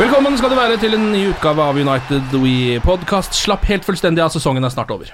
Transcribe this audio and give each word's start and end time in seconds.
Velkommen 0.00 0.32
skal 0.40 0.48
du 0.48 0.56
være 0.56 0.78
til 0.80 0.94
en 0.96 1.10
ny 1.12 1.26
utgave 1.28 1.60
av 1.60 1.76
United 1.76 2.30
We 2.40 2.78
Podcast. 2.80 3.34
Slapp 3.36 3.66
helt 3.68 3.84
fullstendig 3.84 4.22
av, 4.24 4.30
sesongen 4.32 4.64
er 4.64 4.72
snart 4.72 4.88
over. 4.94 5.10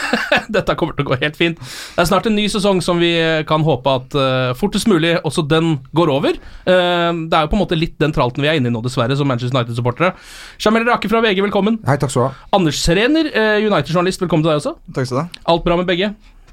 Dette 0.58 0.74
kommer 0.76 0.92
til 0.92 1.06
å 1.06 1.08
gå 1.08 1.16
helt 1.22 1.38
fint. 1.38 1.56
Det 1.56 2.04
er 2.04 2.10
snart 2.10 2.28
en 2.28 2.36
ny 2.36 2.44
sesong 2.52 2.82
som 2.84 3.00
vi 3.00 3.14
kan 3.48 3.64
håpe 3.64 3.96
at 4.02 4.18
uh, 4.20 4.52
fortest 4.60 4.92
mulig 4.92 5.14
også 5.22 5.46
den 5.48 5.78
går 5.96 6.12
over. 6.18 6.36
Uh, 6.68 7.16
det 7.16 7.32
er 7.32 7.46
jo 7.46 7.52
på 7.54 7.56
en 7.56 7.64
måte 7.64 7.80
litt 7.80 7.96
den 8.02 8.12
tralten 8.12 8.44
vi 8.44 8.52
er 8.52 8.60
inne 8.60 8.68
i 8.68 8.76
nå, 8.76 8.84
dessverre, 8.84 9.16
som 9.16 9.32
Manchester 9.32 9.56
United-supportere. 9.56 10.12
Jamel 10.60 10.84
Rake 10.84 11.08
fra 11.08 11.24
VG, 11.24 11.40
velkommen. 11.48 11.80
Hei, 11.88 11.96
takk 11.96 12.12
skal 12.12 12.26
du 12.26 12.28
ha. 12.28 12.48
Anders 12.60 12.84
Serener, 12.84 13.32
uh, 13.32 13.56
United-journalist, 13.64 14.20
velkommen 14.20 14.44
til 14.44 14.52
deg 14.52 14.60
også. 14.60 14.76
Takk 14.92 15.08
skal 15.08 15.22
du 15.22 15.24
ha. 15.24 15.44
Alt 15.48 15.64
bra 15.64 15.80
med 15.80 15.88
begge? 15.88 16.12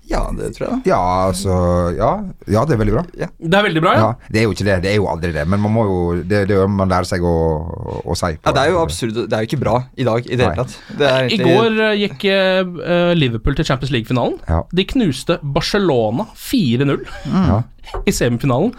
Ja, 0.09 0.23
det 0.36 0.50
tror 0.58 0.68
jeg. 0.68 0.80
Ja, 0.90 1.00
altså 1.30 1.54
Ja, 1.96 2.12
ja 2.52 2.64
det 2.68 2.76
er 2.76 2.80
veldig 2.82 2.96
bra. 2.96 3.04
Ja. 3.18 3.30
Det 3.40 3.59
er 3.59 3.66
veldig 3.68 3.84
bra, 3.84 3.94
ja. 3.98 4.09
Det 4.28 4.42
er 4.42 4.48
jo 4.48 4.56
ikke 4.56 4.68
det. 4.68 4.78
Det 4.84 4.92
er 4.92 4.98
jo 5.00 5.08
aldri 5.12 5.32
det. 5.36 5.46
Men 5.50 5.62
man 5.64 5.73
må 5.73 5.86
jo 5.88 6.00
Det, 6.20 6.44
det 6.50 6.58
er 6.59 6.72
man 6.72 6.92
lærer 6.92 7.08
seg 7.08 7.23
å, 7.23 7.36
å, 7.64 8.00
å 8.12 8.18
si. 8.20 8.34
Ja, 8.36 8.52
Det 8.52 8.66
er 8.66 8.74
jo 8.74 8.81
absurd. 8.84 9.22
Det 9.22 9.38
er 9.38 9.46
jo 9.46 9.52
ikke 9.52 9.62
bra 9.64 9.78
i 9.96 10.08
dag 10.08 10.28
i 10.28 10.40
det 10.40 10.48
hele 10.48 10.66
tatt. 10.66 10.76
Det 11.00 11.12
er 11.12 11.30
I 11.31 11.40
går 11.42 11.80
eh, 11.88 11.96
gikk 12.04 12.28
uh, 12.28 13.13
Liverpool 13.16 13.56
til 13.59 13.68
Champions 13.68 13.94
League-finalen. 13.96 14.38
Ja. 14.50 14.63
De 14.74 14.88
knuste 14.90 15.40
Barcelona 15.56 16.28
4-0 16.36 17.08
mm. 17.30 17.56
i 18.09 18.16
semifinalen, 18.16 18.74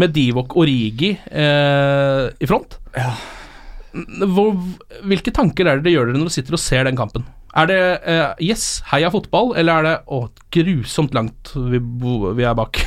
med 0.00 0.14
Divok 0.16 0.56
Origi 0.58 1.14
uh, 1.16 2.28
i 2.28 2.48
front. 2.48 2.78
Hvor, 4.28 4.52
hvilke 5.08 5.32
tanker 5.34 5.68
er 5.68 5.78
det 5.78 5.88
det 5.88 5.96
gjør 5.96 6.10
dere 6.10 6.20
når 6.20 6.28
dere 6.28 6.36
sitter 6.38 6.56
og 6.58 6.62
ser 6.62 6.88
den 6.88 6.98
kampen? 6.98 7.24
Er 7.58 7.68
det 7.70 7.80
uh, 8.06 8.32
yes, 8.44 8.82
heia 8.92 9.10
fotball, 9.10 9.54
eller 9.58 9.80
er 9.80 9.86
det 9.88 9.94
å, 10.14 10.22
grusomt 10.54 11.14
langt 11.16 11.52
vi, 11.56 11.80
vi 12.38 12.46
er 12.46 12.56
bak? 12.58 12.80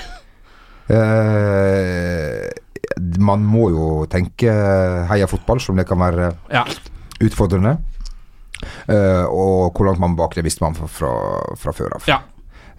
uh, 0.91 2.49
man 3.21 3.43
må 3.47 3.69
jo 3.73 3.87
tenke 4.11 4.51
heia 5.11 5.27
fotball, 5.29 5.61
som 5.63 5.77
det 5.79 5.87
kan 5.89 5.99
være 6.01 6.31
Ja. 6.53 6.65
utfordrende. 7.21 7.77
Uh, 8.85 9.25
og 9.25 9.73
hvor 9.73 9.87
langt 9.89 10.01
man 10.01 10.15
bak 10.19 10.35
det 10.37 10.43
visste 10.45 10.63
man 10.63 10.75
fra, 10.77 10.87
fra, 10.87 11.11
fra 11.57 11.73
før 11.73 11.97
av. 11.97 12.07
Ja. 12.09 12.19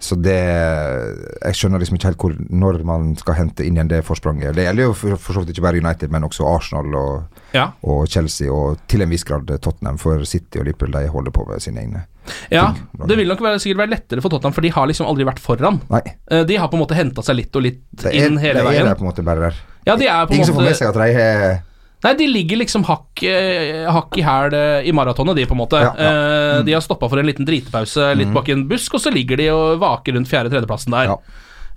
Så 0.03 0.17
det 0.19 0.35
Jeg 0.35 1.55
skjønner 1.55 1.79
liksom 1.79 1.95
ikke 1.97 2.09
helt 2.09 2.23
hvor, 2.23 2.33
når 2.51 2.81
man 2.87 3.13
skal 3.19 3.37
hente 3.37 3.63
inn 3.63 3.77
igjen 3.77 3.91
det 3.91 4.01
forspranget. 4.07 4.55
Det 4.57 4.65
gjelder 4.67 4.89
jo 4.89 4.93
for, 4.99 5.15
for 5.21 5.37
så 5.37 5.43
vidt 5.43 5.53
ikke 5.55 5.63
bare 5.65 5.79
United, 5.79 6.11
men 6.11 6.25
også 6.27 6.47
Arsenal 6.49 6.95
og, 6.99 7.39
Ja. 7.53 7.69
og 7.87 8.07
Chelsea, 8.11 8.49
og 8.51 8.79
til 8.89 9.01
en 9.05 9.09
viss 9.13 9.23
grad 9.27 9.47
Tottenham. 9.61 9.97
For 10.01 10.23
City 10.27 10.59
og 10.59 10.65
Liverpool 10.67 10.91
de 10.95 11.07
holder 11.07 11.31
på 11.35 11.45
med 11.49 11.61
sine 11.63 11.79
egne. 11.85 12.03
ja. 12.51 12.69
ting. 12.73 13.07
Det 13.07 13.17
vil 13.19 13.27
nok 13.27 13.41
være, 13.43 13.59
sikkert 13.59 13.83
være 13.83 13.93
lettere 13.95 14.21
for 14.23 14.29
Tottenham, 14.33 14.53
for 14.55 14.61
de 14.61 14.71
har 14.71 14.87
liksom 14.87 15.07
aldri 15.07 15.25
vært 15.27 15.39
foran. 15.43 15.81
Nei, 15.91 16.01
Eh, 16.31 16.43
de 16.47 16.55
har 16.57 16.67
på 16.71 16.75
en 16.79 16.83
måte 16.85 16.95
henta 16.95 17.21
seg 17.23 17.35
litt 17.35 17.55
og 17.55 17.61
litt 17.63 18.05
er, 18.05 18.11
inn 18.15 18.37
hele 18.39 18.63
veien. 18.63 18.83
det 18.83 18.87
er 18.87 18.91
der 18.93 18.95
på 18.99 19.05
en 19.05 19.11
måte 19.11 19.23
bare 19.23 19.39
der. 19.49 19.55
Ja, 19.85 19.95
de 19.99 20.07
er 20.07 20.25
på 20.25 20.31
en 20.33 20.35
Ingen 20.41 20.47
som 20.47 20.55
får 20.55 20.63
med 20.69 20.75
seg 20.79 20.87
at 20.87 20.95
de 20.95 21.11
er 21.23 21.61
Nei, 22.03 22.13
de 22.19 22.27
ligger 22.27 22.59
liksom 22.59 22.83
hakk, 22.87 23.23
eh, 23.23 23.85
hakk 23.87 24.17
i 24.19 24.25
hæl 24.25 24.55
eh, 24.57 24.89
i 24.89 24.91
maratonet, 24.95 25.37
de, 25.39 25.47
på 25.47 25.55
en 25.55 25.61
måte. 25.61 25.79
Ja, 25.79 25.93
ja. 25.95 26.11
Mm. 26.59 26.65
De 26.67 26.75
har 26.75 26.83
stoppa 26.83 27.07
for 27.11 27.21
en 27.21 27.29
liten 27.29 27.47
dritepause 27.47 28.11
litt 28.19 28.33
bak 28.35 28.51
i 28.51 28.57
en 28.57 28.67
busk, 28.67 28.97
og 28.97 29.05
så 29.05 29.13
ligger 29.13 29.39
de 29.39 29.47
og 29.53 29.79
vaker 29.81 30.17
rundt 30.17 30.31
fjerde-tredjeplassen 30.31 30.95
der. 30.95 31.13
Ja. 31.13 31.17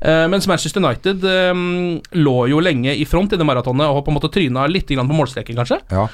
Eh, 0.06 0.24
mens 0.30 0.46
Manchester 0.46 0.78
United 0.84 1.24
eh, 1.26 1.52
lå 2.22 2.34
jo 2.52 2.60
lenge 2.62 2.92
i 2.94 3.04
front 3.08 3.32
i 3.34 3.38
det 3.40 3.46
maratonet 3.48 3.88
og 3.90 4.04
på 4.06 4.12
en 4.12 4.18
måte 4.20 4.30
tryna 4.30 4.68
litt 4.70 4.86
på 4.86 5.02
målstreken, 5.10 5.56
kanskje. 5.58 5.80
Ja. 5.90 6.06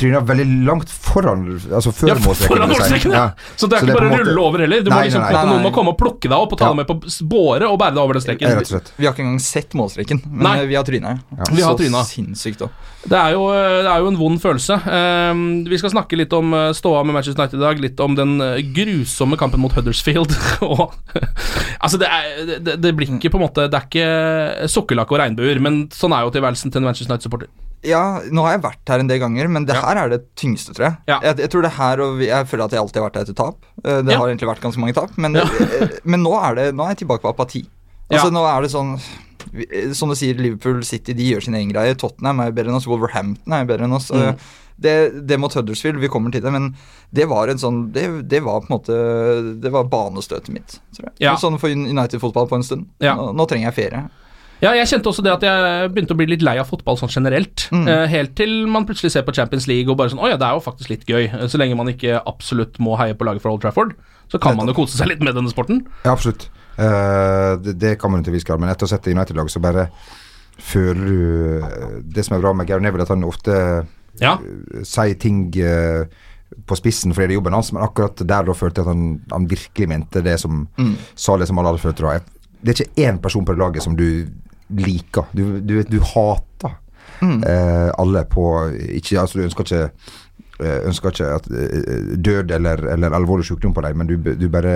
Tryna 0.00 0.20
veldig 0.26 0.46
langt 0.66 0.90
foran, 0.90 1.44
altså 1.70 1.92
før 1.94 2.08
Ja, 2.10 2.14
målstreken. 2.18 2.56
foran 2.56 2.72
målstreken, 2.72 3.12
ja. 3.14 3.26
Så 3.56 3.68
det 3.70 3.78
er 3.78 3.86
ikke 3.86 3.94
på 3.94 4.00
bare 4.00 4.08
å 4.08 4.12
måte- 4.16 4.26
rulle 4.26 4.42
over 4.48 4.58
heller. 4.64 4.82
Du 4.82 4.90
må 4.90 4.98
liksom, 5.04 5.22
nei, 5.22 5.32
nei. 5.32 5.44
Noen 5.52 5.62
må 5.68 5.72
komme 5.74 5.94
og 5.94 5.98
plukke 6.00 6.26
deg 6.26 6.34
opp 6.34 6.52
og 6.52 6.58
ta 6.58 6.64
Ja. 6.64 6.72
deg 6.74 6.76
med 6.82 6.86
på 6.88 6.98
båre 7.28 7.70
og 7.70 7.78
bære 7.78 7.94
deg 7.94 8.02
over 8.02 8.14
den 8.18 8.22
streken. 8.22 8.48
Ja, 8.48 8.54
rett 8.58 8.66
og 8.66 8.74
slett. 8.74 8.92
Vi 8.98 9.06
har 9.06 9.14
ikke 9.14 9.22
engang 9.26 9.40
sett 9.40 9.70
målstreken, 9.78 10.22
men 10.26 10.42
Nei. 10.42 10.56
eh, 10.62 10.66
vi 10.66 10.74
har 10.74 10.84
tryna. 10.84 11.14
Ja. 11.38 11.44
Vi 11.54 11.62
har 11.62 11.76
Så 11.76 11.78
tryna. 11.84 12.02
sinnssykt 12.04 12.62
òg. 12.66 12.70
Det 13.08 13.18
det 13.48 13.86
er 13.86 13.98
jo 14.00 14.08
en 14.08 14.16
vond 14.18 14.40
følelse. 14.42 14.74
Eh, 14.74 15.34
vi 15.70 15.78
skal 15.78 15.90
snakke 15.90 16.16
litt 16.16 16.32
om 16.32 16.50
ståa 16.74 17.04
med 17.04 17.14
Manchester 17.14 17.42
United 17.42 17.58
i 17.60 17.62
dag. 17.62 17.78
Litt 17.80 18.00
om 18.00 18.14
den 18.14 18.38
grusomme 18.74 19.36
kampen 19.38 19.60
mot 19.60 19.72
Huddersfield. 19.72 20.34
og, 20.62 20.92
altså 21.80 21.98
det, 21.98 22.08
er, 22.08 22.58
det, 22.58 22.80
det 22.82 22.87
blir 22.96 23.08
ikke 23.18 23.30
på 23.30 23.38
en 23.40 23.44
måte 23.46 23.68
Det 23.70 23.74
er 23.78 23.86
ikke 23.88 24.68
sukkerlake 24.68 25.12
og 25.12 25.18
regnbuer, 25.20 25.60
men 25.60 25.88
sånn 25.94 26.12
er 26.16 26.22
jo 26.26 26.30
tilværelsen 26.34 26.70
til 26.72 26.80
en 26.82 26.84
Manchester 26.88 27.12
United-supporter. 27.12 27.48
Ja, 27.86 28.20
nå 28.34 28.42
har 28.42 28.56
jeg 28.56 28.62
vært 28.64 28.90
her 28.90 28.98
en 29.04 29.06
del 29.06 29.20
ganger, 29.22 29.46
men 29.48 29.64
det 29.64 29.76
her 29.78 29.96
er 29.96 30.08
det 30.10 30.34
tyngste, 30.34 30.72
tror 30.74 30.88
jeg. 30.88 30.96
Ja. 31.06 31.20
jeg. 31.22 31.36
Jeg 31.44 31.50
tror 31.52 31.62
det 31.62 31.70
her, 31.76 32.00
og 32.02 32.18
jeg 32.26 32.46
føler 32.50 32.64
at 32.64 32.72
jeg 32.74 32.80
alltid 32.82 32.98
har 33.00 33.06
vært 33.10 33.18
her 33.20 33.26
etter 33.28 33.36
tap. 33.38 33.56
Eh, 33.84 34.02
Det 34.02 34.12
Ja. 34.12 34.18
har 34.18 34.28
egentlig 34.28 34.48
vært 34.50 34.60
ganske 34.64 34.80
mange 34.82 34.94
tap, 34.94 35.10
men, 35.16 35.34
Ja. 35.34 35.42
eh, 35.44 35.88
men 36.04 36.22
nå, 36.24 36.32
er 36.42 36.54
det, 36.56 36.74
nå 36.74 36.82
er 36.84 36.94
jeg 36.96 37.06
tilbake 37.06 37.22
på 37.22 37.30
apati. 37.30 37.66
Altså 38.10 38.24
Ja. 38.26 38.30
Nå 38.34 38.42
er 38.46 38.62
det 38.62 38.70
sånn 38.72 38.98
eh, 39.54 39.92
Som 39.94 40.08
du 40.08 40.14
sier, 40.16 40.34
Liverpool 40.34 40.82
City 40.82 41.12
de 41.14 41.22
gjør 41.34 41.42
sin 41.44 41.54
egen 41.54 41.70
greie. 41.72 41.94
Tottenham 41.94 42.40
er 42.40 42.50
bedre 42.50 42.68
enn 42.70 42.76
oss. 42.76 42.86
Wolverhampton 42.86 43.52
er 43.52 43.64
bedre 43.64 43.84
enn 43.84 43.92
oss. 43.94 44.10
Mm. 44.10 44.36
Det, 44.78 44.92
det 45.26 45.38
mot 45.42 45.54
Huddersfield, 45.54 45.98
vi 45.98 46.06
kommer 46.12 46.30
til 46.30 46.44
det, 46.44 46.52
men 46.54 46.68
det 47.10 47.24
var 47.26 47.50
en 47.50 47.58
sånn 47.58 47.80
Det, 47.90 48.04
det 48.30 48.38
var 48.46 48.60
på 48.62 48.68
en 48.70 48.76
måte 48.76 48.98
Det 49.58 49.72
var 49.74 49.88
banestøtet 49.90 50.52
mitt, 50.54 50.76
tror 50.94 51.08
jeg. 51.08 51.14
Ja. 51.24 51.32
Sånn 51.40 51.58
for 51.58 51.68
United-fotball 51.74 52.46
på 52.50 52.60
en 52.60 52.66
stund. 52.66 52.86
Ja. 53.02 53.16
Nå, 53.18 53.32
nå 53.34 53.46
trenger 53.50 53.72
jeg 53.72 53.78
ferie. 53.80 54.04
Ja, 54.58 54.72
jeg 54.74 54.88
kjente 54.90 55.06
også 55.10 55.22
det 55.22 55.30
at 55.36 55.44
jeg 55.46 55.90
begynte 55.94 56.14
å 56.14 56.18
bli 56.18 56.26
litt 56.32 56.42
lei 56.42 56.56
av 56.58 56.66
fotball 56.66 56.96
sånn 56.98 57.10
generelt. 57.12 57.68
Mm. 57.70 57.84
Eh, 57.90 58.04
helt 58.10 58.32
til 58.38 58.54
man 58.70 58.86
plutselig 58.88 59.12
ser 59.14 59.22
på 59.26 59.34
Champions 59.36 59.68
League 59.70 59.86
og 59.90 59.98
bare 60.00 60.10
sånn 60.10 60.18
Å 60.22 60.30
ja, 60.32 60.38
det 60.40 60.46
er 60.48 60.56
jo 60.58 60.64
faktisk 60.64 60.90
litt 60.90 61.04
gøy. 61.06 61.28
Eh, 61.28 61.44
Så 61.50 61.60
lenge 61.62 61.76
man 61.78 61.90
ikke 61.92 62.16
absolutt 62.26 62.78
må 62.82 62.96
heie 62.98 63.14
på 63.18 63.26
laget 63.28 63.42
for 63.44 63.54
Old 63.54 63.62
Trafford, 63.62 63.94
så 64.30 64.40
kan 64.42 64.58
man 64.58 64.66
jo 64.70 64.74
kose 64.78 64.98
seg 64.98 65.12
litt 65.12 65.22
med 65.22 65.38
denne 65.38 65.50
sporten. 65.52 65.84
Ja, 66.02 66.10
absolutt. 66.16 66.48
Eh, 66.78 67.52
det, 67.62 67.76
det 67.82 67.92
kan 68.02 68.10
man 68.14 68.22
til 68.26 68.34
en 68.34 68.38
viss 68.38 68.46
grad, 68.46 68.58
men 68.62 68.70
etter 68.70 68.86
å 68.86 68.90
ha 68.90 68.96
sett 68.96 69.06
United-laget, 69.10 69.54
så 69.54 69.62
bare 69.62 69.88
føler 70.58 71.06
du 71.06 71.62
eh, 71.62 71.86
Det 72.02 72.26
som 72.26 72.34
er 72.36 72.42
bra 72.42 72.52
med 72.58 72.66
Gary 72.66 72.82
Neville, 72.82 73.06
at 73.06 73.14
han 73.14 73.22
ofte 73.26 73.54
Ja. 74.20 74.36
si 74.84 75.14
ting 75.20 75.46
eh, 75.56 76.04
på 76.66 76.76
spissen 76.78 77.12
fordi 77.14 77.28
det 77.28 77.36
er 77.36 77.38
jobben 77.38 77.56
hans, 77.56 77.72
men 77.72 77.84
akkurat 77.84 78.18
der 78.24 78.48
da 78.48 78.56
følte 78.56 78.80
jeg 78.80 78.88
at 78.88 78.92
han, 78.94 79.06
han 79.30 79.48
virkelig 79.50 79.88
mente 79.88 80.22
det 80.24 80.38
som 80.40 80.66
Sa 81.14 81.36
det 81.36 81.48
som 81.48 81.58
alle 81.58 81.74
hadde 81.74 81.82
følt. 81.84 82.02
Da. 82.02 82.18
Det 82.62 82.72
er 82.74 82.84
ikke 82.84 83.08
én 83.08 83.20
person 83.22 83.44
på 83.44 83.52
det 83.54 83.62
laget 83.62 83.82
som 83.84 83.96
du 83.96 84.26
liker. 84.68 85.28
Du, 85.32 85.60
du, 85.60 85.82
du 85.82 85.98
hater 86.00 86.74
eh, 87.22 87.90
alle 87.98 88.24
på 88.30 88.46
ikke, 88.70 89.20
altså 89.20 89.38
Du 89.38 89.44
ønsker 89.44 89.64
ikke 89.64 89.84
eh, 89.84 90.16
ønsker 90.60 91.12
ikke 91.12 91.28
at 91.36 91.48
eh, 91.54 92.14
død 92.18 92.54
eller, 92.56 92.82
eller 92.94 93.14
alvorlig 93.14 93.46
sykdom 93.46 93.74
på 93.74 93.84
dem, 93.84 94.00
men 94.00 94.08
du, 94.10 94.16
du 94.18 94.46
bare 94.50 94.72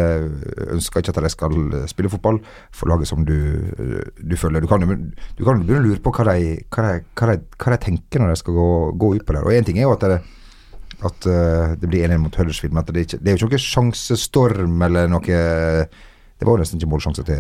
ønsker 0.71 1.03
ikke 1.03 1.15
at 1.17 1.23
de 1.25 1.33
skal 1.33 1.57
spille 1.91 2.13
fotball 2.13 2.39
for 2.71 2.93
laget 2.93 3.11
som 3.11 3.25
du, 3.27 3.35
du 4.19 4.37
følger. 4.39 4.63
Du 4.63 4.71
kan 4.71 4.85
jo 4.85 4.93
begynne 4.93 5.81
å 5.81 5.87
lure 5.89 6.03
på 6.05 6.15
hva 6.15 6.29
de, 6.31 6.55
hva 6.71 6.87
de, 6.87 7.03
hva 7.19 7.33
de, 7.33 7.41
hva 7.59 7.75
de 7.75 7.83
tenker 7.89 8.23
når 8.23 8.35
de 8.35 8.39
skal 8.45 8.61
gå, 8.61 8.71
gå 9.03 9.13
ut 9.17 9.27
på 9.27 9.37
der. 9.37 9.49
Og 9.49 9.59
én 9.59 9.67
ting 9.67 9.81
er 9.81 9.89
jo 9.89 9.97
at 9.97 10.07
det, 10.07 10.23
at 11.03 11.29
det 11.83 11.91
blir 11.91 12.07
1-1 12.07 12.23
mot 12.23 12.39
Huddersfield, 12.39 12.77
men 12.77 12.87
det, 12.87 13.07
ikke, 13.09 13.19
det 13.19 13.33
er 13.33 13.37
jo 13.37 13.49
ikke 13.49 13.59
noen 13.59 13.67
sjansestorm 13.67 14.89
eller 14.89 15.11
noe 15.11 15.43
Det 16.43 16.49
var 16.51 16.59
nesten 16.59 16.81
ikke 16.81 16.91
målsjanse 16.91 17.23
til 17.29 17.39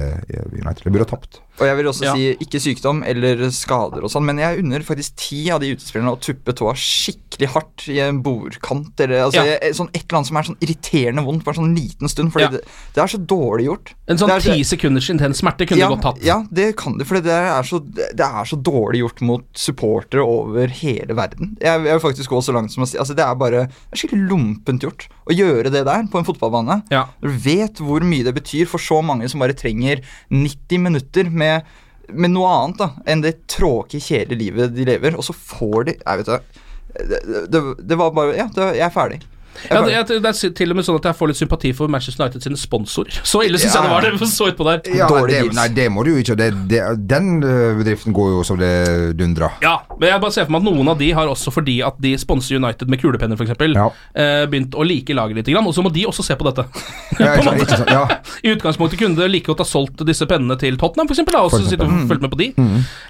United. 0.62 0.84
Det 0.86 0.92
burde 0.94 1.02
ha 1.08 1.10
tapt. 1.16 1.40
Og 1.58 1.66
jeg 1.66 1.76
vil 1.76 1.88
også 1.90 2.04
Ja. 2.06 2.12
si 2.14 2.36
ikke 2.44 2.60
sykdom 2.62 3.02
eller 3.04 3.50
skader 3.50 4.04
og 4.06 4.10
sånn, 4.10 4.24
men 4.24 4.38
jeg 4.38 4.62
unner 4.62 4.80
faktisk 4.86 5.16
ti 5.18 5.50
av 5.50 5.60
de 5.60 5.72
utespillerne 5.74 6.14
å 6.14 6.20
tuppe 6.22 6.54
tåa 6.54 6.72
skikkelig 6.78 7.48
hardt 7.52 7.88
i 7.92 7.98
en 8.00 8.22
bordkant, 8.22 8.94
eller 9.00 9.24
altså, 9.26 9.42
Ja. 9.42 9.58
jeg- 9.58 9.74
sånn 9.74 9.90
et 9.92 10.04
eller 10.06 10.18
annet 10.20 10.26
som 10.30 10.36
er 10.36 10.42
sånn 10.42 10.60
irriterende 10.62 11.24
vondt 11.26 11.44
bare 11.44 11.54
sånn 11.58 11.74
liten 11.76 12.08
stund, 12.08 12.32
fordi 12.32 12.42
Ja. 12.44 12.48
det, 12.50 12.60
det 12.94 13.02
er 13.02 13.06
så 13.18 13.26
dårlig 13.26 13.66
gjort. 13.66 13.94
En 14.08 14.16
sånn 14.16 14.40
ti 14.40 14.62
så- 14.62 14.76
sekunders 14.76 15.10
intens 15.10 15.40
smerte 15.42 15.66
kunne 15.66 15.78
ja, 15.78 15.88
du 15.88 15.96
godt 15.96 16.02
tatt. 16.02 16.22
Ja, 16.24 16.44
det 16.52 16.76
kan 16.76 16.96
du, 16.98 17.04
for 17.04 17.20
det 17.20 17.26
er, 17.32 17.62
så, 17.62 17.80
det 17.92 18.20
er 18.20 18.44
så 18.46 18.56
dårlig 18.62 19.00
gjort 19.02 19.20
mot 19.20 19.44
supportere 19.54 20.24
over 20.24 20.68
hele 20.68 21.14
verden. 21.14 21.56
Jeg, 21.60 21.84
jeg 21.84 22.00
vil 22.00 22.10
faktisk 22.12 22.28
gå 22.30 22.38
så 22.42 22.52
langt 22.54 22.70
som 22.70 22.84
å 22.84 22.86
si 22.88 22.96
altså 22.98 23.14
Det 23.16 23.24
er 23.26 23.34
bare 23.34 23.66
det 23.66 23.92
er 23.92 23.96
skikkelig 24.08 24.28
lompent 24.30 24.80
gjort 24.82 25.08
å 25.28 25.34
gjøre 25.36 25.70
det 25.70 25.84
der 25.84 26.02
på 26.10 26.18
en 26.18 26.24
fotballbane. 26.24 26.82
Du 27.20 27.28
vet 27.28 27.74
hvor 27.76 28.00
mye 28.00 28.24
det 28.24 28.34
betyr 28.34 28.66
for 28.66 28.78
så 28.78 28.91
mange 29.04 29.30
som 29.32 29.42
bare 29.42 29.56
trenger 29.56 30.02
90 30.28 30.84
minutter 30.84 31.30
med, 31.32 31.68
med 32.12 32.34
noe 32.34 32.50
annet 32.52 32.82
da 32.82 32.90
enn 33.08 33.24
det 33.24 33.38
tråkige, 33.50 34.04
kjedelige 34.04 34.42
livet 34.44 34.76
de 34.76 34.86
lever, 34.88 35.16
og 35.16 35.24
så 35.26 35.36
får 35.36 35.88
de 35.88 35.96
Jeg 35.96 36.20
vet 36.20 36.28
ikke 36.28 36.68
det, 36.92 37.20
det, 37.48 37.60
det 37.88 37.96
var 37.96 38.12
bare 38.12 38.36
Ja, 38.36 38.50
det, 38.52 38.74
jeg 38.76 38.84
er 38.84 38.92
ferdig. 38.92 39.22
Jeg 39.62 39.70
Ja, 39.70 39.82
ferdig. 39.82 40.08
det, 40.08 40.22
det 40.22 40.30
er 40.32 40.54
til 40.58 40.70
og 40.72 40.76
med 40.78 40.84
sånn 40.86 40.96
at 40.98 41.04
jeg 41.10 41.16
får 41.18 41.28
litt 41.32 41.38
sympati 41.40 41.72
for 41.76 41.88
Manchester 41.92 42.24
United 42.24 42.42
sine 42.46 42.56
sponsorer. 42.58 43.20
Så 43.32 43.42
ille 43.46 43.58
syns 43.60 43.74
jeg 43.76 43.82
det 43.84 43.90
var. 43.92 44.06
Det 44.06 44.28
så 44.32 44.48
utpå 44.50 44.64
der. 44.66 44.80
Ja, 44.96 45.06
Dårlig 45.10 45.34
det, 45.34 45.40
deals. 45.44 45.56
nei, 45.58 45.66
det 45.76 45.86
må 45.92 46.04
du 46.06 46.10
jo 46.14 46.22
ikke. 46.22 46.36
Det, 46.38 46.48
det, 46.70 46.80
den 47.10 47.42
øh, 47.44 47.76
bedriften 47.82 48.14
går 48.16 48.30
jo 48.36 48.42
som 48.46 48.58
det 48.60 48.72
dundrer. 49.18 49.58
Ja, 49.62 49.76
men 49.98 50.08
jeg 50.08 50.20
bare 50.22 50.32
ser 50.34 50.46
for 50.48 50.54
meg 50.56 50.62
at 50.64 50.68
noen 50.70 50.88
av 50.92 50.98
de 51.02 51.10
har 51.16 51.30
også 51.30 51.52
fordi 51.54 51.78
at 51.84 51.98
de 52.02 52.14
sponser 52.18 52.56
United 52.58 52.88
med 52.90 53.00
kulepenner, 53.02 53.36
f.eks., 53.38 53.52
Ja. 53.76 53.88
eh, 54.14 54.44
begynt 54.50 54.74
å 54.78 54.84
like 54.86 55.14
laget 55.14 55.36
litt, 55.42 55.50
og 55.62 55.74
så 55.74 55.82
må 55.84 55.92
de 55.92 56.04
også 56.08 56.24
se 56.26 56.36
på 56.38 56.48
dette. 56.48 56.66
Ja, 57.22 57.34
På 57.36 57.52
ikke, 57.52 57.76
ikke? 57.76 57.92
Ja. 57.92 58.02
I 58.42 58.54
utgangspunktet 58.56 58.98
kunne 58.98 59.18
det 59.20 59.26
like 59.30 59.46
godt 59.46 59.60
ha 59.60 59.66
solgt 59.68 60.00
disse 60.08 60.24
pennene 60.26 60.56
til 60.58 60.78
Tottenham, 60.80 61.06
da, 61.28 61.42
og 61.44 61.52
så 61.52 61.60
sitte 61.68 61.84
og 61.84 62.08
fulgt 62.08 62.22
med 62.24 62.32
på 62.32 62.38
de. 62.40 62.46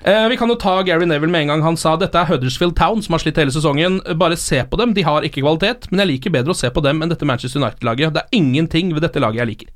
Eh, 0.05 0.25
vi 0.33 0.37
kan 0.41 0.51
jo 0.51 0.57
ta 0.61 0.75
Gary 0.85 1.07
Neville 1.07 1.31
med 1.33 1.45
en 1.47 1.53
gang. 1.55 1.63
Han 1.65 1.79
sa 1.81 1.95
dette 1.97 2.19
er 2.19 2.27
Huddersfield 2.29 2.75
Town, 2.77 3.01
som 3.05 3.15
har 3.15 3.23
slitt 3.23 3.39
hele 3.41 3.55
sesongen. 3.55 4.01
Bare 4.19 4.37
se 4.37 4.59
på 4.69 4.77
dem. 4.81 4.93
De 4.97 5.05
har 5.07 5.23
ikke 5.27 5.41
kvalitet, 5.45 5.87
men 5.93 6.03
jeg 6.03 6.11
liker 6.17 6.32
bedre 6.35 6.55
å 6.55 6.59
se 6.59 6.71
på 6.73 6.83
dem 6.85 7.03
enn 7.05 7.13
dette 7.13 7.29
Manchester 7.29 7.61
United-laget. 7.63 8.15
Det 8.17 8.23
er 8.25 8.39
ingenting 8.39 8.93
ved 8.97 9.05
dette 9.07 9.23
laget 9.23 9.43
jeg 9.43 9.51
liker. 9.53 9.73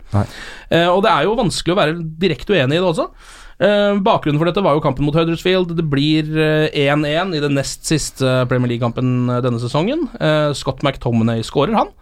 Eh, 0.70 0.88
og 0.91 1.03
det 1.06 1.12
er 1.12 1.26
jo 1.29 1.37
vanskelig 1.38 1.75
å 1.76 1.81
være 1.81 1.99
direkte 2.23 2.56
uenig 2.56 2.79
i 2.79 2.82
det 2.82 2.88
også. 2.91 3.11
Eh, 3.56 3.97
bakgrunnen 4.05 4.37
for 4.41 4.50
dette 4.50 4.64
var 4.64 4.76
jo 4.76 4.82
kampen 4.85 5.06
mot 5.06 5.17
Huddersfield. 5.17 5.73
Det 5.79 5.87
blir 5.88 6.29
eh, 6.37 6.91
1-1 6.93 7.37
i 7.38 7.41
den 7.44 7.56
nest 7.56 7.87
siste 7.88 8.43
Premier 8.50 8.75
League-kampen 8.75 9.31
eh, 9.32 9.41
denne 9.44 9.61
sesongen. 9.62 10.08
Eh, 10.20 10.50
Scott 10.58 10.85
McTominay 10.85 11.44
skårer, 11.47 11.76
han. 11.79 11.94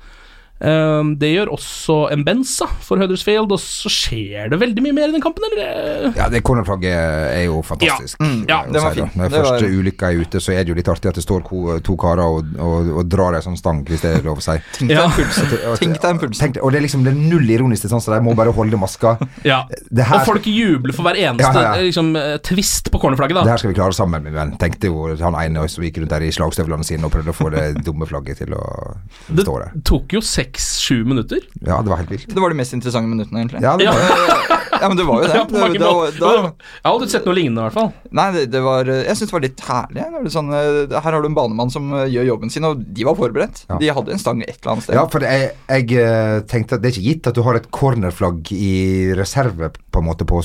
Eh, 0.64 1.02
det 1.20 1.30
gjør 1.34 1.50
også 1.54 1.96
Mbenza 2.20 2.66
for 2.84 3.00
Huddersfield, 3.02 3.52
og 3.52 3.60
så 3.60 3.90
skjer 3.92 4.48
det 4.52 4.58
veldig 4.60 4.84
mye 4.86 4.96
mer 4.96 5.08
i 5.10 5.14
den 5.16 5.22
kampen, 5.24 5.44
eller? 5.50 6.12
Ja, 6.16 6.28
det 6.32 6.42
cornerflagget 6.46 6.94
er 6.94 7.44
jo 7.46 7.60
fantastisk. 7.66 8.16
Ja, 8.20 8.26
mm, 8.26 8.44
ja, 8.48 8.58
det 8.72 8.82
var 8.82 8.94
si 8.94 9.00
fint. 9.02 9.16
Når 9.18 9.28
Det 9.28 9.32
var- 9.38 9.48
første 9.50 9.70
ulykka 9.78 10.10
er 10.12 10.20
ute, 10.24 10.40
så 10.40 10.52
er 10.54 10.64
det 10.64 10.68
jo 10.72 10.78
litt 10.78 10.88
artig 10.88 11.08
at 11.12 11.14
det 11.20 11.24
står 11.24 11.44
to 11.84 11.96
karer 11.96 12.24
og, 12.24 12.44
og, 12.58 12.90
og 12.98 13.08
drar 13.08 13.34
ei 13.34 13.40
sånn 13.44 13.58
stang, 13.58 13.84
hvis 13.84 14.00
det 14.02 14.16
er 14.18 14.22
lov 14.26 14.38
å 14.38 14.44
si. 14.44 14.56
Tenk 14.78 14.88
deg 14.88 14.96
Ja. 14.96 15.04
en 16.10 16.18
puls. 16.18 16.40
En 16.42 16.54
og 16.62 16.72
det 16.72 16.78
er 16.78 16.84
liksom 16.86 17.04
det 17.04 17.12
er 17.12 17.18
null 17.20 17.50
ironisk 17.50 17.82
distanse, 17.86 18.10
de 18.12 18.20
må 18.24 18.34
bare 18.36 18.52
holde 18.52 18.76
maska. 18.80 19.16
Ja. 19.44 19.64
Det 19.90 20.04
her- 20.04 20.20
Og 20.20 20.26
folk 20.26 20.44
jubler 20.46 20.92
for 20.94 21.02
hver 21.04 21.16
eneste 21.20 21.52
Ja, 21.54 21.62
ja, 21.62 21.74
ja. 21.76 21.82
Liksom, 21.82 22.14
eh, 22.16 22.38
twist 22.38 22.90
på 22.90 23.00
cornerflagget, 23.00 23.42
Det 23.44 23.50
her 23.50 23.58
skal 23.58 23.72
vi 23.72 23.78
klare 23.78 23.92
sammen, 23.92 24.22
min 24.24 24.32
venn. 24.34 24.56
Tenkte 24.58 24.88
jo 24.88 25.14
han 25.16 25.34
ene 25.34 25.68
som 25.68 25.84
gikk 25.84 25.98
rundt 25.98 26.10
der 26.10 26.22
i 26.22 26.30
slagstøvlene 26.30 26.84
sine 26.84 27.04
og 27.04 27.12
prøvde 27.12 27.32
å 27.32 27.36
få 27.36 27.50
det 27.52 27.84
dumme 27.84 28.06
flagget 28.06 28.38
til 28.38 28.54
å 28.54 28.96
Det 29.28 29.44
stå 29.44 29.58
der. 29.60 29.72
tok 29.84 30.12
jo 30.12 30.20
seks-sju 30.58 31.04
minutter. 31.04 31.40
Ja, 31.66 31.80
det 31.82 31.90
var 31.90 31.96
helt 32.02 32.10
vilt. 32.10 32.28
Det 32.34 32.40
var 32.40 32.52
de 32.52 32.58
mest 32.58 32.74
interessante 32.76 33.08
minuttene, 33.10 33.40
egentlig. 33.42 33.62
Ja, 33.64 33.76
det 33.76 33.86
var, 33.88 34.60
Ja, 34.74 34.88
men 34.90 34.96
det 34.98 35.04
var 35.06 35.22
jo 35.22 35.28
det. 35.30 35.36
Ja, 35.38 35.44
på 35.48 35.54
det, 35.54 35.78
det, 35.78 35.84
var, 35.86 36.10
da, 36.18 36.30
Jeg 36.50 36.84
har 36.84 36.90
aldri 36.92 37.08
sett 37.12 37.26
noe 37.28 37.36
lignende, 37.38 37.62
i 37.62 37.64
hvert 37.68 37.76
fall. 37.78 37.90
nei, 38.18 38.26
det, 38.34 38.42
det 38.52 38.62
var 38.64 38.90
Jeg 38.90 39.16
syns 39.18 39.30
det 39.30 39.36
var 39.36 39.44
litt 39.46 39.64
herlig. 39.68 40.00
Det 40.00 40.08
var 40.16 40.26
litt 40.26 40.34
sånn, 40.34 40.50
eh, 40.58 40.96
her 40.98 41.16
har 41.16 41.24
du 41.24 41.28
en 41.30 41.36
banemann 41.38 41.72
som 41.74 41.92
eh, 41.96 42.06
gjør 42.12 42.28
jobben 42.32 42.52
sin, 42.54 42.66
og 42.68 42.82
de 42.84 43.06
var 43.08 43.18
forberedt. 43.18 43.64
Ja. 43.70 43.78
De 43.80 43.92
hadde 43.98 44.14
en 44.16 44.22
stang 44.22 44.42
et 44.44 44.56
eller 44.58 44.74
annet 44.74 44.86
sted. 44.88 44.98
ja, 44.98 45.06
for 45.14 45.26
jeg, 45.28 45.50
jeg 45.70 46.02
eh, 46.04 46.38
tenkte 46.50 46.78
at 46.78 46.84
det 46.84 46.90
er 46.90 46.96
ikke 46.98 47.08
gitt 47.08 47.30
at 47.32 47.38
du 47.38 47.42
har 47.46 47.58
et 47.60 47.70
cornerflagg 47.74 48.52
i 48.54 48.74
reserve 49.18 49.72
på 49.94 50.02
en 50.02 50.08
måte 50.08 50.26
på, 50.28 50.40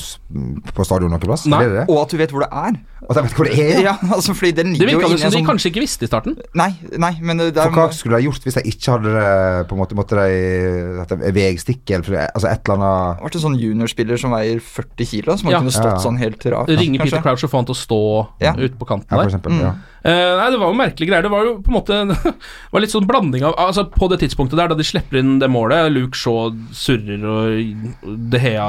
på 0.76 0.86
stadion 0.86 1.10
noen 1.12 1.22
plass. 1.22 1.44
Nei. 1.50 1.64
Det 1.66 1.74
det? 1.80 1.84
Og 1.90 2.04
at 2.04 2.14
du 2.14 2.18
vet 2.20 2.32
hvor 2.34 2.44
det 2.46 2.50
er. 2.52 2.78
At 3.10 3.16
jeg 3.16 3.24
vet 3.26 3.36
hvor 3.38 3.48
det 3.48 3.54
er? 3.58 3.78
Ja, 3.82 3.94
altså 4.16 4.34
fordi 4.36 4.52
den 4.60 4.74
Det 4.76 4.86
ligger 4.86 5.00
virka 5.02 5.18
som 5.18 5.32
de 5.32 5.38
sånn 5.40 5.48
kanskje 5.48 5.70
ikke 5.72 5.82
visste 5.82 6.06
i 6.06 6.10
starten. 6.10 6.36
Nei, 6.58 6.68
nei, 7.00 7.12
men 7.24 7.40
det 7.40 7.48
er, 7.56 7.70
For 7.70 7.78
hva 7.78 7.86
skulle 7.96 8.20
de 8.20 8.28
gjort 8.28 8.44
hvis 8.46 8.58
de 8.60 8.64
ikke 8.70 8.94
hadde 8.96 9.24
på 9.70 9.76
en 9.76 9.80
måte 9.80 9.96
Måtte 9.98 10.18
de 10.20 11.00
hatt 11.00 11.14
eller 11.16 12.18
altså 12.30 12.50
et 12.50 12.60
eller 12.68 12.76
annet 12.76 13.18
det 13.20 13.24
vært 13.24 13.38
en 13.38 13.44
sånn 13.46 13.56
juniorspiller 13.60 14.20
som 14.20 14.34
veier 14.34 14.60
40 14.62 15.08
kilo, 15.10 15.36
som 15.40 15.50
Ja. 15.50 15.58
kunne 15.60 15.72
stått 15.74 15.90
Ja, 15.90 15.98
sånn 16.02 16.18
helt 16.20 16.44
rart. 16.44 16.68
Ringe 16.68 16.98
kanskje. 17.00 17.16
Peter 17.16 17.22
Crouch 17.24 17.44
og 17.44 17.50
få 17.50 17.56
han 17.60 17.68
til 17.70 17.74
å 17.74 17.80
stå 17.80 18.00
Ja. 18.40 18.52
ute 18.54 18.76
på 18.78 18.86
kanten 18.86 19.08
Ja, 19.10 19.16
for 19.16 19.24
der. 19.24 19.30
eksempel. 19.30 19.60
Ja. 19.60 19.72
Eh, 20.02 20.36
nei, 20.36 20.50
det 20.50 20.58
var 20.60 20.70
jo 20.72 20.78
merkelige 20.78 21.08
greier. 21.10 21.22
Det 21.22 21.30
var 21.30 21.44
jo 21.44 21.54
på 21.60 21.68
en 21.68 21.76
måte 21.76 22.34
var 22.72 22.80
litt 22.80 22.92
sånn 22.92 23.06
blanding 23.06 23.42
av 23.44 23.54
Altså 23.60 23.84
På 23.90 24.08
det 24.08 24.20
tidspunktet 24.20 24.56
der, 24.56 24.68
da 24.68 24.74
de 24.74 24.84
slipper 24.86 25.18
inn 25.20 25.38
det 25.38 25.50
målet 25.50 25.92
Luke 25.92 26.16
Shaw 26.16 26.54
surrer, 26.72 27.20
og 27.24 28.30
De 28.30 28.38
Hea 28.38 28.68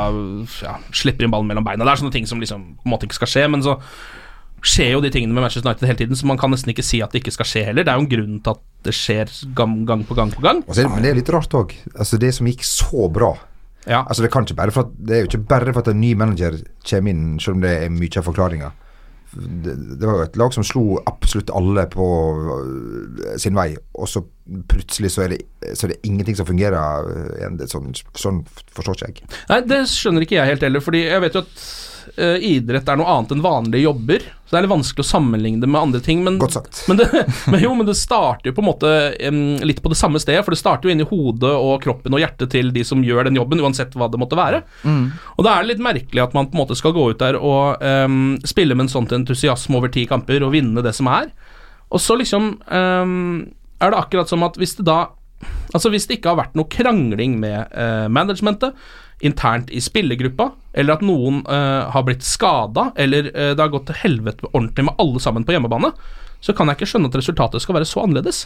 ja, 0.61 0.70
slipper 0.95 1.25
inn 1.25 1.33
ballen 1.33 1.49
mellom 1.49 1.65
beina. 1.67 1.85
Det 1.85 1.93
er 1.93 2.01
sånne 2.03 2.15
ting 2.15 2.27
som 2.29 2.41
liksom 2.41 2.65
på 2.79 2.87
en 2.87 2.93
måte 2.93 3.07
ikke 3.07 3.19
skal 3.21 3.31
skje, 3.33 3.45
men 3.51 3.63
så 3.65 3.77
skjer 4.61 4.91
jo 4.93 5.01
de 5.01 5.09
tingene 5.13 5.33
med 5.33 5.43
Manchester 5.43 5.69
United 5.69 5.89
hele 5.89 5.97
tiden, 5.97 6.17
så 6.17 6.27
man 6.29 6.37
kan 6.37 6.51
nesten 6.53 6.71
ikke 6.73 6.85
si 6.85 7.01
at 7.01 7.13
det 7.13 7.23
ikke 7.23 7.33
skal 7.33 7.49
skje 7.49 7.63
heller. 7.69 7.85
Det 7.85 7.93
er 7.93 7.97
jo 7.97 8.05
en 8.05 8.11
grunn 8.11 8.35
til 8.45 8.53
at 8.53 8.61
det 8.85 8.93
skjer 8.97 9.31
gang, 9.57 9.79
gang 9.89 10.03
på 10.05 10.17
gang 10.17 10.33
på 10.33 10.43
gang. 10.43 10.61
Det, 10.67 10.85
men 10.89 11.01
det 11.01 11.11
er 11.11 11.17
litt 11.17 11.31
rart 11.33 11.55
òg. 11.57 11.73
Altså, 11.95 12.19
det 12.21 12.33
som 12.37 12.49
gikk 12.49 12.67
så 12.67 13.09
bra 13.13 13.33
Ja. 13.89 14.03
Altså, 14.05 14.21
det, 14.21 14.29
at, 14.29 14.89
det 15.01 15.15
er 15.15 15.23
jo 15.23 15.29
ikke 15.31 15.47
bare 15.49 15.73
for 15.73 15.81
at 15.81 15.87
en 15.89 16.01
ny 16.01 16.13
manager 16.13 16.59
kommer 16.85 17.09
inn, 17.09 17.39
selv 17.41 17.57
om 17.57 17.63
det 17.65 17.71
er 17.81 17.89
mye 17.89 18.19
av 18.19 18.27
forklaringa. 18.27 18.69
Det, 19.33 19.73
det 19.97 20.05
var 20.05 20.19
jo 20.19 20.27
et 20.27 20.37
lag 20.37 20.53
som 20.53 20.65
slo 20.67 20.83
absolutt 21.09 21.49
alle 21.55 21.87
på 21.89 22.05
øh, 22.53 23.39
sin 23.41 23.57
vei, 23.57 23.71
og 23.97 24.11
så 24.11 24.21
plutselig 24.71 25.13
så 25.13 25.25
er 25.25 25.35
det, 25.35 25.43
så 25.77 25.87
er 25.87 25.93
det 25.93 26.01
ingenting 26.07 26.35
som 26.39 26.49
fungerer. 26.49 27.13
igjen. 27.37 27.59
Det, 27.59 27.67
er 27.67 27.71
sånn, 27.71 27.93
sånn 28.17 28.43
forstår 28.75 28.97
ikke 28.97 29.07
jeg. 29.11 29.31
Nei, 29.51 29.61
det 29.69 29.85
skjønner 29.91 30.27
ikke 30.27 30.39
jeg 30.39 30.53
helt 30.55 30.67
heller, 30.67 30.83
fordi 30.83 31.05
jeg 31.05 31.23
vet 31.23 31.37
jo 31.37 31.43
at 31.45 31.63
uh, 32.17 32.37
idrett 32.43 32.89
er 32.89 32.99
noe 32.99 33.13
annet 33.13 33.33
enn 33.35 33.43
vanlige 33.45 33.85
jobber. 33.85 34.25
Så 34.45 34.53
det 34.55 34.59
er 34.59 34.65
litt 34.65 34.73
vanskelig 34.73 35.05
å 35.05 35.07
sammenligne 35.07 35.63
det 35.63 35.69
med 35.71 35.81
andre 35.81 36.01
ting. 36.03 36.23
Men, 36.25 36.39
Godt 36.41 36.57
sagt. 36.57 36.81
men, 36.91 36.99
det, 36.99 37.07
men 37.53 37.63
jo, 37.63 37.71
men 37.77 37.87
det 37.87 37.95
starter 37.99 38.51
jo 38.51 38.55
på 38.57 38.63
en 38.63 38.69
måte 38.71 38.91
um, 39.29 39.41
litt 39.63 39.79
på 39.83 39.93
det 39.93 39.99
samme 39.99 40.19
stedet, 40.23 40.43
for 40.45 40.55
det 40.55 40.59
starter 40.59 40.89
jo 40.89 40.95
inni 40.95 41.07
hodet 41.07 41.53
og 41.53 41.77
kroppen 41.85 42.17
og 42.17 42.23
hjertet 42.23 42.51
til 42.57 42.73
de 42.75 42.83
som 42.87 43.05
gjør 43.05 43.29
den 43.29 43.39
jobben, 43.39 43.63
uansett 43.63 43.95
hva 43.95 44.09
det 44.11 44.19
måtte 44.21 44.39
være. 44.39 44.63
Og 45.37 45.47
da 45.47 45.55
er 45.55 45.63
det 45.63 45.75
litt 45.75 45.85
merkelig 45.85 46.25
at 46.25 46.35
man 46.37 46.49
på 46.51 46.57
en 46.57 46.63
måte 46.65 46.79
skal 46.79 46.95
gå 46.97 47.11
ut 47.13 47.21
der 47.21 47.39
og 47.39 47.79
um, 47.79 48.35
spille 48.47 48.75
med 48.75 48.89
en 48.89 48.93
sånn 48.97 49.09
entusiasme 49.21 49.79
over 49.79 49.93
ti 49.93 50.05
kamper 50.09 50.43
og 50.43 50.53
vinne 50.55 50.83
det 50.83 50.95
som 50.97 51.09
er. 51.11 51.31
Og 51.91 51.99
så 51.99 52.15
liksom 52.15 52.53
em, 52.71 53.51
er 53.81 53.91
det 53.93 53.99
akkurat 53.99 54.29
som 54.29 54.45
at 54.47 54.59
hvis 54.61 54.77
det 54.79 54.87
da 54.89 55.01
Altså 55.73 55.89
Hvis 55.89 56.03
det 56.05 56.19
ikke 56.19 56.35
har 56.35 56.37
vært 56.37 56.57
noe 56.59 56.69
krangling 56.69 57.39
med 57.41 57.71
eh, 57.73 58.05
managementet 58.11 58.75
internt 59.25 59.71
i 59.73 59.79
spillergruppa, 59.81 60.51
eller 60.73 60.97
at 60.97 61.05
noen 61.05 61.39
eh, 61.49 61.89
har 61.93 62.03
blitt 62.05 62.25
skada, 62.25 62.89
eller 62.99 63.29
eh, 63.31 63.53
det 63.55 63.61
har 63.63 63.71
gått 63.73 63.87
til 63.89 63.99
helvete 64.03 64.49
ordentlig 64.51 64.85
med 64.85 65.01
alle 65.01 65.21
sammen 65.23 65.45
på 65.47 65.55
hjemmebane, 65.55 65.89
så 66.41 66.53
kan 66.57 66.69
jeg 66.69 66.77
ikke 66.77 66.89
skjønne 66.91 67.09
at 67.09 67.17
resultatet 67.21 67.63
skal 67.63 67.77
være 67.77 67.89
så 67.89 68.03
annerledes. 68.03 68.43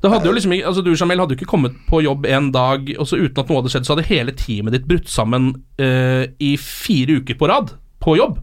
Det 0.00 0.12
hadde 0.12 0.28
jo 0.28 0.34
liksom 0.36 0.52
altså 0.56 0.84
Du 0.84 0.92
Jamel, 0.92 1.20
hadde 1.22 1.34
jo 1.34 1.40
ikke 1.40 1.50
kommet 1.50 1.76
på 1.88 2.02
jobb 2.04 2.28
en 2.28 2.50
dag, 2.54 2.90
og 2.96 3.08
så 3.08 3.20
uten 3.20 3.42
at 3.42 3.50
noe 3.50 3.62
hadde 3.62 3.72
skjedd, 3.72 3.88
så 3.88 3.96
hadde 3.96 4.08
hele 4.10 4.36
teamet 4.36 4.76
ditt 4.76 4.88
brutt 4.88 5.08
sammen 5.12 5.54
eh, 5.80 6.28
i 6.38 6.54
fire 6.60 7.20
uker 7.22 7.40
på 7.40 7.48
rad 7.50 7.72
på 8.04 8.18
jobb. 8.20 8.38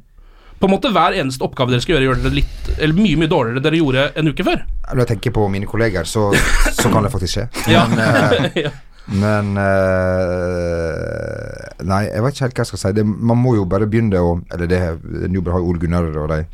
På 0.63 0.69
en 0.69 0.77
måte 0.77 0.93
Hver 0.95 1.11
eneste 1.19 1.43
oppgave 1.43 1.73
dere 1.73 1.83
skal 1.83 1.97
gjøre, 1.97 2.05
gjør 2.07 2.19
dere 2.23 2.37
litt 2.37 2.69
Eller 2.77 2.95
mye 2.95 3.19
mye 3.19 3.27
dårligere 3.27 3.59
enn 3.59 3.65
dere 3.65 3.79
gjorde 3.81 4.03
en 4.15 4.31
uke 4.31 4.45
før. 4.47 4.61
Når 4.93 5.01
jeg 5.03 5.09
tenker 5.09 5.33
på 5.35 5.47
mine 5.51 5.67
kolleger, 5.67 6.07
så, 6.07 6.29
så 6.71 6.87
kan 6.93 7.03
det 7.03 7.11
faktisk 7.11 7.35
skje. 7.35 7.45
Ja. 7.73 7.83
Men, 7.91 7.99
øh, 7.99 8.47
Ja. 8.63 8.71
Men 9.11 9.57
uh, 9.59 11.51
Nei, 11.83 12.05
jeg 12.07 12.23
vet 12.23 12.31
ikke 12.37 12.45
helt 12.45 12.55
hva 12.55 12.63
jeg 12.63 12.69
skal 12.71 12.79
si. 12.79 12.91
Det, 12.95 13.03
man 13.03 13.41
må 13.41 13.57
jo 13.57 13.65
bare 13.67 13.89
begynne 13.91 14.21
å 14.23 14.37
Eller 14.55 14.69
det 14.71 14.79
Nubel 15.27 15.51
har 15.51 15.59
jo 15.59 15.73
Ole 15.73 15.81
Gunnar, 15.81 16.07
og 16.07 16.31
de 16.31 16.45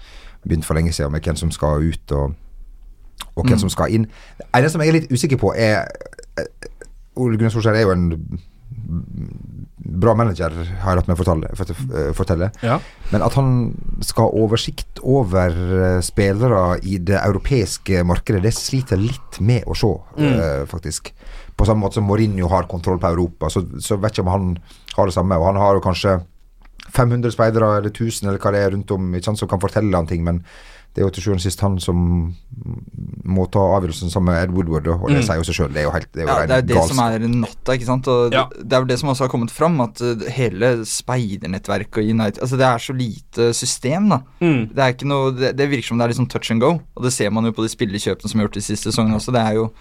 begynte 0.42 0.66
for 0.66 0.80
lenge 0.80 0.94
siden 0.96 1.14
med 1.14 1.22
hvem 1.22 1.38
som 1.38 1.52
skal 1.54 1.84
ut, 1.86 2.12
og, 2.16 2.34
og 3.36 3.46
hvem 3.46 3.60
som 3.62 3.70
skal 3.70 3.94
inn. 3.94 4.10
Det 4.40 4.48
eneste 4.56 4.74
som 4.74 4.82
jeg 4.82 4.90
er 4.90 4.98
litt 4.98 5.12
usikker 5.14 5.38
på, 5.38 5.54
er 5.54 5.84
eh, 6.40 6.50
Ole 7.20 7.38
Gunnar 7.38 7.54
Solskjær 7.54 7.78
er 7.78 7.86
jo 7.86 7.94
en 7.94 8.08
bra 8.90 10.14
manager, 10.18 10.54
har 10.82 10.94
jeg 10.94 11.00
latt 11.00 11.10
meg 11.10 11.20
fortelle. 11.20 11.52
eh, 11.54 12.10
fortelle. 12.18 12.50
Ja. 12.66 12.80
Men 13.12 13.26
at 13.26 13.36
han 13.38 13.52
skal 14.06 14.28
ha 14.28 14.44
oversikt 14.44 15.02
over 15.04 15.54
eh, 15.54 16.00
spillere 16.06 16.80
i 16.84 16.98
det 16.98 17.20
europeiske 17.22 18.04
markedet, 18.08 18.44
det 18.44 18.56
sliter 18.58 19.00
litt 19.02 19.40
med 19.40 19.68
å 19.70 19.78
se, 19.78 19.92
mm. 20.18 20.68
faktisk. 20.72 21.14
På 21.56 21.68
samme 21.68 21.86
måte 21.86 22.00
som 22.00 22.08
Mourinho 22.08 22.50
har 22.52 22.70
kontroll 22.72 23.00
på 23.00 23.12
Europa, 23.12 23.50
så, 23.50 23.66
så 23.80 24.00
vet 24.00 24.16
ikke 24.16 24.28
om 24.28 24.34
han 24.34 24.52
har 24.96 25.10
det 25.10 25.16
samme. 25.16 25.38
Og 25.38 25.50
han 25.52 25.60
har 25.60 25.78
jo 25.78 25.86
kanskje 25.86 26.20
500 26.90 27.32
speidere 27.36 27.78
eller 27.78 27.92
1000 27.92 28.30
eller 28.30 28.42
hva 28.42 28.54
det 28.54 28.64
er 28.64 28.74
rundt 28.74 28.92
om 28.96 29.14
ikke 29.14 29.30
sant, 29.30 29.42
som 29.42 29.50
kan 29.52 29.62
fortelle 29.62 29.96
han 29.96 30.10
ting, 30.10 30.24
men 30.26 30.42
det 30.96 31.04
er 31.04 31.06
jo 31.06 31.12
til 31.16 31.24
sjuende 31.24 31.40
og 31.40 31.46
sist 31.46 31.62
han 31.62 31.76
som 31.80 32.00
må 33.30 33.46
ta 33.54 33.62
avgjørelsen 33.78 34.10
sammen 34.12 34.34
med 34.34 34.42
Ed 34.50 34.54
Woodward, 34.56 34.88
og 34.90 35.08
det 35.10 35.20
Mm. 35.20 35.24
sier 35.28 35.36
jo 35.38 35.44
seg 35.48 35.56
sjøl. 35.56 35.72
Det 35.74 35.78
er 35.84 35.86
jo 35.86 35.92
helt 35.94 36.12
det 36.12 36.22
er 36.22 36.26
jo 36.26 36.34
Ja, 36.34 36.46
det 36.50 36.56
er 36.58 36.62
det 36.66 36.76
galskap. 36.76 36.96
som 36.96 37.00
er 37.06 37.20
natta, 37.30 37.72
ikke 37.78 37.86
sant. 37.86 38.08
Og 38.08 38.34
Ja. 38.34 38.44
det, 38.58 38.74
er 38.74 38.80
jo 38.80 38.86
det 38.90 39.00
som 39.00 39.10
også 39.10 39.22
har 39.28 39.30
kommet 39.30 39.52
fram, 39.52 39.80
at 39.82 40.02
uh, 40.02 40.16
hele 40.32 40.84
speidernettverket 40.86 41.98
og 41.98 42.10
United 42.10 42.42
Altså, 42.42 42.58
det 42.58 42.66
er 42.66 42.78
så 42.78 42.94
lite 42.98 43.54
system, 43.54 44.10
da. 44.10 44.20
Mm. 44.42 44.74
Det 44.74 44.78
er 44.80 44.94
ikke 44.94 45.08
noe 45.08 45.32
det, 45.32 45.56
det 45.56 45.70
virker 45.70 45.88
som 45.88 45.98
det 46.00 46.10
er 46.10 46.14
sånn 46.20 46.30
touch 46.30 46.52
and 46.52 46.60
go, 46.62 46.80
og 46.98 47.04
det 47.04 47.14
ser 47.14 47.30
man 47.32 47.46
jo 47.46 47.52
på 47.52 47.64
de 47.64 47.70
spillekjøpene 47.70 48.28
som 48.30 48.40
er 48.40 48.48
gjort 48.48 48.54
de 48.60 48.62
siste 48.62 48.90
sesongene 48.92 49.16
også. 49.22 49.32
Det 49.32 49.42
er 49.46 49.54
jo 49.56 49.72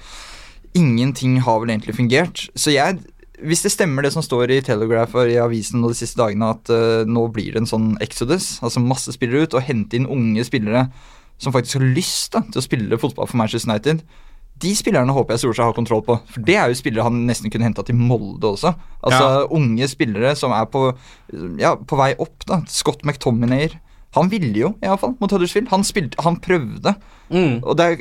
Ingenting 0.75 1.41
har 1.41 1.59
vel 1.61 1.71
egentlig 1.71 1.97
fungert. 1.97 2.49
Så 2.55 2.71
jeg 2.73 3.00
hvis 3.47 3.62
det 3.64 3.73
stemmer 3.75 4.04
det 4.04 4.12
som 4.14 4.25
står 4.25 4.50
i 4.54 4.62
Telegraph 4.64 5.14
og 5.18 5.30
i 5.30 5.38
avisen 5.40 5.85
de 5.85 5.95
siste 5.97 6.18
dagene, 6.18 6.50
at 6.57 6.71
uh, 6.73 7.07
nå 7.09 7.28
blir 7.35 7.54
det 7.54 7.62
en 7.62 7.71
sånn 7.71 7.90
exodus, 8.04 8.57
altså 8.64 8.83
masse 8.83 9.14
spillere 9.14 9.47
ut, 9.47 9.57
og 9.59 9.66
hente 9.66 9.99
inn 9.99 10.09
unge 10.11 10.45
spillere 10.47 10.88
som 11.38 11.54
faktisk 11.54 11.78
har 11.78 11.92
lyst 11.95 12.35
da, 12.35 12.42
til 12.49 12.61
å 12.61 12.64
spille 12.64 12.99
fotball 12.99 13.28
for 13.30 13.38
Manchester 13.38 13.71
United, 13.71 14.02
de 14.59 14.73
spillerne 14.75 15.14
håper 15.14 15.37
jeg 15.37 15.45
Solskjær 15.45 15.71
har 15.71 15.76
kontroll 15.76 16.02
på. 16.07 16.16
For 16.33 16.42
det 16.42 16.57
er 16.59 16.71
jo 16.71 16.78
spillere 16.78 17.07
han 17.07 17.21
nesten 17.28 17.52
kunne 17.52 17.68
henta 17.68 17.85
til 17.87 17.99
Molde 17.99 18.49
også. 18.49 18.73
Altså 19.07 19.45
Unge 19.54 19.87
spillere 19.90 20.33
som 20.38 20.54
er 20.54 20.64
på, 20.73 20.88
ja, 21.61 21.76
på 21.78 21.99
vei 22.00 22.09
opp. 22.18 22.42
da 22.49 22.59
Scott 22.66 23.04
McTominay. 23.07 23.68
Han 24.16 24.30
ville 24.33 24.57
jo, 24.57 24.73
iallfall, 24.83 25.14
mot 25.21 25.30
Huddersfield. 25.30 25.68
Han, 25.71 25.85
spilte, 25.87 26.18
han 26.25 26.40
prøvde. 26.42 26.95
Mm. 27.30 27.61
Og 27.61 27.83
er, 27.85 28.00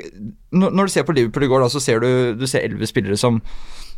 når, 0.56 0.72
når 0.72 0.88
du 0.88 0.94
ser 0.96 1.06
på 1.06 1.14
Liverpool 1.14 1.46
i 1.46 1.52
går, 1.52 1.62
da, 1.62 1.70
så 1.70 1.84
ser 1.84 2.02
du 2.02 2.10
Du 2.40 2.48
ser 2.48 2.66
elleve 2.66 2.90
spillere 2.90 3.20
som 3.20 3.42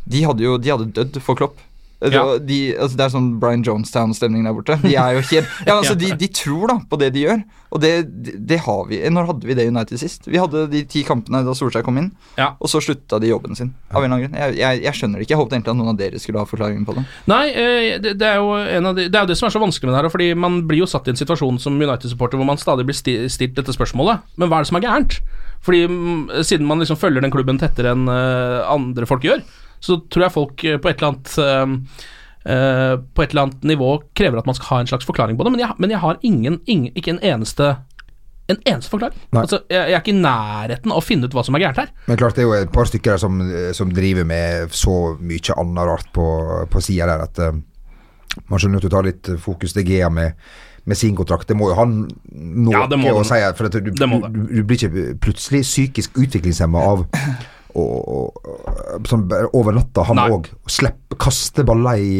De 0.04 0.22
hadde 0.24 0.44
jo 0.44 0.56
De 0.60 0.72
hadde 0.72 0.92
dødd 0.96 1.20
for 1.24 1.38
Klopp. 1.38 1.58
Ja. 2.00 2.38
de, 2.40 2.72
altså 2.80 2.96
det 2.96 3.04
er 3.04 3.12
sånn 3.12 3.26
Brian 3.42 3.64
Jonestown-stemning 3.64 4.46
der 4.46 4.54
borte. 4.56 4.78
De 4.80 4.94
er 4.96 5.18
jo 5.18 5.24
helt 5.34 5.48
Ja, 5.68 5.74
altså 5.76 5.92
de, 6.00 6.08
de 6.16 6.28
tror 6.32 6.70
da 6.70 6.76
på 6.88 6.96
det 7.00 7.10
de 7.12 7.26
gjør, 7.26 7.42
og 7.70 7.82
det, 7.82 7.90
det, 8.48 8.56
har 8.64 8.86
vi. 8.88 9.02
Når 9.12 9.28
hadde 9.28 9.48
vi 9.50 9.56
det 9.58 9.66
United 9.68 10.00
sist? 10.00 10.24
Vi 10.30 10.40
hadde 10.40 10.64
de 10.72 10.80
ti 10.88 11.02
kampene 11.06 11.42
da 11.44 11.52
Solskjær 11.56 11.84
kom 11.84 12.00
inn, 12.00 12.08
Ja. 12.40 12.54
og 12.56 12.72
så 12.72 12.80
slutta 12.80 13.20
de 13.20 13.28
jobben 13.28 13.58
sin. 13.58 13.74
Av 13.92 14.00
en 14.00 14.08
eller 14.08 14.16
annen 14.16 14.24
grunn. 14.24 14.40
Jeg, 14.40 14.56
jeg, 14.62 14.80
jeg 14.86 14.96
skjønner 14.96 15.20
det 15.20 15.28
ikke. 15.28 15.34
Jeg 15.34 15.42
håpet 15.42 15.58
egentlig 15.58 15.74
at 15.74 15.80
noen 15.82 15.92
av 15.92 16.00
dere 16.00 16.22
skulle 16.24 16.40
ha 16.40 16.48
forklaringen 16.48 16.88
på 16.88 16.96
det. 16.96 17.04
Nei, 17.30 17.44
eh, 17.52 17.92
det, 18.00 18.16
det, 18.16 18.32
er 18.32 18.40
jo 18.40 18.56
en 18.56 18.92
av 18.92 18.96
de, 18.96 19.06
det 19.12 19.20
er 19.20 19.28
jo 19.28 19.32
det 19.34 19.38
som 19.42 19.50
er 19.50 19.56
så 19.58 19.64
vanskelig 19.66 19.90
med 19.90 19.96
det 19.98 20.00
her. 20.00 20.12
Fordi 20.16 20.32
man 20.46 20.60
blir 20.70 20.86
jo 20.86 20.88
satt 20.88 21.10
i 21.10 21.12
en 21.12 21.20
situasjon 21.20 21.60
som 21.60 21.76
United-supporter 21.76 22.40
hvor 22.40 22.48
man 22.48 22.60
stadig 22.60 22.88
blir 22.88 22.96
stilt 22.96 23.60
dette 23.60 23.76
spørsmålet. 23.76 24.24
Men 24.40 24.48
hva 24.48 24.62
er 24.62 24.64
det 24.64 24.72
som 24.72 24.80
er 24.80 24.88
gærent? 24.88 25.20
Fordi 25.66 25.84
mm, 25.84 26.20
Siden 26.48 26.64
man 26.64 26.80
liksom 26.80 26.96
følger 26.96 27.20
den 27.20 27.32
klubben 27.34 27.60
tettere 27.60 27.92
enn 27.92 28.08
eh, 28.08 28.62
andre 28.72 29.04
folk 29.08 29.28
gjør, 29.28 29.44
så 29.80 29.98
tror 30.12 30.26
jeg 30.26 30.36
folk 30.36 30.64
eh, 30.64 30.80
på 30.80 30.90
et 30.90 31.00
eller 31.00 31.14
annet 31.14 31.36
eh, 32.44 32.96
På 33.00 33.22
et 33.24 33.32
eller 33.32 33.46
annet 33.46 33.64
nivå 33.68 33.94
krever 34.16 34.40
at 34.40 34.48
man 34.48 34.56
skal 34.56 34.74
ha 34.74 34.80
en 34.82 34.90
slags 34.92 35.08
forklaring 35.08 35.38
på 35.38 35.44
det. 35.44 35.54
Men 35.56 35.64
jeg, 35.64 35.76
men 35.78 35.92
jeg 35.92 36.02
har 36.04 36.20
ingen, 36.22 36.60
ingen 36.66 36.92
Ikke 36.96 37.16
en 37.16 37.24
eneste 37.24 37.76
en 38.50 38.58
eneste 38.66 38.90
forklaring. 38.90 39.18
Altså, 39.38 39.60
jeg, 39.70 39.78
jeg 39.78 39.94
er 39.94 40.00
ikke 40.00 40.10
i 40.10 40.22
nærheten 40.24 40.90
av 40.90 40.98
å 40.98 41.04
finne 41.04 41.28
ut 41.28 41.34
hva 41.36 41.44
som 41.46 41.54
er 41.54 41.62
gærent 41.62 41.84
her. 41.84 41.92
Men 42.08 42.18
klart 42.18 42.34
det 42.34 42.42
er 42.42 42.48
jo 42.48 42.56
et 42.56 42.72
par 42.74 42.88
stykker 42.90 43.20
som, 43.22 43.36
som 43.78 43.92
driver 43.94 44.26
med 44.26 44.74
så 44.74 44.94
mye 45.20 45.54
annet 45.54 45.86
rart 45.86 46.08
på, 46.16 46.24
på 46.66 46.82
sida 46.82 47.06
der 47.12 47.22
at 47.28 47.38
uh, 47.38 47.60
man 48.50 48.58
skjønner 48.58 48.82
at 48.82 48.88
du 48.88 48.90
tar 48.90 49.06
litt 49.06 49.30
fokus 49.44 49.76
til 49.76 49.86
GA 49.86 50.10
med, 50.10 50.34
med 50.82 50.98
sin 50.98 51.14
kontrakt. 51.14 51.46
Det 51.46 51.54
må 51.60 51.70
jo 51.70 51.78
ha 51.78 51.86
noe 51.86 52.74
Ja, 52.74 53.14
å 53.14 53.22
si. 53.28 53.38
For 53.54 53.70
du, 53.70 53.78
det. 53.86 53.94
du, 53.94 54.42
du 54.50 54.60
blir 54.66 54.82
ikke 54.82 55.06
plutselig 55.22 55.62
psykisk 55.68 56.18
utviklingshemma 56.18 56.84
av 56.90 57.06
å, 57.74 57.84
å- 58.16 59.02
sånn 59.08 59.26
over 59.56 59.76
natta, 59.76 60.04
han 60.08 60.18
òg. 60.24 60.48
Kaste 61.20 61.64
baller 61.68 62.00
i, 62.00 62.16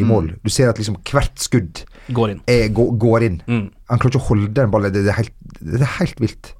i 0.00 0.04
mål. 0.06 0.32
Du 0.42 0.50
ser 0.52 0.72
at 0.72 0.80
liksom 0.80 0.98
hvert 1.06 1.36
skudd 1.38 1.84
Går 2.16 2.36
inn. 2.36 2.40
er, 2.50 2.68
går, 2.74 2.92
går 3.02 3.26
inn. 3.30 3.40
Mm. 3.46 3.64
Han 3.90 3.98
klarer 4.02 4.16
ikke 4.16 4.24
å 4.24 4.28
holde 4.32 4.52
den 4.56 4.70
ballen. 4.72 4.92
Det, 4.94 5.04
det, 5.06 5.12
er 5.14 5.20
helt, 5.24 5.34
det 5.60 5.80
er 5.82 5.98
helt 6.00 6.20
vilt. 6.22 6.52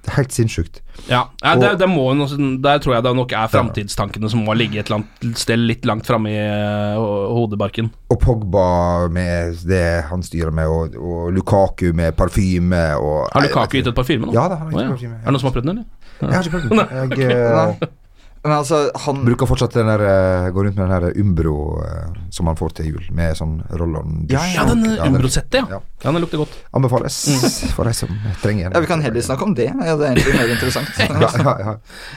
Det 0.00 0.08
er 0.08 0.16
helt 0.22 0.32
sinnssykt. 0.32 0.78
Ja, 1.10 1.26
ja 1.44 1.50
det, 1.60 1.74
Og- 1.74 1.78
det 1.82 1.88
må 1.92 2.06
Der 2.64 2.78
tror 2.80 2.94
jeg 2.94 3.04
det 3.04 3.10
nok 3.18 3.32
er 3.36 3.50
framtidstankene 3.52 4.30
som 4.32 4.40
må 4.46 4.54
ligge 4.56 4.80
et 4.80 4.88
annet 4.96 5.36
sted 5.36 5.60
litt 5.60 5.84
langt 5.84 6.06
framme 6.08 6.30
i 6.32 6.38
eh, 6.40 6.96
hodebarken. 7.36 7.90
Og 8.08 8.16
Pogba 8.22 9.08
med 9.12 9.60
det 9.68 9.82
han 10.08 10.24
styrer 10.24 10.56
med, 10.56 10.72
og, 10.72 10.96
og 10.96 11.28
Lukaku 11.36 11.90
med 11.92 12.16
parfyme 12.16 12.80
og 12.96 13.28
Har 13.34 13.44
Lukaku 13.44 13.76
gitt 13.82 13.92
et 13.92 13.96
parfyme 14.00 14.24
nå? 14.30 14.32
Ja 14.36 14.48
da, 14.48 14.56
han 14.64 14.72
har 14.72 14.72
gitt 14.72 14.80
Å, 14.80 14.86
ja. 14.88 14.94
parfyme. 14.96 15.18
Er 15.20 15.26
det 15.28 15.34
noen 15.36 15.42
som 15.44 15.50
har 15.50 15.56
prøvd 15.58 15.68
den, 15.68 15.82
eller? 15.84 15.99
Jeg 16.20 16.32
har 16.34 16.42
ikke 16.44 16.52
prøvd 16.58 16.68
den. 16.68 16.78
Jeg 16.78 17.08
eh, 17.36 17.88
Men 18.40 18.52
altså, 18.56 18.78
han 19.04 19.18
bruker 19.26 19.48
fortsatt 19.50 19.74
den 19.76 19.88
der 19.90 20.00
eh, 20.00 20.50
Går 20.56 20.64
rundt 20.70 20.76
med 20.80 20.88
den 20.88 21.02
der 21.02 21.20
Umbro 21.20 21.54
eh, 21.84 22.14
som 22.32 22.46
han 22.48 22.56
får 22.56 22.70
til 22.78 22.86
jul, 22.94 23.02
med 23.12 23.36
sånn 23.36 23.58
Ja, 24.32 24.44
Ja, 24.54 24.64
den- 24.70 24.86
Umbro-settet, 25.08 25.68
ja. 25.68 25.80
Ja. 26.02 26.10
Den 26.10 26.20
lukter 26.22 26.40
godt. 26.40 26.54
Anbefales 26.76 27.16
for 27.76 27.84
de 27.84 27.92
som 27.94 28.08
trenger 28.42 28.70
Ja, 28.72 28.80
Vi 28.80 28.88
kan 28.88 29.02
heller 29.04 29.20
snakke 29.24 29.44
om 29.44 29.54
det. 29.54 29.66
Ja, 29.68 29.96
det 30.00 30.06
er 30.06 30.14
egentlig 30.16 30.36
mer 30.38 30.52
interessant. 30.54 30.88
Ja, 30.98 31.28
ja, 31.44 31.54
ja. 31.60 31.74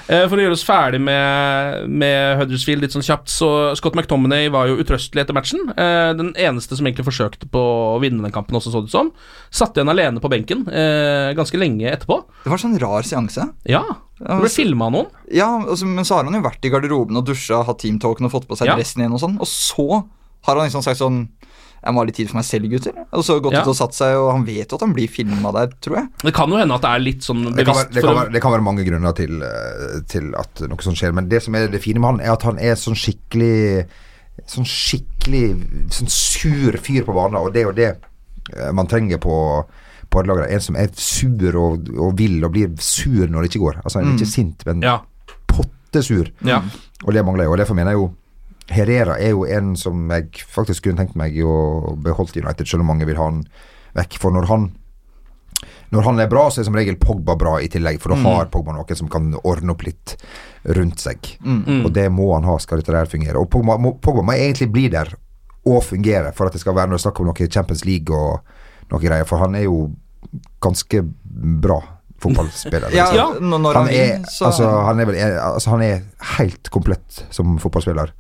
Eh, 0.08 0.24
For 0.32 0.40
å 0.40 0.46
gjøre 0.46 0.56
oss 0.56 0.64
ferdig 0.68 1.02
med, 1.04 1.90
med 1.92 2.38
Huddersfield 2.40 2.86
litt 2.86 2.96
sånn 2.96 3.04
kjapt, 3.06 3.28
så 3.34 3.50
Scott 3.80 3.96
McTominay 4.00 4.48
var 4.54 4.70
jo 4.72 4.78
utrøstelig 4.80 5.26
etter 5.26 5.36
matchen. 5.36 5.66
Eh, 5.76 6.14
Den 6.20 6.32
eneste 6.40 6.78
som 6.80 6.88
egentlig 6.88 7.08
forsøkte 7.10 7.50
på 7.52 7.60
å 7.94 8.00
vinne 8.04 8.24
den 8.24 8.32
kampen, 8.36 8.56
også 8.60 8.72
så 8.72 8.82
det 8.84 8.92
ut 8.92 8.96
som. 8.96 9.12
Satt 9.54 9.76
igjen 9.78 9.92
alene 9.92 10.24
på 10.24 10.32
benken 10.32 10.64
eh, 10.72 11.34
ganske 11.38 11.60
lenge 11.60 11.92
etterpå. 11.92 12.22
Det 12.46 12.54
var 12.56 12.62
sånn 12.64 12.80
rar 12.82 13.04
seanse. 13.08 13.50
Ja, 13.70 13.84
det 14.24 14.40
ble 14.40 14.50
filma 14.54 14.88
av 14.88 14.96
noen. 14.96 15.12
Ja, 15.34 15.50
altså, 15.68 15.86
men 15.90 16.06
så 16.08 16.18
har 16.22 16.28
han 16.30 16.38
jo 16.40 16.44
vært 16.46 16.64
i 16.64 16.72
garderoben 16.72 17.20
og 17.20 17.28
dusja, 17.28 17.60
hatt 17.68 17.82
teamtalken 17.84 18.30
og 18.30 18.32
fått 18.38 18.48
på 18.48 18.56
seg 18.60 18.72
Ja. 18.72 18.76
dressen 18.80 19.04
igjen 19.04 19.14
og 19.18 19.20
sånn. 19.24 19.36
Og 19.44 19.50
så 19.50 19.88
har 20.48 20.56
han 20.60 20.68
liksom 20.70 20.84
sagt 20.86 21.00
sånn 21.04 21.26
Jeg 21.84 21.94
må 21.94 22.00
ha 22.00 22.06
litt 22.08 22.16
tid 22.16 22.30
for 22.30 22.38
meg 22.40 22.46
selv, 22.48 22.70
gutter. 22.72 22.94
Og 23.12 23.24
så 23.28 23.36
gått 23.44 23.54
Ja. 23.54 23.62
ut 23.62 23.68
og 23.68 23.76
satt 23.76 23.94
seg, 23.94 24.16
og 24.16 24.32
han 24.32 24.46
vet 24.48 24.70
jo 24.72 24.76
at 24.76 24.82
han 24.86 24.94
blir 24.94 25.10
filma 25.12 25.52
der, 25.52 25.68
tror 25.84 25.98
jeg. 25.98 26.08
Det 26.24 26.34
kan 26.34 26.50
jo 26.50 26.56
hende 26.58 26.74
at 26.76 26.82
det 26.82 26.90
er 26.94 27.00
litt 27.04 27.22
sånn 27.22 27.44
Det 27.56 27.66
kan, 27.66 27.76
være, 27.76 27.92
det, 27.92 28.02
kan 28.04 28.16
være, 28.16 28.32
det 28.32 28.42
kan 28.42 28.52
være 28.56 28.64
mange 28.64 28.86
grunner 28.88 29.14
til, 29.18 29.44
eh, 29.44 30.00
til 30.08 30.32
at 30.40 30.64
noe 30.70 30.78
sånt 30.86 30.98
skjer, 30.98 31.14
men 31.14 31.28
det 31.30 31.44
som 31.44 31.56
er 31.56 31.68
det 31.68 31.82
fine 31.84 32.00
med 32.00 32.10
han, 32.14 32.20
er 32.22 32.32
at 32.34 32.44
han 32.44 32.58
er 32.60 32.76
sånn 32.76 32.96
skikkelig 32.96 33.86
Sånn 34.50 34.66
skikkelig 34.66 35.92
sånn 35.94 36.10
sur 36.10 36.74
fyr 36.82 37.04
på 37.06 37.14
banen, 37.14 37.36
og 37.38 37.52
det 37.54 37.62
er 37.62 37.68
jo 37.68 37.72
det 37.78 37.90
eh, 38.58 38.72
man 38.74 38.88
trenger 38.88 39.20
på 39.22 39.36
på 40.10 40.20
et. 40.22 40.30
En 40.54 40.60
som 40.62 40.76
er 40.76 40.90
sur 40.94 41.56
og, 41.58 41.88
og 41.98 42.18
vil 42.18 42.44
og 42.46 42.52
blir 42.54 42.70
sur 42.82 43.28
når 43.28 43.42
det 43.46 43.50
ikke 43.52 43.62
går. 43.66 43.78
Altså 43.84 44.00
han 44.00 44.10
er 44.12 44.18
ikke 44.18 44.30
sint, 44.30 44.66
men 44.66 44.82
Ja. 44.82 45.00
pottesur. 45.48 46.30
Ja. 46.46 46.62
Og 47.06 47.14
det 47.14 47.24
mangler 47.26 47.44
jeg, 47.46 47.52
og 47.52 47.58
derfor 47.58 47.76
mener 47.78 47.92
jeg 47.92 48.00
jo 48.02 48.12
Herrera 48.72 49.18
er 49.20 49.34
jo 49.34 49.44
en 49.50 49.74
som 49.80 50.08
jeg 50.14 50.46
faktisk 50.50 50.88
kunne 50.88 51.04
tenkt 51.04 51.18
meg 51.20 51.36
å 51.44 51.96
beholde 52.00 52.40
i 52.40 52.46
United, 52.46 52.70
selv 52.70 52.86
om 52.86 52.94
mange 52.94 53.08
vil 53.10 53.20
ha 53.20 53.28
han 53.28 53.44
vekk. 53.98 54.18
For 54.22 54.36
når 54.36 54.50
han 54.52 54.72
når 55.94 56.08
han 56.08 56.20
er 56.24 56.30
bra, 56.32 56.48
så 56.50 56.62
er 56.62 56.66
som 56.66 56.76
regel 56.76 56.96
Pogba 56.98 57.36
bra 57.38 57.60
i 57.62 57.68
tillegg, 57.70 58.00
for 58.02 58.16
da 58.16 58.18
har 58.24 58.48
Pogba 58.52 58.74
noen 58.74 58.98
som 58.98 59.10
kan 59.14 59.28
ordne 59.46 59.76
opp 59.76 59.84
litt 59.86 60.16
rundt 60.74 61.04
seg. 61.04 61.36
Og 61.86 61.92
det 61.94 62.08
må 62.10 62.32
han 62.34 62.48
ha, 62.50 62.56
skal 62.60 62.82
dette 62.82 62.96
der 62.96 63.12
fungere. 63.12 63.38
Og 63.38 63.52
Pogba 63.54 63.78
må, 63.78 63.94
Pogba 64.02 64.24
må 64.26 64.34
egentlig 64.34 64.72
bli 64.74 64.88
der 64.90 65.14
og 65.70 65.84
fungere 65.86 66.34
for 66.36 66.50
at 66.50 66.58
det 66.58 66.64
skal 66.64 66.76
være 66.76 66.92
noe 66.92 67.00
snakk 67.00 67.22
om 67.22 67.30
noe 67.30 67.48
Champions 67.48 67.86
League 67.86 68.10
og 68.10 68.42
noe 68.90 69.04
greier, 69.04 69.28
for 69.30 69.44
han 69.44 69.56
er 69.56 69.68
jo 69.68 69.92
ganske 70.64 71.04
bra 71.62 71.78
fotballspiller. 72.24 72.90
jeg. 72.96 72.98
Ja, 72.98 73.30
han, 73.38 73.54
han 73.70 73.90
er, 73.94 74.18
altså, 74.48 74.70
han 74.88 75.00
er 75.00 75.10
vel 75.10 75.20
altså, 75.22 75.76
Han 75.76 75.86
er 75.86 76.04
helt 76.38 76.70
komplett 76.74 77.24
som 77.30 77.58
fotballspiller, 77.62 78.14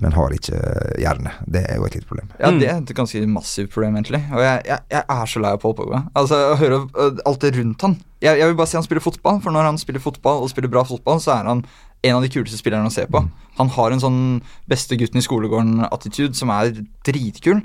men 0.00 0.12
har 0.12 0.34
ikke 0.36 0.58
hjerne. 1.00 1.32
Det 1.48 1.62
er 1.70 1.78
jo 1.80 1.86
et 1.88 1.94
lite 1.96 2.08
problem. 2.08 2.28
Ja, 2.40 2.50
det 2.52 2.68
er 2.68 2.80
et 2.82 2.92
ganske 2.96 3.22
massivt 3.30 3.70
problem, 3.72 3.96
egentlig. 3.96 4.20
Og 4.32 4.42
jeg, 4.44 4.62
jeg, 4.68 4.80
jeg 4.92 5.04
er 5.16 5.30
så 5.32 5.40
lei 5.42 5.52
av 5.56 5.60
Paul 5.62 5.74
Pogba. 5.78 6.02
Altså, 6.18 6.38
Å 6.52 6.58
høre 6.60 6.82
øh, 6.84 7.20
alt 7.24 7.40
det 7.46 7.54
rundt 7.56 7.86
han. 7.86 7.96
Jeg, 8.24 8.38
jeg 8.40 8.50
vil 8.50 8.58
bare 8.58 8.70
si 8.70 8.76
han 8.76 8.84
spiller 8.86 9.04
fotball, 9.04 9.40
for 9.44 9.56
når 9.56 9.70
han 9.70 9.78
spiller 9.80 10.04
fotball, 10.04 10.42
og 10.44 10.52
spiller 10.52 10.72
bra 10.72 10.84
fotball, 10.88 11.20
så 11.24 11.36
er 11.38 11.48
han 11.48 11.64
en 12.04 12.18
av 12.18 12.22
de 12.26 12.30
kuleste 12.30 12.60
spillerne 12.60 12.90
å 12.90 12.92
se 12.92 13.06
på. 13.10 13.24
Han 13.56 13.72
har 13.72 13.94
en 13.94 14.02
sånn 14.04 14.20
beste 14.68 14.98
gutten 15.00 15.18
i 15.18 15.24
skolegården-attitude 15.24 16.36
som 16.36 16.52
er 16.54 16.74
dritkul. 17.08 17.62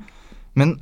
Men 0.57 0.77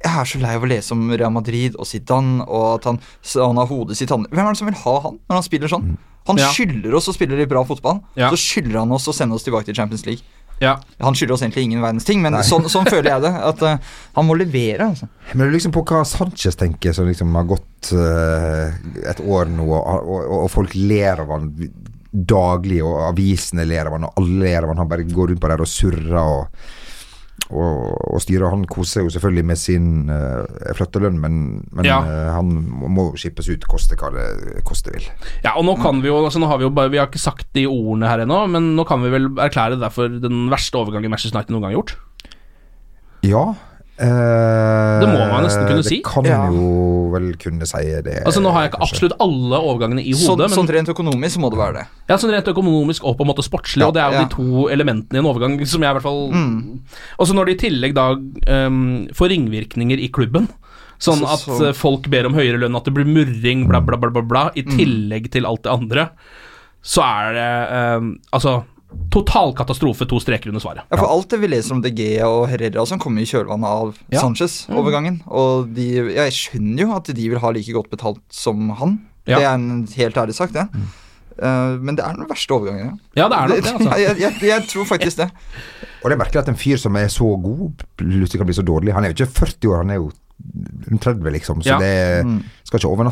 jeg 0.00 0.16
er 0.16 0.28
så 0.28 0.40
lei 0.40 0.54
av 0.56 0.64
å 0.64 0.68
lese 0.70 0.94
om 0.96 1.10
Real 1.12 1.32
Madrid 1.34 1.74
og 1.78 1.86
Zidane, 1.88 2.42
og 2.48 2.78
at 2.80 2.86
han, 2.88 3.00
han 3.36 3.60
har 3.60 3.68
hodet 3.70 3.98
sitt 4.00 4.10
han, 4.14 4.24
Hvem 4.32 4.46
er 4.46 4.54
det 4.54 4.60
som 4.62 4.70
vil 4.70 4.78
ha 4.82 4.94
han 5.06 5.18
når 5.28 5.38
han 5.38 5.46
spiller 5.46 5.70
sånn? 5.72 5.90
Han 6.28 6.36
Ja. 6.38 6.50
skylder 6.52 6.94
oss 6.94 7.08
å 7.08 7.14
spille 7.16 7.36
litt 7.36 7.48
bra 7.48 7.62
fotball. 7.64 8.02
Ja. 8.14 8.28
Så 8.30 8.36
skylder 8.38 8.82
han 8.82 8.92
oss 8.92 9.08
å 9.08 9.14
sende 9.16 9.34
oss 9.34 9.42
tilbake 9.46 9.66
til 9.70 9.74
Champions 9.74 10.04
League. 10.06 10.22
Ja. 10.60 10.74
Han 11.00 11.16
skylder 11.16 11.34
oss 11.34 11.42
egentlig 11.44 11.64
ingen 11.64 11.80
verdens 11.80 12.04
ting, 12.04 12.20
men 12.20 12.36
sånn, 12.44 12.66
sånn 12.68 12.88
føler 12.88 13.14
jeg 13.14 13.24
det. 13.24 13.32
At 13.48 13.62
uh, 13.64 13.94
han 14.18 14.26
må 14.28 14.36
levere, 14.36 14.90
altså. 14.90 15.08
Men 15.32 15.46
det 15.46 15.48
er 15.48 15.54
liksom 15.56 15.72
på 15.72 15.84
hva 15.88 16.02
Sanchez 16.08 16.58
tenker, 16.60 16.92
som 16.96 17.08
liksom 17.08 17.32
har 17.38 17.48
gått 17.48 17.92
uh, 17.96 18.68
et 19.08 19.22
år 19.24 19.48
nå, 19.48 19.70
og, 19.72 20.04
og, 20.04 20.34
og 20.42 20.50
folk 20.52 20.76
ler 20.76 21.24
av 21.24 21.32
han 21.32 21.48
daglig, 22.10 22.82
og 22.84 23.06
avisene 23.06 23.64
ler 23.68 23.88
av 23.88 23.96
han, 23.96 24.08
og 24.10 24.20
alle 24.20 24.44
ler 24.44 24.66
av 24.66 24.74
han. 24.74 24.82
Han 24.82 24.92
bare 24.92 25.08
går 25.08 25.32
rundt 25.32 25.42
på 25.42 25.50
der 25.52 25.64
og 25.64 25.70
surrer 25.70 26.20
og 26.20 26.70
og, 27.50 27.94
og 28.14 28.20
styret 28.22 28.50
Han 28.52 28.66
koser 28.70 29.00
seg 29.00 29.06
jo 29.08 29.12
selvfølgelig 29.16 29.44
med 29.48 29.58
sin 29.58 29.86
uh, 30.12 30.44
flyttelønn, 30.78 31.16
men, 31.22 31.38
men 31.72 31.88
Ja. 31.88 31.98
uh, 32.04 32.28
han 32.36 32.52
må, 32.68 33.08
jo 33.10 33.16
skippes 33.18 33.48
ut, 33.50 33.64
koste 33.70 33.96
hva 33.98 34.12
det 34.14 34.62
koste 34.68 34.92
vil. 34.94 35.08
Ja, 35.42 35.56
og 35.56 35.64
nå 35.66 35.74
kan 35.80 36.02
vi 36.04 36.12
jo 36.12 36.20
altså 36.20 36.42
nå 36.42 36.50
har 36.50 36.60
Vi 36.60 36.68
jo 36.68 36.74
bare 36.76 36.92
Vi 36.92 37.00
har 37.00 37.08
ikke 37.10 37.22
sagt 37.22 37.48
de 37.56 37.66
ordene 37.70 38.10
her 38.10 38.22
ennå, 38.26 38.42
men 38.52 38.74
nå 38.76 38.84
kan 38.86 39.02
vi 39.02 39.10
vel 39.14 39.30
erklære 39.40 39.80
det 39.80 39.92
for 39.94 40.08
den 40.22 40.46
verste 40.52 40.78
overgangen 40.78 41.10
Manchester 41.10 41.38
United 41.38 41.54
noen 41.56 41.64
gang 41.66 41.72
har 41.72 41.80
gjort. 41.80 41.96
Ja. 43.26 43.44
Eh, 44.00 45.00
Det 45.00 45.08
må 45.10 45.18
man 45.30 45.44
nesten 45.44 45.66
kunne 45.68 45.84
si. 45.84 45.96
Det 46.00 46.04
kan 46.08 46.24
Ja. 46.24 46.46
jo 46.50 47.10
vel 47.12 47.34
kunne 47.36 47.66
si 47.68 47.82
det. 48.02 48.22
Altså 48.24 48.40
Nå 48.42 48.52
har 48.52 48.62
jeg 48.64 48.72
ikke 48.72 48.80
kanskje. 48.80 48.94
absolutt 48.96 49.16
alle 49.20 49.60
overgangene 49.60 50.02
i 50.04 50.12
Sånn, 50.12 50.38
hodet, 50.38 50.50
sånn 50.50 50.66
men 50.66 50.74
rent 50.76 50.88
økonomisk 50.94 51.38
må 51.38 51.50
det 51.50 51.58
være 51.60 51.74
det. 51.80 51.86
ja, 52.08 52.16
sånn 52.16 52.30
rent 52.32 52.46
økonomisk 52.48 53.04
og 53.04 53.16
på 53.18 53.20
en 53.26 53.30
måte 53.34 53.44
sportslig, 53.44 53.80
Ja, 53.82 53.88
og 53.88 53.94
det 53.94 54.02
er 54.02 54.10
jo 54.10 54.18
ja. 54.18 54.24
de 54.24 54.34
to 54.34 54.68
elementene 54.72 55.14
i 55.14 55.18
en 55.18 55.26
overgang 55.26 55.66
som 55.66 55.82
jeg 55.82 55.90
i 55.90 55.94
hvert 55.98 56.02
fall 56.02 56.32
Og 57.18 57.26
så 57.26 57.34
når 57.34 57.44
det 57.46 57.54
i 57.62 57.68
tillegg 57.68 57.94
da 57.94 58.10
um, 58.66 59.06
får 59.12 59.28
ringvirkninger 59.30 59.98
i 60.02 60.08
klubben. 60.08 60.48
Sånn 61.00 61.18
Så- 61.18 61.32
at 61.32 61.38
så- 61.40 61.68
eh, 61.68 61.72
folk 61.72 62.08
ber 62.10 62.26
om 62.26 62.34
høyere 62.34 62.58
lønn, 62.60 62.76
at 62.76 62.84
det 62.84 62.92
blir 62.94 63.06
murring, 63.06 63.66
bla, 63.66 63.80
bla, 63.80 63.96
bla, 63.96 64.10
bla, 64.10 64.22
bla 64.22 64.50
i 64.54 64.62
tillegg 64.62 65.30
til 65.30 65.46
alt 65.46 65.62
det 65.62 65.72
andre, 65.72 66.10
så 66.82 67.02
er 67.02 67.32
det 67.34 67.96
um, 67.98 68.18
Altså 68.32 68.64
Total 69.10 69.52
katastrofe, 69.58 70.06
to 70.06 70.18
streker 70.22 70.50
under 70.52 70.60
svaret. 70.62 70.84
Ja, 70.90 70.96
for 70.98 71.06
Alt 71.10 71.28
det 71.30 71.40
vi 71.42 71.48
leser 71.50 71.72
om 71.76 71.80
De 71.82 71.90
Gea 71.94 72.26
og 72.28 72.48
Herrera 72.50 72.84
som 72.86 72.98
kommer 73.02 73.22
i 73.22 73.28
kjølvannet 73.30 73.66
av 73.66 73.92
Ja. 74.10 74.20
Sanchez-overgangen. 74.22 75.20
Og 75.26 75.68
de, 75.74 75.86
jeg 76.14 76.32
skjønner 76.36 76.82
jo 76.84 76.96
at 76.96 77.10
de 77.14 77.28
vil 77.28 77.38
ha 77.42 77.50
like 77.54 77.72
godt 77.74 77.90
betalt 77.90 78.20
som 78.30 78.68
han. 78.80 78.98
Ja. 79.26 79.38
Det 79.38 79.46
er 79.46 79.54
en 79.54 79.86
helt 79.96 80.16
ærlig 80.16 80.34
sagt, 80.34 80.54
det. 80.54 80.66
Eh, 81.40 81.76
men 81.80 81.96
det 81.96 82.04
er 82.04 82.14
den 82.18 82.28
verste 82.28 82.52
overgangen. 82.54 82.98
Ja, 83.16 83.28
det 83.30 83.36
er 83.38 83.48
nok 83.48 83.62
det, 83.62 83.74
altså. 83.74 83.98
jeg, 84.04 84.16
jeg, 84.20 84.32
jeg 84.42 84.66
tror 84.68 84.84
faktisk 84.90 85.16
det. 85.22 85.30
Og 86.02 86.10
det 86.10 86.16
er 86.16 86.22
merkelig 86.24 86.42
at 86.42 86.48
en 86.52 86.56
fyr 86.60 86.76
som 86.80 86.96
er 86.96 87.08
så 87.12 87.30
god, 87.42 87.82
plutselig 88.00 88.38
kan 88.42 88.46
bli 88.50 88.58
så 88.58 88.66
dårlig. 88.66 88.94
Han 88.94 89.04
er 89.06 89.12
jo 89.14 89.18
ikke 89.24 89.32
40 89.38 89.70
år, 89.74 89.82
han 89.84 89.90
er 89.90 90.00
jo 90.02 90.10
30, 90.98 91.30
liksom. 91.34 91.62
Så 91.62 91.74
Ja. 91.74 91.78
det 91.78 92.24
Mm. 92.26 92.42
skal 92.64 92.78
ikke 92.80 92.88
over 92.88 93.04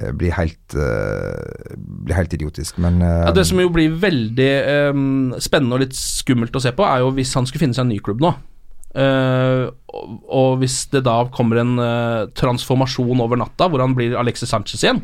eh, 0.00 0.32
helt, 0.36 0.76
eh, 0.76 1.74
bli 1.76 2.16
helt 2.16 2.32
idiotisk. 2.38 2.78
Men 2.82 3.02
eh, 3.02 3.26
Ja, 3.26 3.34
det 3.36 3.46
som 3.48 3.60
jo 3.60 3.72
blir 3.72 3.92
veldig 4.02 4.52
um, 4.94 5.34
spennende 5.42 5.78
og 5.78 5.84
litt 5.84 5.98
skummelt 5.98 6.56
å 6.56 6.62
se 6.62 6.72
på, 6.76 6.86
er 6.86 7.04
jo 7.04 7.12
hvis 7.16 7.34
han 7.38 7.48
skulle 7.48 7.66
finne 7.66 7.76
seg 7.76 7.86
en 7.86 7.94
ny 7.94 8.00
klubb 8.04 8.24
nå. 8.24 8.34
Uh, 8.92 9.72
og, 10.28 10.58
hvis 10.60 10.82
det 10.92 11.00
da 11.06 11.22
kommer 11.32 11.62
en 11.62 11.78
uh, 11.80 12.28
transformasjon 12.36 13.22
over 13.24 13.40
natta, 13.40 13.70
hvor 13.72 13.80
han 13.80 13.94
blir 13.96 14.18
Alexis 14.20 14.52
Sanchez 14.52 14.84
igjen, 14.84 15.00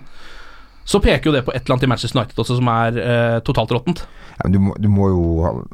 så 0.88 1.00
peker 1.04 1.28
jo 1.28 1.34
det 1.34 1.42
på 1.44 1.52
et 1.52 1.62
eller 1.62 1.76
annet 1.76 1.86
i 1.86 1.88
Manchester 1.92 2.18
United 2.18 2.40
også 2.40 2.58
som 2.58 2.68
er 2.72 2.98
uh, 3.00 3.38
totalt 3.44 3.72
råttent. 3.76 4.02
ja, 4.36 4.42
men 4.44 4.52
du, 4.52 4.58
må, 4.64 4.76
du 4.80 4.88
må 4.92 5.08
jo 5.12 5.24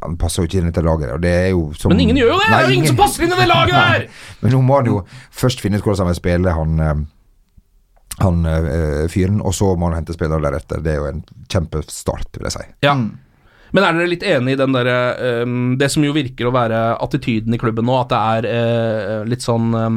Han 0.03 0.17
passer 0.19 0.43
jo 0.43 0.49
ikke 0.49 0.59
inn 0.59 0.69
i 0.69 0.73
dette 0.73 0.83
laget. 0.83 1.13
Og 1.15 1.23
det 1.23 1.31
er 1.31 1.51
jo 1.53 1.69
som, 1.79 1.93
Men 1.93 2.03
ingen 2.03 2.19
gjør 2.19 2.33
jo 2.33 2.39
det! 2.41 2.49
det 2.51 2.57
er 2.57 2.63
jo 2.63 2.67
ingen, 2.67 2.79
ingen 2.81 2.93
som 2.95 3.03
passer 3.03 3.27
inn 3.27 3.35
i 3.35 3.39
det 3.39 3.51
laget 3.51 3.75
der! 3.83 4.07
Men 4.43 4.57
nå 4.57 4.63
må 4.67 4.79
han 4.81 4.91
jo 4.91 5.03
først 5.31 5.63
finne 5.63 5.79
ut 5.79 5.87
hvordan 5.87 6.03
han 6.03 6.11
vil 6.11 6.19
spille, 6.19 6.55
han, 6.59 7.07
han 8.23 8.45
eh, 8.47 9.05
fyren, 9.11 9.41
og 9.43 9.55
så 9.57 9.73
må 9.77 9.89
han 9.91 9.99
hente 9.99 10.15
spillere 10.15 10.43
deretter. 10.45 10.83
Det 10.85 10.93
er 10.95 11.01
jo 11.03 11.11
en 11.11 11.23
kjempestart, 11.51 12.31
vil 12.37 12.47
jeg 12.49 12.57
si. 12.57 12.67
Ja. 12.87 12.95
Mm. 12.99 13.13
Men 13.75 13.83
er 13.89 13.97
dere 13.99 14.11
litt 14.13 14.23
enig 14.23 14.53
i 14.55 14.59
den 14.61 14.71
derre 14.77 14.99
um, 15.43 15.55
Det 15.81 15.89
som 15.91 16.05
jo 16.07 16.13
virker 16.15 16.47
å 16.47 16.53
være 16.55 16.79
attityden 17.03 17.57
i 17.57 17.59
klubben 17.59 17.89
nå, 17.89 17.97
at 18.05 18.13
det 18.13 18.21
er 18.37 18.47
eh, 18.53 19.25
litt 19.27 19.43
sånn 19.43 19.73
um, 19.75 19.97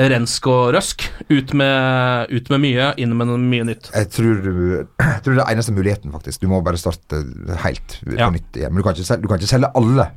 rensk 0.00 0.46
og 0.48 0.70
røsk. 0.78 1.04
Ut 1.28 1.52
med, 1.60 2.30
ut 2.32 2.48
med 2.54 2.62
mye, 2.62 2.86
inn 3.02 3.12
med 3.18 3.34
mye 3.50 3.66
nytt. 3.68 3.90
Jeg 3.92 4.08
tror, 4.14 4.40
jeg 5.02 5.20
tror 5.26 5.36
det 5.36 5.44
er 5.44 5.52
eneste 5.52 5.74
muligheten, 5.76 6.14
faktisk. 6.14 6.40
Du 6.40 6.48
må 6.48 6.62
bare 6.64 6.80
starte 6.80 7.20
helt 7.66 7.98
på 8.06 8.16
Ja. 8.16 8.30
nytt 8.32 8.56
igjen. 8.56 8.72
Men 8.72 8.80
du 8.80 8.86
kan, 8.86 8.96
ikke 8.96 9.20
du 9.20 9.28
kan 9.28 9.42
ikke 9.42 9.52
selge 9.52 9.72
alle. 9.76 10.08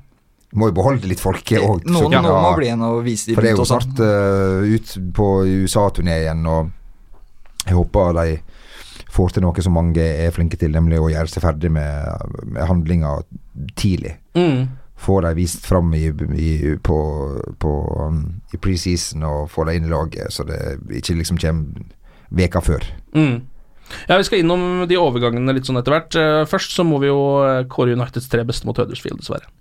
Du 0.54 0.62
må 0.62 0.70
jo 0.70 0.78
beholde 0.78 1.10
litt 1.10 1.20
folk 1.20 1.44
òg. 1.58 1.84
Noen, 1.90 2.14
noen 2.14 2.30
må 2.30 2.54
bli 2.56 2.70
igjen 2.70 2.86
og 2.86 3.02
vise 3.04 3.32
de 3.32 3.36
For 3.36 3.44
det 3.44 3.52
er 3.52 3.58
jo 3.58 3.64
rundt 3.66 3.74
sånn. 3.74 3.92
snart 3.92 4.06
uh, 4.06 4.72
ut 4.72 4.96
på 5.18 5.30
USA-turné 5.66 6.22
igjen, 6.22 6.48
og 6.48 6.72
jeg 7.66 7.78
håper 7.78 8.16
de 8.18 8.28
får 9.14 9.36
til 9.36 9.46
noe 9.46 9.64
som 9.66 9.76
mange 9.78 10.04
er 10.04 10.34
flinke 10.34 10.58
til, 10.60 10.74
nemlig 10.74 11.02
å 11.02 11.10
gjøre 11.12 11.30
seg 11.30 11.44
ferdig 11.46 11.72
med, 11.74 12.34
med 12.50 12.66
handlinga 12.66 13.20
tidlig. 13.80 14.16
Mm. 14.38 14.72
Få 15.04 15.20
dem 15.26 15.38
vist 15.38 15.66
fram 15.68 15.94
i, 15.98 16.08
i, 16.40 16.52
på, 16.82 16.98
på, 17.62 17.72
um, 18.00 18.22
i 18.54 18.60
preseason 18.62 19.26
og 19.28 19.50
få 19.54 19.68
dem 19.68 19.82
inn 19.82 19.90
i 19.90 19.94
laget, 19.94 20.34
så 20.34 20.46
det 20.48 20.60
ikke 21.02 21.18
liksom 21.20 21.42
kommer 21.42 21.90
veka 22.34 22.62
før. 22.66 22.86
Mm. 23.14 23.44
Ja, 24.08 24.18
Vi 24.18 24.24
skal 24.26 24.42
innom 24.42 24.86
de 24.90 24.98
overgangene 24.98 25.54
litt 25.54 25.68
sånn 25.70 25.78
etter 25.78 25.94
hvert. 25.94 26.16
Eh, 26.18 26.46
Først 26.50 26.74
så 26.74 26.86
må 26.88 26.98
vi 27.04 27.12
jo 27.12 27.20
eh, 27.46 27.66
kåre 27.70 27.94
Uniteds 27.94 28.30
tre 28.32 28.46
beste 28.48 28.66
mot 28.66 28.80
Huddersfield, 28.80 29.20
dessverre. 29.22 29.52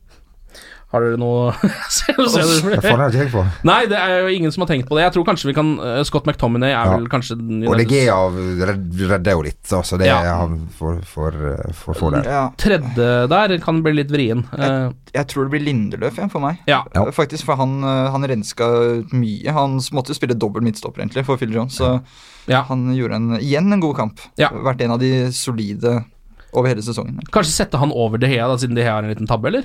Har 0.92 1.00
dere 1.07 1.16
noe 1.16 1.52
Se- 1.88 2.12
se- 2.12 2.42
Hva 2.66 2.81
faen 2.85 3.00
har 3.00 3.09
jeg 3.09 3.14
tenkt 3.22 3.33
på? 3.33 3.42
Nei, 3.64 3.78
det 3.88 3.96
er 3.96 4.26
jo 4.26 4.33
ingen 4.37 4.52
som 4.52 4.61
har 4.64 4.68
tenkt 4.74 4.88
på 4.90 4.98
det. 4.98 5.07
Jeg 5.07 5.14
tror 5.14 5.24
kanskje 5.24 5.48
vi 5.48 5.55
kan 5.57 5.70
eh, 5.81 6.02
Scott 6.05 6.26
McTominay 6.28 6.68
er 6.74 6.90
Ja. 6.90 6.96
vel 6.98 7.07
kanskje 7.12 7.38
den 7.40 7.62
Og 7.64 7.78
det 7.78 7.87
Legea 7.87 8.18
redder 9.09 9.33
jo 9.38 9.42
litt, 9.46 9.62
altså 9.72 9.96
det 10.00 10.11
Ja. 10.11 10.18
er 10.20 10.37
han 10.42 10.59
får, 10.78 11.00
for, 11.09 11.38
for, 11.72 11.94
for 11.96 12.16
der. 12.18 12.28
Ja, 12.28 12.42
tredje 12.61 13.09
der 13.33 13.57
kan 13.64 13.81
bli 13.83 13.94
litt 14.02 14.12
vrien. 14.12 14.44
Jeg, 14.52 14.92
jeg 15.16 15.26
tror 15.33 15.48
det 15.48 15.55
blir 15.57 15.64
Lindeløf 15.66 16.18
igjen 16.20 16.31
for 16.33 16.44
meg. 16.44 16.61
ja. 16.68 16.83
Ja. 16.94 17.07
Faktisk, 17.14 17.46
for 17.48 17.57
han, 17.57 17.78
eh, 17.83 18.11
han 18.12 18.28
renska 18.28 18.68
mye. 19.16 19.52
Han 19.57 19.78
måtte 19.96 20.12
jo 20.12 20.18
spille 20.20 20.37
dobbel 20.37 20.62
midtstopper 20.66 21.02
egentlig 21.07 21.24
for 21.24 21.40
Phil 21.40 21.52
Jones, 21.57 21.78
så 21.81 22.02
Ja. 22.50 22.62
han 22.68 22.88
gjorde 22.96 23.14
en, 23.16 23.31
igjen 23.40 23.72
en 23.72 23.81
god 23.81 23.96
kamp. 23.96 24.20
Ja. 24.37 24.48
Vært 24.50 24.83
en 24.85 24.90
av 24.96 24.98
de 25.00 25.31
solide 25.33 26.02
over 26.52 26.68
hele 26.68 26.83
sesongen. 26.85 27.20
Kanskje 27.33 27.55
sette 27.64 27.78
han 27.81 27.92
over 27.96 28.18
De 28.20 28.26
Hea, 28.28 28.44
da, 28.50 28.59
siden 28.61 28.74
De 28.76 28.83
Hea 28.85 28.92
har 28.98 29.07
en 29.07 29.12
liten 29.14 29.26
tabbe, 29.31 29.48
eller? 29.48 29.64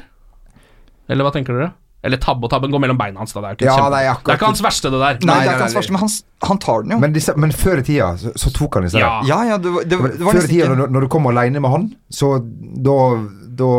Eller 1.09 1.23
hva 1.27 1.31
tenker 1.35 1.53
dere? 1.57 1.73
Eller 2.05 2.17
tabbe 2.21 2.45
og 2.45 2.51
tabben 2.53 2.71
går 2.71 2.79
mellom 2.79 2.97
beina 2.99 3.19
hans, 3.19 3.33
da. 3.33 3.41
Det 3.41 3.47
er, 3.49 3.55
ikke 3.57 3.65
Ja, 3.65 3.75
kjempe... 3.75 3.91
nei, 3.91 4.03
det 4.05 4.31
er 4.31 4.37
ikke 4.37 4.45
hans 4.51 4.61
verste, 4.61 4.91
det 4.93 4.99
der. 5.01 5.15
Nei, 5.25 5.27
Nei, 5.27 5.37
det 5.43 5.49
er 5.49 5.55
ikke 5.57 5.65
hans 5.65 5.77
verste, 5.79 5.91
men 5.95 5.99
han, 6.03 6.11
han 6.47 6.57
tar 6.59 6.83
den 6.83 6.91
jo. 6.93 6.99
Men, 6.99 7.13
disse, 7.15 7.33
men 7.35 7.51
før 7.51 7.79
i 7.81 7.85
tida 7.87 8.09
så, 8.21 8.31
så 8.37 8.51
tok 8.53 8.75
han 8.77 8.85
disse 8.85 8.99
Ja. 9.01 9.09
der. 9.23 9.27
ja, 9.31 9.39
ja, 9.49 9.57
det, 9.57 9.71
var- 9.73 9.83
det, 9.87 9.97
det 9.97 10.25
var 10.27 10.37
Før 10.37 10.43
i 10.43 10.51
tida, 10.51 10.67
når, 10.77 10.91
når 10.93 11.01
du 11.01 11.07
kom 11.15 11.25
alene 11.31 11.59
med 11.63 11.71
han, 11.73 11.87
så 12.13 12.29
da, 12.85 12.97
da 13.63 13.71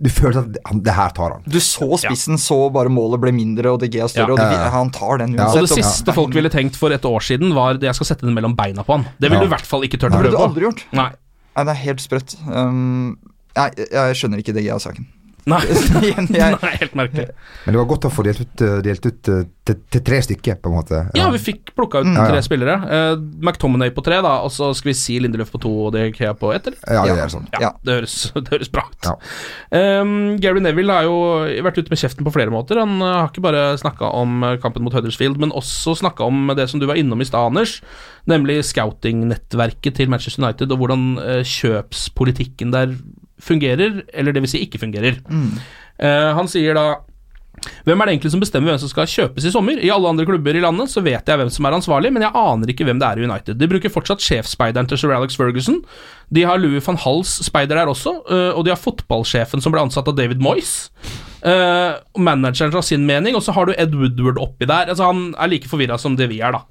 Du 0.00 0.08
følte 0.12 0.42
at 0.44 0.56
han, 0.68 0.80
det 0.84 0.92
her 0.96 1.12
tar 1.16 1.32
han. 1.36 1.44
Du 1.48 1.56
så 1.60 1.86
spissen, 2.00 2.36
så 2.40 2.56
bare 2.72 2.88
målet 2.92 3.20
ble 3.22 3.32
mindre, 3.32 3.70
og 3.72 3.80
DG 3.84 4.00
er 4.00 4.08
større, 4.12 4.32
Ja. 4.32 4.32
og 4.32 4.40
det, 4.40 4.48
Ja, 4.56 4.64
ja. 4.64 4.70
han 4.74 4.90
tar 4.96 5.18
den 5.22 5.36
Ja. 5.36 5.46
Og 5.48 5.54
det 5.60 5.62
uansett. 5.68 5.84
siste 5.84 6.12
folk 6.16 6.34
ville 6.34 6.50
tenkt 6.52 6.76
for 6.76 6.90
et 6.92 7.04
år 7.04 7.20
siden, 7.20 7.52
var 7.54 7.74
det 7.80 7.88
jeg 7.88 7.94
skal 8.00 8.06
sette 8.14 8.26
den 8.26 8.34
mellom 8.34 8.56
beina 8.56 8.82
på 8.84 8.96
han. 8.96 9.06
Det 9.20 9.28
ville 9.30 9.42
Ja. 9.44 9.46
du 9.48 9.52
i 9.52 9.54
hvert 9.56 9.66
fall 9.66 9.82
ikke 9.84 10.00
turt 10.00 10.12
Det 10.12 10.20
har 10.20 10.30
du 10.30 10.36
aldri 10.40 10.66
gjort. 10.68 10.84
Nei. 10.92 11.10
Nei, 11.56 11.64
det 11.64 11.72
er 11.76 11.80
helt 11.84 12.00
sprøtt. 12.00 12.36
Um, 12.48 13.18
nei, 13.56 13.70
jeg 13.76 14.14
skjønner 14.16 14.38
ikke 14.40 14.54
DG-saken. 14.56 15.06
Nei. 15.48 15.60
Jeg, 15.70 16.56
Nei, 16.60 16.70
helt 16.82 16.94
merkelig. 16.98 17.28
Men 17.64 17.72
det 17.74 17.78
var 17.80 17.86
godt 17.88 18.04
å 18.04 18.10
få 18.12 18.24
delt 18.26 18.40
ut, 18.42 18.62
eh, 18.66 18.78
delt 18.84 19.06
ut 19.08 19.28
eh, 19.32 19.44
til, 19.64 19.78
til 19.94 20.02
tre 20.04 20.18
stykker, 20.26 20.58
på 20.60 20.68
en 20.68 20.74
måte. 20.76 21.00
Ja, 21.16 21.30
vi 21.32 21.40
fikk 21.40 21.72
plukka 21.76 22.02
ut 22.02 22.08
Mm. 22.10 22.16
Ja, 22.18 22.24
tre 22.28 22.40
ja. 22.40 22.44
spillere. 22.44 22.74
Uh, 22.90 23.20
McTominay 23.44 23.90
på 23.94 24.02
tre, 24.04 24.16
da, 24.24 24.32
og 24.44 24.50
så 24.52 24.70
skal 24.74 24.90
vi 24.90 24.94
si 24.98 25.18
Lindeløf 25.22 25.52
på 25.52 25.60
to 25.62 25.70
og 25.86 25.92
De 25.94 26.06
Gea 26.16 26.32
på 26.36 26.50
ett, 26.54 26.66
eller? 26.66 26.78
Ja, 26.90 27.02
det 27.06 27.12
Ja. 27.16 27.24
er 27.24 27.32
sånn. 27.32 27.46
Ja, 27.54 27.60
Ja. 27.66 27.70
Det, 27.86 27.94
høres, 28.00 28.14
det 28.34 28.50
høres 28.56 28.72
bra 28.72 28.84
ut. 28.88 29.08
Ja. 29.08 29.14
Um, 30.02 30.36
Gary 30.42 30.60
Neville 30.64 30.92
har 30.92 31.04
jo 31.06 31.16
vært 31.64 31.78
ute 31.78 31.92
med 31.92 32.00
kjeften 32.02 32.26
på 32.26 32.32
flere 32.34 32.50
måter. 32.52 32.80
Han 32.82 32.98
har 33.04 33.28
ikke 33.30 33.44
bare 33.44 33.64
snakka 33.80 34.10
om 34.16 34.42
kampen 34.62 34.82
mot 34.84 34.92
Huddersfield, 34.96 35.38
men 35.40 35.52
også 35.56 35.94
snakka 36.00 36.26
om 36.26 36.50
det 36.56 36.68
som 36.72 36.80
du 36.82 36.86
var 36.90 36.98
innom 37.00 37.20
i 37.22 37.28
stad, 37.28 37.52
Anders. 37.52 37.78
Nemlig 38.28 38.60
scouting-nettverket 38.68 39.96
til 40.00 40.10
Manchester 40.12 40.42
United, 40.44 40.72
og 40.74 40.82
hvordan 40.82 41.06
uh, 41.20 41.40
kjøpspolitikken 41.46 42.72
der 42.74 42.96
fungerer, 43.44 44.02
eller 44.12 44.36
det 44.36 44.44
vil 44.44 44.52
si 44.52 44.64
ikke 44.64 44.82
fungerer. 44.82 45.20
Eh, 46.00 46.30
han 46.36 46.48
sier 46.50 46.76
da 46.76 46.88
hvem 47.84 48.00
er 48.00 48.08
det 48.08 48.12
egentlig 48.14 48.32
som 48.32 48.40
bestemmer 48.40 48.72
hvem 48.72 48.80
som 48.80 48.90
skal 48.90 49.08
kjøpes 49.10 49.44
i 49.44 49.52
sommer? 49.52 49.80
I 49.84 49.90
alle 49.92 50.08
andre 50.08 50.24
klubber 50.28 50.56
i 50.56 50.62
landet 50.62 50.92
så 50.92 51.02
vet 51.04 51.28
jeg 51.28 51.40
hvem 51.40 51.50
som 51.52 51.66
er 51.68 51.76
ansvarlig, 51.76 52.12
men 52.14 52.24
jeg 52.24 52.32
aner 52.40 52.72
ikke 52.72 52.86
hvem 52.88 53.00
det 53.00 53.08
er 53.08 53.20
i 53.20 53.26
United. 53.26 53.58
De 53.60 53.68
bruker 53.68 53.92
fortsatt 53.92 54.24
sjefsspeideren 54.24 54.88
til 54.88 55.00
sir 55.00 55.12
Alex 55.16 55.36
Ferguson. 55.36 55.80
De 56.32 56.46
har 56.48 56.60
Louis 56.60 56.84
van 56.86 57.00
Hals 57.04 57.34
speider 57.44 57.76
der 57.76 57.90
også, 57.90 58.14
uh, 58.30 58.52
og 58.56 58.64
de 58.64 58.72
har 58.72 58.80
fotballsjefen 58.80 59.64
som 59.64 59.74
ble 59.74 59.84
ansatt 59.84 60.08
av 60.08 60.16
David 60.16 60.40
Moyes. 60.44 60.88
Uh, 61.40 62.00
manageren 62.20 62.72
har 62.76 62.84
sin 62.86 63.04
mening, 63.08 63.36
og 63.36 63.44
så 63.44 63.52
har 63.56 63.68
du 63.68 63.76
Ed 63.76 63.96
Woodward 63.96 64.40
oppi 64.40 64.68
der. 64.68 64.88
Altså 64.92 65.10
Han 65.10 65.30
er 65.36 65.52
like 65.52 65.68
forvirra 65.68 66.00
som 66.00 66.16
det 66.16 66.30
vi 66.32 66.40
er, 66.40 66.56
da. 66.56 66.64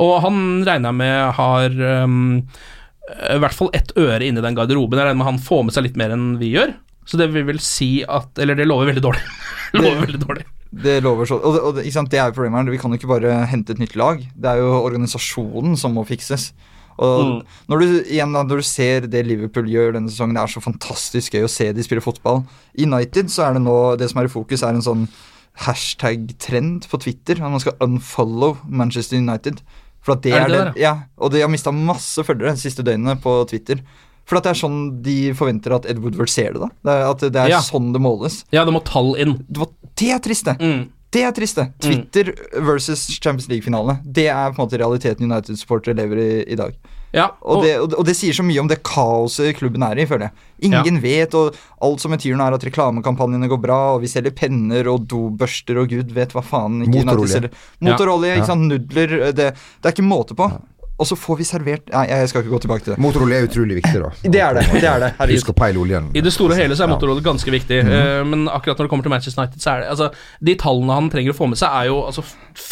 Og 0.00 0.20
han 0.24 0.62
regner 0.68 0.92
jeg 0.92 1.00
med 1.02 1.32
har 1.36 1.82
øhm, 1.92 2.30
i 3.10 3.38
hvert 3.42 3.56
fall 3.56 3.70
ett 3.74 3.92
øre 3.98 4.22
inni 4.24 4.42
den 4.44 4.56
garderoben. 4.56 4.98
Jeg 4.98 5.08
regner 5.08 5.20
med 5.20 5.30
han 5.32 5.42
får 5.42 5.62
med 5.66 5.74
seg 5.74 5.88
litt 5.88 5.98
mer 5.98 6.14
enn 6.14 6.36
vi 6.40 6.52
gjør. 6.54 6.74
Så 7.08 7.18
det 7.18 7.32
vil 7.34 7.46
vel 7.48 7.58
si 7.58 8.04
at 8.06 8.38
Eller 8.38 8.54
det 8.54 8.68
lover 8.68 8.92
veldig 8.92 9.02
dårlig. 9.02 9.22
lover 9.78 10.04
veldig 10.04 10.20
dårlig. 10.22 10.44
det 10.84 11.00
lover 11.02 11.26
så 11.26 11.40
Og, 11.42 11.56
og 11.58 11.80
sant, 11.90 12.12
det 12.12 12.20
er 12.20 12.30
jo 12.30 12.36
problemet 12.36 12.62
her. 12.62 12.74
Vi 12.76 12.82
kan 12.82 12.94
jo 12.94 13.00
ikke 13.00 13.10
bare 13.10 13.40
hente 13.50 13.74
et 13.74 13.82
nytt 13.82 13.96
lag. 13.98 14.22
Det 14.22 14.52
er 14.52 14.62
jo 14.62 14.84
organisasjonen 14.84 15.74
som 15.80 15.98
må 15.98 16.06
fikses. 16.08 16.52
Og 17.02 17.42
når, 17.72 17.80
du, 17.80 17.92
igjen 18.12 18.34
når 18.34 18.60
du 18.60 18.66
ser 18.68 19.06
det 19.10 19.24
Liverpool 19.26 19.68
gjør 19.70 19.96
denne 19.96 20.12
sesongen, 20.12 20.36
det 20.36 20.42
er 20.44 20.52
så 20.52 20.62
fantastisk 20.62 21.34
gøy 21.34 21.46
å 21.46 21.50
se 21.50 21.70
de 21.74 21.84
spille 21.84 22.04
fotball. 22.04 22.42
I 22.76 22.84
United 22.86 23.32
så 23.32 23.46
er 23.46 23.56
det 23.56 23.62
nå 23.64 23.76
Det 23.98 24.10
som 24.12 24.20
er 24.20 24.28
i 24.28 24.32
fokus, 24.32 24.62
er 24.62 24.76
en 24.76 24.84
sånn 24.84 25.06
hashtag-trend 25.66 26.86
på 26.88 27.00
Twitter. 27.02 27.40
Man 27.42 27.60
skal 27.60 27.76
unfollow 27.84 28.60
Manchester 28.68 29.18
United. 29.20 29.60
For 30.02 30.16
at 30.16 30.22
det 30.24 30.32
Er 30.34 30.40
er, 30.42 30.48
det 30.48 30.54
det, 30.56 30.62
det 30.64 30.74
der, 30.74 30.80
ja, 30.82 30.94
Og 31.18 31.30
de 31.30 31.40
har 31.44 31.48
mista 31.52 31.70
masse 31.70 32.24
følgere 32.26 32.56
de 32.56 32.62
siste 32.62 32.82
døgnene 32.82 33.14
på 33.22 33.36
Twitter. 33.50 33.82
For 34.26 34.38
at 34.38 34.44
det 34.46 34.50
er 34.54 34.58
sånn 34.62 34.80
de 35.02 35.16
forventer 35.34 35.74
at 35.74 35.86
Ed 35.90 35.98
Woodward 36.02 36.30
ser 36.30 36.52
det, 36.54 36.60
da. 36.62 36.68
Det 36.86 36.92
er, 36.94 37.04
at 37.10 37.22
det 37.26 37.40
er 37.42 37.48
Ja. 37.56 37.60
sånn 37.60 37.92
det 37.94 38.00
måles. 38.02 38.44
Ja, 38.54 38.64
det 38.64 38.72
må 38.74 38.82
tall 38.86 39.14
inn. 39.18 39.36
Det, 39.48 39.58
var, 39.62 39.70
det 39.98 40.10
er 40.14 40.18
trist, 40.22 40.44
det. 40.46 40.56
Mm. 40.62 40.84
Det 41.12 41.22
er 41.28 41.32
trist, 41.36 41.58
det. 41.60 41.66
Twitter 41.84 42.32
versus 42.64 43.02
Champions 43.20 43.48
League-finale. 43.50 43.98
Det 44.02 44.28
er 44.32 44.50
på 44.54 44.62
en 44.62 44.66
måte 44.66 44.78
realiteten 44.80 45.28
United-supportere 45.28 45.94
lever 45.98 46.22
i 46.22 46.30
i 46.52 46.56
dag. 46.56 46.72
Ja, 47.12 47.26
Og, 47.44 47.60
det, 47.62 47.74
og, 47.78 47.90
det- 47.92 47.98
og 48.00 48.06
det 48.08 48.14
sier 48.16 48.32
så 48.32 48.40
mye 48.42 48.58
om 48.62 48.68
det 48.70 48.78
kaoset 48.88 49.54
klubben 49.58 49.82
er 49.84 49.98
i, 50.00 50.06
føler 50.08 50.30
jeg. 50.30 50.32
Ingen 50.70 51.02
vet, 51.02 51.34
og 51.36 51.52
alt 51.84 52.00
som 52.00 52.14
betyr 52.14 52.34
nå 52.40 52.46
er 52.46 52.54
at 52.56 52.64
reklamekampanjene 52.64 53.50
går 53.52 53.60
bra, 53.60 53.80
og 53.96 54.00
vi 54.00 54.08
selger 54.08 54.32
penner 54.32 54.88
og 54.88 55.04
dobørster 55.10 55.76
og 55.82 55.90
gud 55.92 56.14
vet 56.16 56.32
hva 56.32 56.40
faen 56.40 56.80
ikke 56.86 57.04
Motorolje. 57.04 57.50
Motorolje, 57.84 58.30
Ja. 58.32 58.36
ikke 58.40 58.46
sant, 58.48 58.64
nudler 58.72 59.12
det, 59.36 59.50
det 59.52 59.84
er 59.84 59.92
ikke 59.92 60.08
måte 60.08 60.34
på. 60.34 60.48
Og 61.00 61.06
så 61.08 61.16
får 61.18 61.38
vi 61.40 61.44
servert 61.44 61.88
Nei, 61.90 62.04
jeg 62.06 62.28
skal 62.28 62.42
ikke 62.44 62.52
gå 62.52 62.60
tilbake 62.62 62.84
til 62.84 62.92
det. 62.94 62.98
Motorolje 63.02 63.38
er 63.40 63.46
utrolig 63.48 63.78
viktig, 63.80 63.98
da. 64.02 64.10
Det 64.22 64.40
er 64.40 64.54
det. 64.54 64.64
det, 64.72 64.84
er 64.84 65.00
det 65.00 65.10
herregud. 65.18 65.38
Husk 65.40 65.50
å 65.50 65.56
peile 65.58 65.78
oljen. 65.82 66.10
I 66.14 66.20
det 66.20 66.32
store 66.32 66.52
og 66.54 66.60
hele 66.62 66.76
så 66.78 66.84
er 66.84 66.92
motorolje 66.92 67.24
ganske 67.26 67.50
viktig, 67.50 67.82
Mhm. 67.84 67.92
eh, 67.92 68.24
men 68.24 68.46
akkurat 68.48 68.78
når 68.78 68.86
det 68.86 68.90
kommer 68.92 69.02
til 69.08 69.10
Manchester 69.16 69.42
United, 69.42 69.60
så 69.60 69.70
er 69.72 69.80
det 69.80 69.88
altså, 69.90 70.10
De 70.44 70.54
tallene 70.54 70.92
han 71.00 71.10
trenger 71.10 71.32
å 71.32 71.38
få 71.40 71.48
med 71.48 71.58
seg, 71.58 71.68
er 71.72 71.86
jo 71.90 72.02
altså 72.06 72.22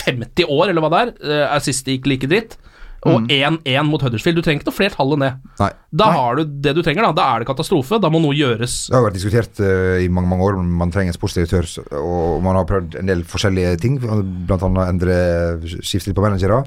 50 0.06 0.44
år, 0.46 0.68
eller 0.70 0.80
hva 0.84 0.90
det 0.90 1.00
er. 1.00 1.14
eh, 1.26 1.54
er 1.56 1.60
sist 1.64 1.84
det 1.86 1.96
gikk 2.00 2.06
like 2.06 2.28
dritt. 2.28 2.56
Og 3.02 3.22
Mhm. 3.22 3.62
1-1 3.64 3.86
mot 3.88 4.02
Huddersfield. 4.02 4.36
Du 4.36 4.42
trenger 4.42 4.60
ikke 4.60 4.66
noe 4.68 4.76
flere 4.76 4.92
tall 4.94 5.12
enn 5.14 5.20
det. 5.24 5.32
Nei. 5.58 5.70
Da 5.90 6.10
har 6.12 6.36
du 6.36 6.44
det 6.44 6.74
du 6.76 6.82
trenger, 6.82 7.00
da. 7.08 7.12
Da 7.12 7.34
er 7.34 7.38
det 7.40 7.48
katastrofe. 7.48 7.98
Da 7.98 8.10
må 8.10 8.20
noe 8.20 8.34
gjøres. 8.36 8.88
Det 8.90 8.94
har 8.94 9.06
vært 9.10 9.14
diskutert 9.16 9.58
uh, 9.58 9.96
i 10.04 10.06
mange 10.12 10.28
mange 10.28 10.44
år 10.44 10.58
om 10.58 10.68
man 10.76 10.90
trenger 10.92 11.08
en 11.08 11.16
sportsdirektør, 11.18 11.64
og 11.96 12.42
man 12.42 12.56
har 12.56 12.64
prøvd 12.68 12.98
en 13.00 13.06
del 13.06 13.22
forskjellige 13.24 13.80
ting, 13.80 13.96
bl.a. 13.98 14.88
endre 14.90 15.16
skiftet 15.80 16.12
på 16.14 16.20
managere. 16.20 16.66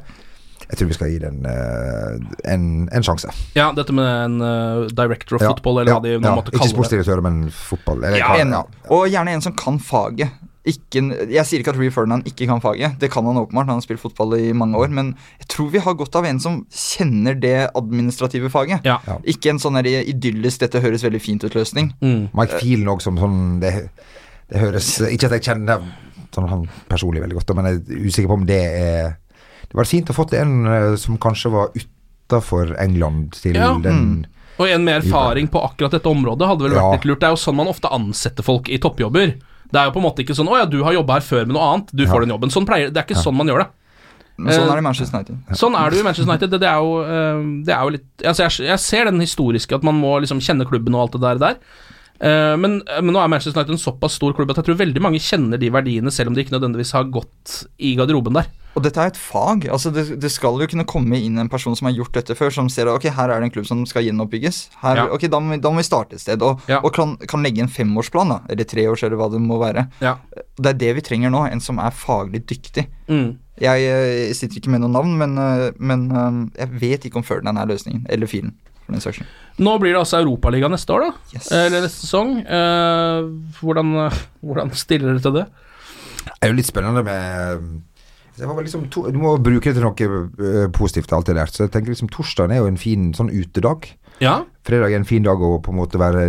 Jeg 0.73 0.79
tror 0.79 0.89
vi 0.89 0.95
skal 0.97 1.11
gi 1.13 1.19
den 1.21 1.43
eh, 1.45 2.15
en, 2.49 2.63
en 2.89 3.03
sjanse. 3.05 3.29
Ja, 3.53 3.67
dette 3.77 3.93
med 3.93 4.07
en 4.09 4.39
uh, 4.41 4.87
director 4.89 5.37
of 5.37 5.43
Ja, 5.45 5.51
football, 5.51 5.83
eller 5.83 5.93
ja, 5.93 5.97
hva 5.99 6.07
de 6.07 6.13
nå 6.17 6.25
ja, 6.25 6.31
måtte 6.39 6.49
Ikke 6.49 6.63
kalle 6.63 6.71
det. 6.71 6.73
sportsdirektør, 6.73 7.21
men 7.21 7.43
fotball. 7.53 8.01
Eller, 8.01 8.17
Ja, 8.17 8.31
en, 8.41 8.55
ja. 8.57 8.63
Og 8.89 9.05
gjerne 9.13 9.35
en 9.37 9.45
som 9.45 9.53
kan 9.53 9.77
faget. 9.77 10.33
Ikke, 10.65 11.03
jeg 11.29 11.43
sier 11.45 11.61
ikke 11.61 11.73
at 11.75 11.77
Ree 11.77 11.91
Ferdinand 11.93 12.25
ikke 12.25 12.47
kan 12.49 12.61
faget, 12.63 12.95
det 13.01 13.09
kan 13.13 13.27
han 13.27 13.37
åpenbart. 13.37 13.67
Han 13.67 13.77
har 13.81 13.85
spilt 13.85 14.01
fotball 14.01 14.33
i 14.39 14.53
mange 14.55 14.79
år, 14.79 14.89
men 14.95 15.11
jeg 15.43 15.49
tror 15.53 15.69
vi 15.73 15.81
har 15.83 15.97
godt 15.99 16.15
av 16.17 16.25
en 16.25 16.39
som 16.41 16.61
kjenner 16.71 17.35
det 17.37 17.67
administrative 17.75 18.49
faget. 18.49 18.81
Ja. 18.87 18.97
Ja. 19.05 19.19
Ikke 19.29 19.51
en 19.53 19.61
sånn 19.61 19.77
idyllisk 19.83 20.63
'dette 20.63 20.81
høres 20.81 21.03
veldig 21.05 21.21
fint 21.21 21.45
ut'-løsning. 21.45 21.91
Mm. 22.01 22.31
Mike 22.33 22.63
Phelan 22.63 22.95
òg 22.95 23.03
som 23.05 23.19
sånn 23.21 23.59
det, 23.61 23.73
det 24.49 24.63
høres 24.63 24.95
Ikke 25.11 25.27
at 25.29 25.37
jeg 25.37 25.51
kjenner 25.51 25.83
sånn 26.33 26.49
han 26.49 26.63
personlig 26.89 27.21
veldig 27.21 27.37
godt, 27.37 27.53
men 27.57 27.67
jeg 27.69 27.83
er 27.83 28.07
usikker 28.07 28.31
på 28.31 28.39
om 28.39 28.47
det 28.47 28.61
er 28.63 29.13
Det 29.73 29.79
var 29.81 29.89
fint 29.89 30.05
å 30.09 30.13
ha 30.13 30.19
fått 30.19 30.33
en 30.37 30.67
eh, 30.69 30.95
som 31.01 31.17
kanskje 31.17 31.49
var 31.51 31.71
utafor 31.73 32.75
England 32.79 33.33
til 33.41 33.55
Ja. 33.57 33.73
den 33.81 34.27
Og 34.61 34.67
en 34.69 34.83
med 34.85 35.01
erfaring 35.01 35.47
på 35.49 35.57
akkurat 35.65 35.91
dette 35.95 36.05
området 36.05 36.45
hadde 36.45 36.61
vel 36.61 36.75
vært 36.77 36.83
Ja. 36.83 36.91
litt 36.93 37.05
lurt. 37.09 37.19
Det 37.19 37.27
er 37.27 37.33
jo 37.33 37.41
sånn 37.41 37.55
man 37.57 37.67
ofte 37.67 37.89
ansetter 37.89 38.43
folk 38.45 38.69
i 38.69 38.77
toppjobber. 38.77 39.33
Det 39.73 39.79
er 39.81 39.85
jo 39.89 39.91
på 39.91 39.97
en 39.97 40.05
måte 40.05 40.21
ikke 40.21 40.35
sånn 40.37 40.47
'Å 40.47 40.59
ja, 40.59 40.65
du 40.65 40.83
har 40.83 40.93
jobba 40.93 41.13
her 41.17 41.21
før 41.25 41.45
med 41.47 41.55
noe 41.55 41.73
annet, 41.73 41.89
du 41.95 42.05
får 42.05 42.21
den 42.21 42.29
jobben'. 42.37 42.51
Sånn 42.53 42.65
pleier 42.67 42.93
Det 42.93 42.97
er 43.01 43.07
ikke 43.15 43.23
sånn 43.23 43.35
man 43.35 43.47
gjør 43.47 43.63
det. 43.65 43.67
Men 44.37 44.53
sånn 44.53 44.65
Eh, 44.65 44.69
er 44.69 44.75
det 44.75 44.77
i 44.77 44.87
Manchester 44.89 45.17
United. 45.17 45.37
Sånn 45.57 45.75
er 45.75 45.89
det 45.89 45.97
jo 45.97 46.01
i 46.01 46.03
Manchester 46.03 46.29
United. 46.31 46.49
Det, 46.51 46.59
det, 46.59 46.69
er, 46.69 46.79
jo, 46.81 47.01
eh, 47.01 47.63
det 47.65 47.73
er 47.73 47.81
jo 47.81 47.89
litt 47.89 48.17
altså 48.23 48.43
jeg, 48.45 48.67
jeg 48.69 48.79
ser 48.79 49.05
den 49.05 49.19
historiske, 49.19 49.73
at 49.75 49.83
man 49.83 49.95
må 49.99 50.19
liksom 50.21 50.39
kjenne 50.39 50.65
klubben 50.69 50.93
og 50.93 51.01
alt 51.01 51.11
det 51.17 51.21
der. 51.21 51.37
der. 51.41 51.55
Eh, 52.21 52.55
men, 52.57 52.81
men 53.01 53.11
nå 53.13 53.19
er 53.23 53.27
Manchester 53.27 53.57
United 53.59 53.73
en 53.73 53.77
såpass 53.81 54.13
stor 54.13 54.33
klubb 54.33 54.49
at 54.51 54.57
jeg 54.57 54.65
tror 54.65 54.77
veldig 54.77 55.01
mange 55.01 55.19
kjenner 55.19 55.57
de 55.59 55.69
verdiene, 55.69 56.11
selv 56.11 56.29
om 56.29 56.35
de 56.35 56.43
ikke 56.43 56.53
nødvendigvis 56.59 56.93
har 56.93 57.03
gått 57.05 57.65
i 57.79 57.95
garderoben 57.95 58.33
der. 58.33 58.45
Og 58.73 58.81
dette 58.81 58.97
er 58.97 59.11
et 59.11 59.17
fag. 59.19 59.67
altså 59.69 59.91
det, 59.93 60.19
det 60.21 60.31
skal 60.33 60.57
jo 60.57 60.65
kunne 60.71 60.85
komme 60.89 61.19
inn 61.21 61.37
en 61.37 61.49
person 61.51 61.75
som 61.77 61.85
har 61.85 61.93
gjort 61.93 62.15
dette 62.17 62.33
før, 62.33 62.49
som 62.55 62.69
ser 62.73 62.89
at 62.89 62.95
ok, 62.97 63.05
her 63.13 63.29
er 63.29 63.39
det 63.43 63.49
en 63.49 63.53
klubb 63.53 63.67
som 63.69 63.83
skal 63.85 64.03
gjenoppbygges. 64.07 64.63
Her, 64.81 64.95
Ja. 64.97 65.05
ok, 65.13 65.27
da 65.29 65.39
må, 65.39 65.53
vi, 65.53 65.59
da 65.61 65.69
må 65.69 65.77
vi 65.77 65.85
starte 65.85 66.17
et 66.17 66.23
sted. 66.23 66.41
Og, 66.41 66.59
Ja. 66.67 66.79
og 66.81 66.91
kan, 66.93 67.15
kan 67.29 67.43
legge 67.45 67.61
en 67.61 67.69
femårsplan, 67.69 68.29
da, 68.33 68.39
eller 68.49 68.65
tre 68.65 68.87
års, 68.89 69.03
eller 69.03 69.17
hva 69.21 69.29
det 69.31 69.41
må 69.43 69.59
være. 69.61 69.85
Ja. 70.01 70.15
Det 70.57 70.73
er 70.73 70.79
det 70.81 70.91
vi 70.97 71.05
trenger 71.05 71.29
nå. 71.29 71.45
En 71.51 71.61
som 71.61 71.77
er 71.77 71.93
faglig 71.93 72.41
dyktig. 72.49 72.87
Mm. 73.07 73.37
Jeg, 73.61 73.85
jeg, 73.85 74.35
sitter 74.35 74.57
ikke 74.57 74.73
med 74.73 74.81
noen 74.81 74.97
navn, 74.97 75.13
men, 75.21 75.37
eh, 75.37 75.71
men 75.77 76.07
eh, 76.09 76.65
jeg 76.65 76.79
vet 76.81 77.05
ikke 77.05 77.21
om 77.21 77.23
Ferdinand 77.27 77.61
er 77.61 77.69
løsningen. 77.69 78.07
Eller 78.09 78.25
filen, 78.25 78.55
for 78.87 78.97
den 78.97 79.01
saks 79.05 79.21
skyld. 79.21 79.29
Nå 79.61 79.77
blir 79.77 79.93
det 79.93 80.01
altså 80.01 80.17
Europaliga 80.23 80.65
neste 80.73 80.89
år, 80.97 81.05
da. 81.11 81.13
Yes. 81.37 81.51
Eller 81.53 81.85
neste 81.85 82.07
sesong. 82.07 82.39
Eh, 82.41 83.29
hvordan, 83.61 83.93
eh, 84.07 84.21
hvordan 84.41 84.73
stiller 84.73 85.13
dere 85.13 85.21
til 85.21 85.37
det? 85.37 85.45
Det 86.23 86.39
er 86.41 86.49
jo 86.53 86.57
litt 86.57 86.71
spennende 86.71 87.03
med 87.05 87.81
liksom 88.37 88.89
to, 88.89 89.05
Du 89.11 89.19
må 89.21 89.35
bruke 89.37 89.69
det 89.69 89.77
til 89.77 89.85
noe 89.85 90.07
eh, 90.41 90.69
positivt, 90.73 91.13
alt 91.13 91.27
det 91.27 91.35
der. 91.35 91.51
Så 91.51 91.65
jeg 91.65 91.71
tenker 91.71 91.93
liksom 91.93 92.09
torsdagen 92.09 92.51
er 92.51 92.63
jo 92.63 92.71
en 92.71 92.77
fin 92.77 93.11
sånn 93.13 93.29
utedag. 93.29 93.89
Ja. 94.21 94.43
Fredag 94.63 94.93
er 94.93 95.01
en 95.01 95.07
fin 95.07 95.23
dag 95.25 95.41
å 95.43 95.57
på 95.63 95.73
en 95.73 95.79
måte 95.81 95.99
være, 95.99 96.23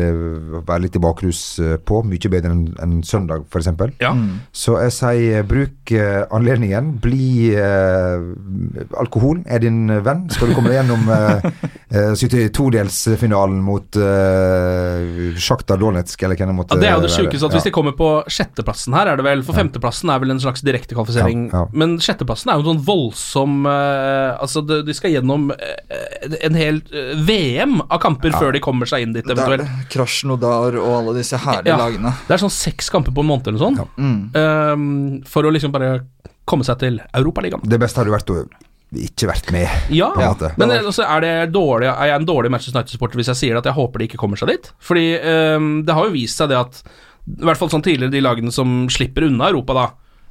være 0.66 0.80
litt 0.82 0.96
i 0.98 1.02
bakrus 1.02 1.42
eh, 1.62 1.76
på. 1.78 2.00
Mye 2.08 2.30
bedre 2.32 2.50
enn 2.50 2.64
en 2.82 2.96
søndag, 3.06 3.44
f.eks. 3.46 3.68
Ja. 4.02 4.10
Så 4.50 4.74
jeg 4.82 4.94
sier 4.96 5.46
bruk 5.46 5.92
eh, 5.94 6.24
anledningen. 6.34 6.96
Bli 7.04 7.52
eh, 7.54 8.96
Alkohol 8.98 9.44
er 9.46 9.62
din 9.62 9.86
venn. 10.02 10.26
Skal 10.34 10.50
du 10.50 10.56
komme 10.56 10.72
deg 10.72 10.80
gjennom 10.80 11.06
eh, 11.14 11.46
eh, 11.94 12.10
72-delsfinalen 12.18 13.60
mot 13.62 14.00
eh, 14.02 15.38
Sjakta 15.38 15.78
Donetsk, 15.78 16.26
eller 16.26 16.38
hvem 16.38 16.50
det 16.50 16.56
måtte 16.58 16.78
Ja, 16.78 16.82
det 16.82 16.90
er 16.90 16.98
jo 16.98 17.06
det 17.06 17.12
sjukeste, 17.14 17.46
at 17.46 17.56
hvis 17.58 17.68
de 17.68 17.74
kommer 17.74 17.94
på 17.98 18.10
sjetteplassen 18.26 18.98
her, 18.98 19.12
er 19.12 19.20
det 19.20 19.26
vel 19.26 19.44
For 19.46 19.56
femteplassen 19.56 20.10
er 20.10 20.22
vel 20.22 20.34
en 20.34 20.42
slags 20.42 20.64
direktekvalifisering, 20.66 21.46
Ja, 21.52 21.64
ja. 21.64 21.70
men 21.84 21.96
sjetteplassen 22.02 22.50
er 22.50 22.58
jo 22.58 22.66
en 22.66 22.70
sånn 22.72 22.84
voldsom 22.86 23.70
eh, 23.70 24.34
Altså, 24.42 24.64
de, 24.66 24.94
skal 24.96 25.14
gjennom 25.14 25.50
eh, 25.54 26.26
en 26.46 26.58
hel 26.58 26.80
eh, 26.90 27.14
VM 27.24 27.78
av 27.84 28.00
kamper 28.02 28.23
før 28.32 28.52
de 28.52 28.60
kommer 28.60 28.87
seg 28.87 29.02
inn 29.02 29.12
dit, 29.12 29.24
Det 29.24 29.37
er 29.37 29.42
eventuelt. 29.44 29.88
Krasjnodar 29.90 30.78
og 30.80 30.92
alle 30.98 31.14
disse 31.18 31.37
herlige 31.37 31.66
Ja. 31.66 31.76
lagene. 31.76 32.14
Det 32.26 32.34
er 32.34 32.38
sånn 32.46 32.50
seks 32.50 32.88
kamper 32.90 33.12
på 33.12 33.20
en 33.20 33.26
måned 33.26 33.46
eller 33.48 33.58
noe 33.58 33.74
sånt, 33.76 33.88
Mm. 33.98 34.34
um, 34.37 35.22
for 35.26 35.42
å 35.42 35.52
liksom 35.52 35.72
bare 35.72 36.00
komme 36.46 36.64
seg 36.64 36.78
til 36.78 37.00
Europaligaen. 37.14 37.60
Det 37.68 37.78
beste 37.80 37.96
hadde 38.02 38.10
vært 38.10 38.30
å 38.30 38.46
ikke 38.94 39.26
vært 39.26 39.50
med. 39.50 39.68
Ja, 39.90 40.12
men 40.56 40.68
det, 40.68 40.84
altså, 40.84 41.02
er, 41.02 41.20
det 41.20 41.52
dårlig, 41.52 41.88
er 41.90 42.06
jeg 42.06 42.20
en 42.20 42.26
dårlig 42.26 42.50
Manchester 42.50 42.78
United-supporter 42.78 43.16
hvis 43.16 43.26
jeg 43.26 43.37
sier 43.37 43.56
at 43.58 43.64
jeg 43.64 43.74
håper 43.74 43.98
de 43.98 44.06
ikke 44.08 44.18
kommer 44.18 44.37
seg 44.38 44.48
dit? 44.48 44.70
Fordi 44.78 45.18
um, 45.56 45.82
det 45.84 45.92
har 45.94 46.04
jo 46.06 46.12
vist 46.12 46.37
seg 46.38 46.48
det 46.48 46.56
at 46.58 46.82
I 47.26 47.44
hvert 47.44 47.56
fall 47.56 47.68
sånn 47.70 47.82
tidligere 47.82 48.10
de 48.12 48.20
lagene 48.20 48.52
som 48.52 48.87
slipper 48.88 49.24
unna 49.26 49.48
Europa, 49.48 49.74
da 49.74 49.90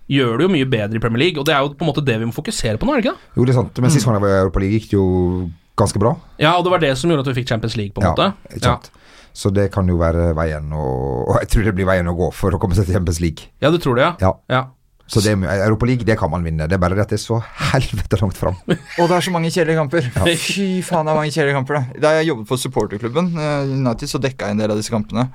gjør 0.09 0.37
det 0.37 0.45
jo 0.47 0.51
mye 0.53 0.69
bedre 0.69 0.95
i 0.95 0.99
Premier 0.99 1.17
League, 1.19 1.39
og 1.39 1.45
det 1.45 1.55
er 1.55 1.61
jo 1.63 1.73
på 1.73 1.81
en 1.81 1.89
måte 1.93 2.05
det 2.05 2.19
vi 2.19 2.25
må 2.25 2.31
fokusere 2.35 2.77
på 2.77 2.85
nå, 2.85 2.93
er 2.93 3.01
det 3.01 3.05
ikke 3.07 3.15
det? 3.15 3.21
Jo, 3.35 3.45
det 3.45 3.49
er 3.55 3.59
sant. 3.61 3.79
Men 3.81 3.89
sist 3.89 4.05
gang 4.05 4.15
jeg 4.15 4.21
var 4.21 4.29
i 4.29 4.41
Europaligaen, 4.43 4.75
gikk 4.79 4.89
det 4.91 4.97
jo 4.99 5.51
ganske 5.79 5.99
bra. 6.01 6.15
Ja, 6.41 6.55
og 6.57 6.65
det 6.65 6.71
var 6.75 6.83
det 6.83 6.91
som 6.99 7.09
gjorde 7.09 7.25
at 7.25 7.31
vi 7.33 7.41
fikk 7.41 7.49
Champions 7.49 7.75
League, 7.79 7.93
på 7.95 8.01
en 8.03 8.09
Ja, 8.09 8.13
måte. 8.13 8.53
ikke 8.53 8.63
sant. 8.67 8.91
Så 9.33 9.49
det 9.49 9.71
kan 9.73 9.87
jo 9.89 9.95
være 9.97 10.35
veien 10.37 10.67
å 10.77 10.83
Og 11.25 11.37
jeg 11.41 11.49
tror 11.49 11.63
det 11.65 11.73
blir 11.79 11.87
veien 11.89 12.05
å 12.07 12.13
gå 12.13 12.27
for 12.37 12.53
å 12.53 12.59
komme 12.61 12.75
seg 12.77 12.85
til 12.85 12.93
Champions 12.99 13.19
League. 13.23 13.49
Ja, 13.63 13.71
du 13.73 13.79
tror 13.81 13.95
det, 13.97 14.03
ja? 14.05 14.13
Ja. 14.21 14.33
ja. 14.53 14.63
Så 15.09 15.19
det 15.19 15.33
Europa 15.35 15.85
League, 15.89 16.05
det 16.07 16.15
kan 16.17 16.29
man 16.31 16.45
vinne. 16.45 16.67
Det 16.69 16.77
er 16.77 16.81
bare 16.81 16.95
det 16.95 17.03
at 17.03 17.09
det 17.11 17.17
er 17.19 17.23
så 17.25 17.39
helvete 17.73 18.19
langt 18.21 18.37
fram. 18.37 18.55
Og 19.01 19.09
det 19.09 19.17
er 19.17 19.25
så 19.25 19.33
mange 19.33 19.49
kjedelige 19.51 19.81
kamper. 19.81 20.05
Fy 20.37 20.67
faen, 20.85 21.05
det 21.05 21.11
er 21.11 21.19
mange 21.19 21.33
kjedelige 21.33 21.57
kamper. 21.57 21.79
det. 21.81 22.01
Da 22.05 22.13
jeg 22.19 22.29
jobbet 22.29 22.47
for 22.53 22.61
supporterklubben 22.61 23.33
uh, 23.35 23.65
United, 23.73 24.07
så 24.13 24.21
dekka 24.23 24.47
jeg 24.47 24.55
en 24.57 24.63
del 24.63 24.71
av 24.73 24.79
disse 24.79 24.93
kampene. 24.93 25.27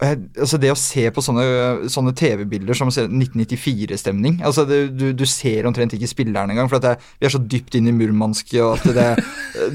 Altså 0.00 0.56
Det 0.60 0.70
å 0.72 0.76
se 0.78 1.02
på 1.12 1.20
sånne, 1.24 1.44
sånne 1.92 2.14
TV-bilder 2.16 2.76
som 2.78 2.88
1994-stemning 2.88 4.38
altså 4.46 4.64
det, 4.68 4.78
du, 4.96 5.10
du 5.12 5.26
ser 5.28 5.68
omtrent 5.68 5.92
ikke 5.96 6.08
spillerne 6.08 6.54
engang, 6.54 6.70
for 6.72 6.80
at 6.80 6.86
det, 6.86 6.94
vi 7.20 7.28
er 7.28 7.34
så 7.34 7.40
dypt 7.42 7.76
inn 7.76 7.90
i 7.90 7.94
Murmansk, 7.94 8.54
og 8.64 8.78
at 8.78 9.00
eh, 9.04 9.22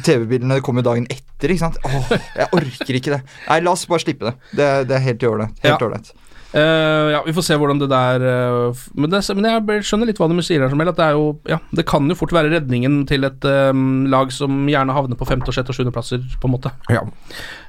TV-bildene 0.06 0.62
kommer 0.66 0.86
dagen 0.86 1.06
etter. 1.14 1.54
ikke 1.54 1.66
sant? 1.68 1.78
Åh, 1.86 2.14
Jeg 2.42 2.50
orker 2.58 3.00
ikke 3.00 3.14
det. 3.18 3.22
Nei, 3.50 3.60
la 3.66 3.76
oss 3.76 3.86
bare 3.90 4.02
slippe 4.04 4.32
det. 4.32 4.36
Det, 4.58 4.70
det 4.90 4.98
er 4.98 5.06
helt 5.12 5.28
ålreit. 5.30 5.62
Helt 5.66 5.86
ålreit. 5.86 6.12
Eh, 6.56 7.08
ja, 7.12 7.20
vi 7.26 7.34
får 7.36 7.44
se 7.44 7.56
hvordan 7.60 7.82
det 7.82 7.90
der 7.92 8.24
uh, 8.24 8.84
men, 8.96 9.10
det, 9.12 9.20
men 9.36 9.48
jeg 9.50 9.84
skjønner 9.90 10.08
litt 10.08 10.20
hva 10.22 10.30
de 10.32 10.44
sier 10.46 10.62
her, 10.64 10.70
som 10.72 10.80
at 10.80 10.96
det 10.96 11.04
er 11.04 11.18
jo 11.18 11.26
Ja, 11.52 11.58
det 11.76 11.84
kan 11.90 12.08
jo 12.08 12.16
fort 12.16 12.32
være 12.32 12.54
redningen 12.54 13.02
til 13.10 13.28
et 13.28 13.44
um, 13.44 14.06
lag 14.08 14.32
som 14.32 14.62
gjerne 14.72 14.96
havner 14.96 15.20
på 15.20 15.28
femte, 15.28 15.52
sjette 15.52 15.74
og 15.74 15.76
sjuendeplasser, 15.76 16.24
på 16.40 16.48
en 16.48 16.54
måte. 16.54 16.72
Ja. 16.88 17.04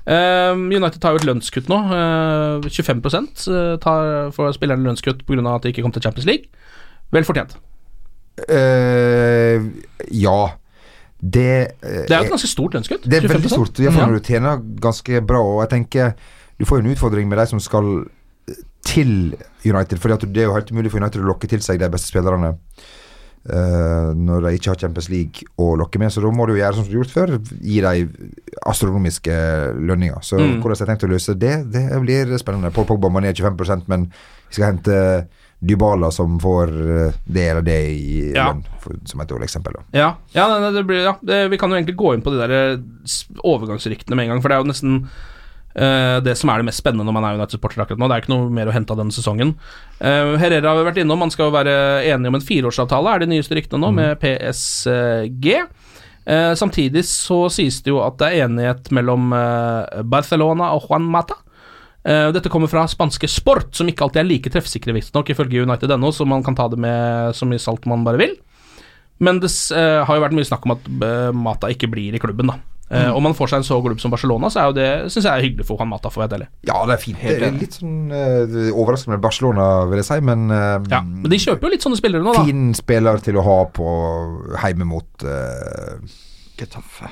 Uh, 0.07 0.55
United 0.71 1.01
tar 1.03 1.17
jo 1.17 1.19
et 1.19 1.27
lønnskutt 1.27 1.67
nå. 1.73 1.81
eh, 1.97 2.69
25 2.71 3.03
eh, 3.11 3.75
tar 3.83 4.31
for 4.37 4.55
spillerne 4.55 4.87
lønnskutt 4.87 5.27
pga. 5.27 5.43
at 5.57 5.67
de 5.67 5.75
ikke 5.75 5.83
kom 5.83 5.95
til 5.97 6.07
Champions 6.07 6.29
League. 6.31 6.47
Vel 7.11 7.27
fortjent. 7.27 7.57
Ja. 10.15 10.41
Det 11.17 11.51
Det 11.83 12.13
er 12.13 12.21
jo 12.21 12.29
et 12.29 12.35
ganske 12.37 12.53
stort 12.55 12.77
lønnskutt. 12.77 13.03
Det 13.03 13.19
er 13.19 13.27
25%. 13.27 13.35
veldig 13.35 13.51
stort, 13.51 13.81
iallfall 13.81 14.05
Ja. 14.05 14.07
når 14.13 14.21
du 14.21 14.27
tjener 14.31 14.63
ganske 14.79 15.27
bra. 15.27 15.43
Og 15.43 15.63
jeg 15.65 15.71
tenker 15.75 16.15
Du 16.59 16.65
får 16.65 16.79
jo 16.79 16.87
en 16.87 16.95
utfordring 16.95 17.29
med 17.29 17.39
de 17.39 17.47
som 17.47 17.61
skal 17.61 18.07
til 18.87 19.35
United. 19.67 19.99
For 19.99 20.15
det 20.15 20.43
er 20.45 20.49
jo 20.49 20.55
helt 20.57 20.71
umulig 20.73 20.93
for 20.95 21.03
United 21.03 21.21
å 21.25 21.29
lokke 21.33 21.51
til 21.51 21.61
seg 21.65 21.81
de 21.83 21.89
beste 21.93 22.09
spillerne 22.13 22.55
uh, 23.51 24.11
når 24.17 24.47
de 24.47 24.53
ikke 24.59 24.73
har 24.73 24.81
Champions 24.81 25.09
League 25.13 25.47
å 25.63 25.73
lokke 25.79 26.01
med. 26.03 26.13
Så 26.15 26.23
da 26.25 26.31
må 26.35 26.47
du 26.49 26.55
jo 26.55 26.61
gjøre 26.63 26.79
som 26.79 26.87
du 26.87 26.93
har 26.95 27.01
gjort 27.03 27.15
før, 27.15 27.35
gi 27.63 27.81
dem 27.85 28.33
astronomiske 28.67 29.37
lønninger. 29.87 30.23
Så 30.23 30.39
Mm. 30.41 30.61
hvordan 30.63 30.77
jeg 30.77 30.87
har 30.87 30.93
tenkt 30.95 31.09
å 31.09 31.13
løse 31.13 31.35
det, 31.39 31.55
det 31.73 31.87
blir 32.03 32.37
spennende. 32.39 32.73
Paul 32.75 32.87
Pogba 32.89 33.09
må 33.11 33.21
ned 33.23 33.37
25% 33.37 33.89
men 33.89 34.07
vi 34.49 34.55
skal 34.55 34.73
hente 34.73 35.27
Dybala 35.67 36.11
som 36.13 36.35
får 36.39 36.69
eh, 36.69 37.13
det 37.33 37.45
eller 37.51 37.63
det 37.65 37.79
i 37.89 38.33
Ja. 38.35 38.51
lønn, 38.53 38.65
som 39.09 39.21
et 39.23 39.29
dårlig 39.29 39.47
eksempel. 39.49 39.73
Da. 39.73 39.83
Ja, 39.99 40.11
ja, 40.35 40.71
det 40.71 40.83
blir, 40.87 41.01
ja 41.07 41.15
det, 41.25 41.49
vi 41.51 41.57
kan 41.57 41.71
jo 41.71 41.77
egentlig 41.79 41.97
gå 41.97 42.13
inn 42.15 42.21
på 42.23 42.31
de 42.31 42.43
der 42.43 42.53
eh, 42.53 42.77
overgangsryktene 43.43 44.15
med 44.19 44.27
en 44.27 44.35
gang, 44.35 44.43
for 44.43 44.49
det 44.53 44.59
er 44.59 44.61
jo 44.63 44.69
nesten 44.69 44.99
det 45.77 46.33
som 46.41 46.49
er 46.49 46.63
det 46.63 46.71
mest 46.71 46.81
spennende 46.81 47.05
når 47.05 47.13
man 47.13 47.25
er 47.29 47.35
United-supporter 47.37 47.83
akkurat 47.83 48.01
nå. 48.01 48.07
Det 48.09 48.17
er 48.17 48.23
ikke 48.23 48.33
noe 48.33 48.53
mer 48.57 48.71
å 48.71 48.73
hente 48.73 48.95
av 48.95 49.01
denne 49.03 49.13
sesongen. 49.13 49.51
Uh, 50.01 50.33
Herrera 50.41 50.71
har 50.71 50.79
vi 50.79 50.87
vært 50.87 51.01
innom, 51.03 51.21
man 51.21 51.33
skal 51.35 51.51
jo 51.51 51.57
være 51.57 51.75
enige 52.09 52.33
om 52.33 52.39
en 52.39 52.47
fireårsavtale, 52.47 53.13
er 53.13 53.25
de 53.25 53.29
nyeste 53.35 53.59
ryktene 53.59 53.83
nå, 53.85 53.91
med 53.99 54.17
PSG. 54.23 55.51
Eh, 56.27 56.55
samtidig 56.59 57.05
så 57.07 57.45
sies 57.55 57.79
det 57.87 57.93
jo 57.93 58.01
at 58.03 58.17
det 58.19 58.33
er 58.33 58.49
enighet 58.49 58.89
mellom 58.95 59.31
eh, 59.37 60.01
Barcelona 60.11 60.73
og 60.75 60.89
Juan 60.89 61.07
Mata. 61.07 61.37
Eh, 62.07 62.29
dette 62.35 62.51
kommer 62.51 62.71
fra 62.71 62.83
spanske 62.91 63.31
Sport, 63.31 63.73
som 63.79 63.87
ikke 63.91 64.07
alltid 64.07 64.25
er 64.25 64.29
like 64.29 64.51
treffsikre, 64.51 64.95
visstnok, 64.97 65.31
ifølge 65.31 65.63
United.no, 65.63 66.11
så 66.15 66.27
man 66.27 66.43
kan 66.47 66.59
ta 66.59 66.67
det 66.73 66.81
med 66.83 67.35
så 67.35 67.47
mye 67.47 67.63
salt 67.63 67.87
man 67.91 68.03
bare 68.07 68.21
vil. 68.23 68.35
Men 69.23 69.39
det 69.43 69.53
eh, 69.75 70.03
har 70.03 70.19
jo 70.19 70.25
vært 70.27 70.35
mye 70.37 70.47
snakk 70.47 70.67
om 70.67 70.75
at 70.75 70.91
eh, 70.91 71.31
Mata 71.35 71.71
ikke 71.73 71.91
blir 71.95 72.15
i 72.15 72.23
klubben, 72.23 72.51
da. 72.51 72.59
Eh, 72.89 73.09
Om 73.11 73.25
man 73.27 73.35
får 73.35 73.51
seg 73.51 73.63
en 73.63 73.67
så 73.67 73.81
klubb 73.83 73.99
som 73.99 74.13
Barcelona, 74.15 74.51
så 74.53 74.61
er 74.63 74.69
jo 74.69 74.75
det 74.77 74.91
Synes 75.11 75.25
jeg 75.27 75.33
er 75.33 75.43
hyggelig 75.43 75.67
for 75.67 75.81
Juan 75.81 75.91
Mata, 75.91 76.11
for. 76.13 76.23
Ja, 76.23 76.77
det 76.87 76.95
er 76.95 77.01
fint. 77.03 77.19
Helt 77.19 77.41
Det 77.43 77.49
er 77.49 77.57
litt 77.59 77.79
sånn 77.81 78.13
uh, 78.13 78.69
overraskende 78.77 79.17
med 79.17 79.25
Barcelona, 79.25 79.67
vil 79.91 80.03
jeg 80.03 80.09
si, 80.09 80.21
men 80.27 80.47
uh, 80.53 80.79
Ja, 80.93 81.03
Men 81.03 81.27
de 81.33 81.41
kjøper 81.43 81.67
jo 81.67 81.73
litt 81.75 81.87
sånne 81.87 81.99
spillere 81.99 82.23
nå, 82.23 82.37
da. 82.37 82.45
Fin 82.47 82.71
spiller 82.79 83.19
til 83.27 83.41
å 83.41 83.45
ha 83.47 83.59
på 83.75 83.89
hjemme 84.63 84.87
mot 84.87 85.27
uh, 85.27 85.99
Getafe. 86.57 87.09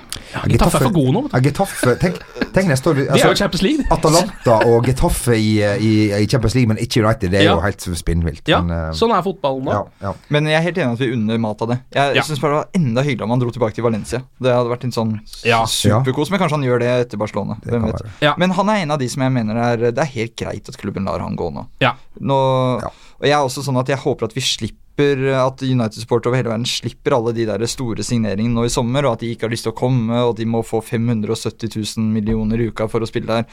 Getafe 0.48 0.78
er 0.78 0.84
for 0.86 0.94
gode 0.94 1.12
nå. 1.12 1.20
vet 1.26 1.32
du. 1.32 1.36
Ja, 1.36 1.40
Getafe 1.44 1.94
Tenk, 2.00 2.16
tenk 2.56 2.68
neste 2.70 2.88
år 2.90 2.94
De 2.96 3.02
er 3.04 3.10
altså, 3.12 3.28
jo 3.28 3.38
Champions 3.42 3.62
League. 3.66 3.84
Atalanta 3.92 4.54
og 4.70 4.86
Getafe 4.88 5.36
i, 5.36 5.50
i, 5.60 5.90
i 6.16 6.26
Champions 6.30 6.54
League, 6.56 6.68
men 6.70 6.78
ikke 6.80 7.02
United. 7.04 7.30
Det 7.34 7.40
er 7.40 7.44
Ja. 7.44 7.54
jo 7.58 7.60
helt 7.60 7.84
spinnvilt. 8.00 8.42
Ja, 8.48 8.62
men, 8.62 8.72
eh, 8.76 8.92
sånn 8.96 9.12
er 9.12 9.22
fotballen 9.26 9.64
nå. 9.68 9.74
ja, 9.74 9.82
ja. 10.08 10.14
Men 10.32 10.48
jeg 10.48 10.56
er 10.56 10.64
helt 10.68 10.78
enig 10.80 10.92
at 10.96 11.02
vi 11.04 11.10
unner 11.12 11.38
Mata 11.44 11.66
det. 11.66 11.78
Jeg 11.94 12.16
Ja. 12.16 12.22
synes 12.22 12.40
bare 12.40 12.52
det 12.54 12.60
var 12.62 12.68
enda 12.80 13.02
hyggeligere 13.02 13.24
om 13.28 13.30
han 13.36 13.38
dro 13.44 13.50
tilbake 13.50 13.74
til 13.74 13.84
Valencia. 13.84 14.22
Det 14.40 14.52
hadde 14.54 14.70
vært 14.72 14.84
en 14.84 14.92
sånn 14.92 15.20
Ja. 15.44 15.64
superkos, 15.66 16.30
men 16.30 16.40
kanskje 16.40 16.56
han 16.58 16.62
gjør 16.64 16.78
det 16.80 16.92
etter 17.06 17.18
Barcelona. 17.18 17.58
Det 17.60 17.70
Hvem 17.72 17.84
vet. 17.92 18.02
Ja. 18.22 18.34
Men 18.38 18.50
han 18.50 18.68
er 18.68 18.76
en 18.82 18.90
av 18.92 18.98
de 18.98 19.08
som 19.08 19.22
jeg 19.22 19.32
mener 19.32 19.56
er 19.56 19.76
Det 19.92 19.98
er 19.98 20.04
helt 20.14 20.36
greit 20.36 20.68
at 20.68 20.76
klubben 20.78 21.04
lar 21.04 21.18
han 21.20 21.36
gå 21.36 21.52
nå. 21.52 21.66
Ja. 21.80 21.92
nå 22.20 22.80
Ja. 22.80 22.88
Og 23.20 23.28
jeg 23.28 23.32
er 23.32 23.44
også 23.44 23.62
sånn 23.62 23.78
at 23.78 23.86
jeg 23.88 23.98
håper 23.98 24.24
at 24.24 24.32
vi 24.34 24.40
slipper 24.40 24.74
At 24.94 25.62
United-supportere 25.66 26.30
over 26.30 26.38
hele 26.38 26.52
verden 26.52 26.66
slipper 26.70 27.16
alle 27.16 27.32
de 27.34 27.48
der 27.48 27.64
store 27.66 28.04
signeringene 28.06 28.54
nå 28.54 28.68
i 28.68 28.70
sommer, 28.70 29.02
og 29.08 29.16
at 29.16 29.24
de 29.24 29.32
ikke 29.34 29.48
har 29.48 29.54
lyst 29.54 29.66
til 29.66 29.74
å 29.74 29.78
komme, 29.78 30.20
og 30.22 30.36
de 30.38 30.46
må 30.46 30.62
få 30.62 30.78
570 30.84 31.74
000 31.98 32.12
millioner 32.14 32.62
i 32.62 32.68
uka 32.70 32.86
for 32.92 33.02
å 33.02 33.08
spille 33.10 33.26
der. 33.26 33.48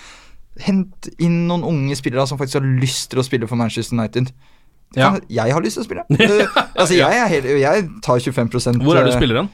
Hent 0.61 1.09
inn 1.17 1.47
noen 1.49 1.65
unge 1.65 1.97
spillere 1.97 2.27
som 2.29 2.37
faktisk 2.37 2.59
har 2.59 2.69
lyst 2.83 3.09
til 3.09 3.23
å 3.23 3.25
spille 3.25 3.49
for 3.49 3.57
Manchester 3.57 3.97
United. 3.97 4.29
Ja. 4.95 5.15
Jeg 5.31 5.55
har 5.55 5.63
lyst 5.63 5.79
til 5.79 5.85
å 5.85 5.87
spille. 5.87 6.05
uh, 6.11 6.63
altså, 6.81 6.95
jeg, 6.99 7.27
helt, 7.33 7.51
jeg 7.63 7.89
tar 8.03 8.21
25% 8.21 8.83
Hvor 8.83 8.99
er 8.99 9.07
du 9.07 9.13
eh, 9.13 9.17
spiller 9.17 9.41
hen? 9.41 9.51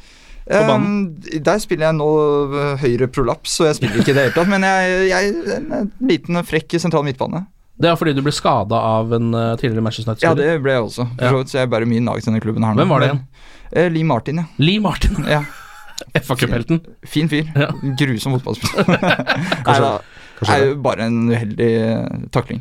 Um? 0.48 1.18
Der 1.44 1.60
spiller 1.60 1.90
jeg 1.90 1.98
nå 1.98 2.08
eh, 2.56 2.84
høyre 2.84 3.10
prolaps, 3.12 3.58
så 3.60 3.68
jeg 3.68 3.80
spiller 3.82 4.00
ikke 4.00 4.14
i 4.14 4.16
det 4.16 4.28
hele 4.28 4.36
tatt. 4.36 4.50
Men 4.52 4.64
jeg, 4.64 5.08
jeg 5.12 5.32
er 5.36 5.60
en 5.60 5.92
liten, 6.08 6.40
frekk 6.48 6.78
sentral 6.80 7.04
midtbane. 7.08 7.44
Det 7.78 7.90
er 7.92 7.96
fordi 8.00 8.14
du 8.18 8.24
ble 8.26 8.32
skada 8.34 8.78
av 8.98 9.12
en 9.14 9.28
eh, 9.38 9.52
tidligere 9.62 9.84
Manchester 9.86 10.16
Ja, 10.18 10.32
United-spiller. 10.32 10.58
det 10.58 10.64
ble 10.66 10.72
jeg 10.74 10.82
også. 10.88 11.06
For 11.20 11.30
så 11.30 11.38
vidt, 11.44 11.52
Så 11.54 11.60
jeg 11.62 11.70
bare 11.70 11.86
mye 11.90 12.02
nag 12.02 12.22
til 12.24 12.32
denne 12.32 12.42
klubben 12.42 12.66
her 12.66 12.74
nå. 12.74 12.82
Hvem 12.82 12.90
var 12.96 13.04
det 13.04 13.10
igjen? 13.12 13.24
eh, 13.72 13.90
Lee 13.94 14.04
Martin, 14.10 14.42
ja. 14.42 14.46
Lee 14.58 14.80
Martin. 14.82 15.18
ja. 15.36 15.44
FA-cuphelten. 16.28 16.80
Fin 17.06 17.30
fyr. 17.30 17.50
Ja. 17.58 17.72
Grusom 18.00 18.38
fotballspiller. 18.38 18.88
Nei. 19.68 19.98
Det 20.38 20.54
er 20.54 20.64
jo 20.68 20.74
bare 20.86 21.06
en 21.10 21.16
uheldig 21.32 21.68
eh, 21.82 22.18
takling. 22.34 22.60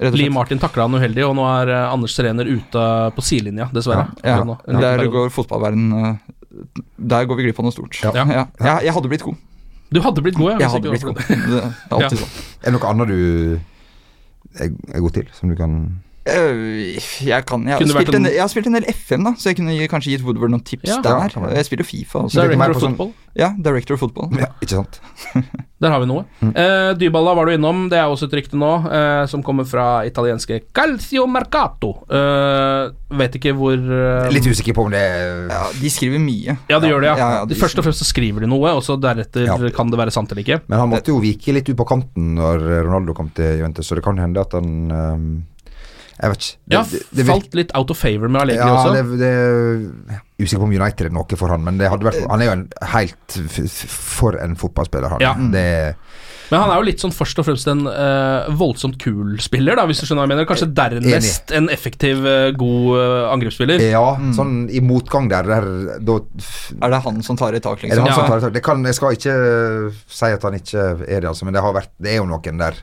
Rett 0.00 0.12
og 0.14 0.16
Lee. 0.16 0.30
Martin 0.32 0.60
takla 0.62 0.86
han 0.86 0.96
uheldig, 0.96 1.24
og 1.28 1.34
nå 1.36 1.44
er 1.48 1.72
eh, 1.74 1.88
Anders 1.92 2.14
Serener 2.16 2.48
ute 2.48 2.84
på 3.16 3.24
sidelinja, 3.24 3.66
dessverre. 3.76 4.06
Ja, 4.24 4.38
ja. 4.40 4.78
Der 4.80 5.04
går 5.12 5.28
fotballverden 5.34 5.90
Der 6.96 7.28
går 7.28 7.36
vi 7.36 7.44
glipp 7.48 7.60
av 7.60 7.68
noe 7.68 7.76
stort. 7.76 8.00
Ja. 8.04 8.12
Ja. 8.16 8.46
Jeg, 8.56 8.88
jeg 8.88 8.96
hadde 8.96 9.12
blitt 9.12 9.24
god. 9.26 9.36
Du 9.92 10.00
hadde 10.04 10.24
blitt 10.24 10.36
god, 10.40 10.54
ja. 10.54 10.58
Jeg 10.64 10.72
hadde 10.76 10.90
blitt 10.92 11.04
god. 11.04 11.20
det. 11.20 11.36
Det 11.48 11.60
er 11.60 11.98
alltid 11.98 12.22
sånn. 12.24 12.32
Er 12.62 12.64
det 12.70 12.74
noe 12.78 12.88
annet 12.94 13.12
du 13.12 13.60
er, 14.54 14.68
er 14.94 15.00
god 15.00 15.10
til, 15.10 15.28
som 15.32 15.48
du 15.48 15.54
kan 15.54 15.98
Øh, 16.28 16.94
Jeg 17.26 17.46
kan 17.46 17.66
Jeg 17.68 17.76
har, 17.78 17.86
spilt 17.86 18.14
en, 18.14 18.26
en- 18.26 18.32
jeg 18.34 18.42
har 18.42 18.48
spilt 18.48 18.66
en 18.66 18.74
del 18.74 18.84
FM, 18.94 19.24
da, 19.24 19.30
så 19.38 19.48
jeg 19.48 19.56
kunne 19.56 19.88
kanskje 19.88 20.10
gitt 20.12 20.22
Woodward 20.24 20.50
noen 20.50 20.64
tips 20.64 20.84
Ja. 20.90 21.00
der. 21.02 21.48
Jeg 21.54 21.64
spiller 21.64 21.84
Fifa 21.84 22.18
også. 22.18 22.34
Så 22.34 22.40
er 22.42 22.44
Director 22.44 22.58
mer 22.58 22.68
of 22.68 22.74
på 22.74 22.80
sånn- 22.80 22.96
football. 22.96 23.12
Ja, 23.38 23.52
Director 23.54 23.94
of 23.94 24.00
Football. 24.02 24.32
Ja, 24.34 24.48
ikke 24.60 24.74
sant? 24.80 24.96
Der 25.78 25.92
har 25.94 26.00
vi 26.02 26.08
noe. 26.10 26.24
Eh, 26.42 26.88
Dybala 26.98 27.36
var 27.38 27.46
du 27.46 27.52
innom, 27.54 27.84
det 27.86 28.00
er 28.00 28.10
også 28.10 28.26
et 28.26 28.32
rykte 28.34 28.58
nå, 28.58 28.70
eh, 28.90 29.20
som 29.30 29.44
kommer 29.46 29.62
fra 29.68 30.00
italienske 30.08 30.56
Calcio 30.74 31.22
Mercato. 31.30 31.92
Eh, 32.10 32.88
vet 33.20 33.36
ikke 33.38 33.52
hvor 33.54 33.76
eh, 33.78 34.26
Litt 34.34 34.48
usikker 34.50 34.74
på 34.74 34.88
om 34.88 34.90
det 34.90 35.04
Ja, 35.52 35.60
de 35.78 35.92
skriver 35.94 36.18
mye. 36.18 36.56
Ja, 36.66 36.80
det 36.82 36.90
gjør 36.90 37.04
det, 37.06 37.12
ja. 37.12 37.14
Ja, 37.22 37.28
ja, 37.36 37.44
de- 37.46 37.60
Først 37.62 37.78
og 37.78 37.86
fremst 37.86 38.02
så 38.02 38.08
skriver 38.10 38.42
de 38.42 38.50
noe, 38.50 38.74
og 38.74 38.82
så 38.82 38.98
deretter 38.98 39.46
Ja. 39.46 39.54
kan 39.76 39.94
det 39.94 40.00
være 40.02 40.10
sant 40.18 40.34
eller 40.34 40.42
ikke. 40.42 40.58
Men 40.66 40.82
han 40.82 40.90
måtte 40.90 41.14
jo 41.14 41.20
vike 41.22 41.54
litt 41.54 41.70
ut 41.70 41.78
på 41.78 41.86
kanten 41.94 42.34
når 42.40 42.66
Ronaldo 42.88 43.14
kom 43.14 43.30
til 43.38 43.60
Juventus, 43.62 43.86
så 43.86 43.94
det 43.94 44.02
kan 44.08 44.18
hende 44.18 44.42
at 44.42 44.58
han 44.58 44.74
ehm, 44.90 45.30
Jeg 46.18 46.30
vet 46.32 46.38
ikke. 46.42 46.56
Det- 46.66 46.74
Ja, 46.74 46.82
det- 46.90 47.04
det 47.14 47.26
falt 47.26 47.54
litt 47.54 47.74
out 47.78 47.90
of 47.90 47.98
favor 47.98 48.28
med 48.28 48.42
Allegri 48.42 48.64
ja, 48.66 48.74
også. 48.74 48.94
det, 48.94 49.18
det 49.22 50.20
Usikker 50.40 50.62
på 50.62 50.68
om 50.68 50.72
United 50.82 51.06
er 51.06 51.10
noe 51.10 51.36
for 51.36 51.48
han, 51.50 51.64
men 51.64 51.78
det 51.78 51.88
hadde 51.90 52.06
vært, 52.06 52.22
han 52.30 52.40
er 52.40 52.46
jo 52.46 52.52
en 52.52 52.68
helt 52.92 53.38
for 53.90 54.36
en 54.38 54.54
fotballspiller, 54.54 55.10
han. 55.16 55.20
Ja. 55.20 55.32
Det, 55.34 55.96
Men 56.50 56.60
han 56.62 56.70
er 56.70 56.76
jo 56.78 56.86
litt 56.86 57.02
sånn 57.02 57.12
først 57.12 57.38
og 57.42 57.44
fremst 57.44 57.66
en 57.68 57.82
uh, 57.86 58.46
voldsomt 58.56 58.96
kul 59.02 59.34
spiller, 59.42 59.76
da, 59.76 59.84
hvis 59.84 59.98
du 60.00 60.06
skjønner 60.06 60.22
hva 60.24 60.28
jeg 60.28 60.32
mener. 60.36 60.46
Kanskje 60.48 60.68
dernest 60.78 61.50
en 61.58 61.66
effektiv, 61.68 62.22
uh, 62.24 62.52
god 62.56 62.86
uh, 62.96 63.32
angrepsspiller. 63.34 63.82
ja, 63.90 64.04
sånn 64.32 64.70
i 64.70 64.80
motgang 64.80 65.28
der, 65.28 65.42
der 65.42 65.98
da 66.00 66.20
Er 66.80 66.94
det 66.94 67.02
han 67.04 67.20
som 67.26 67.36
tar 67.36 67.52
i 67.58 67.60
tak, 67.60 67.82
er 67.84 67.90
det 67.90 67.98
han 67.98 68.06
ja. 68.06 68.14
som 68.14 68.30
tar 68.30 68.38
i 68.38 68.46
tak? 68.46 68.54
Det 68.54 68.62
kan, 68.64 68.82
jeg 68.86 68.94
skal 68.94 69.18
ikke 69.18 69.34
si 70.06 70.30
at 70.38 70.42
han 70.42 70.54
ikke 70.54 70.86
er 71.04 71.20
det, 71.20 71.28
altså, 71.28 71.44
men 71.44 71.54
det, 71.58 71.62
har 71.66 71.74
vært, 71.74 71.90
det 72.00 72.14
er 72.14 72.22
jo 72.22 72.30
noen 72.30 72.58
der. 72.62 72.78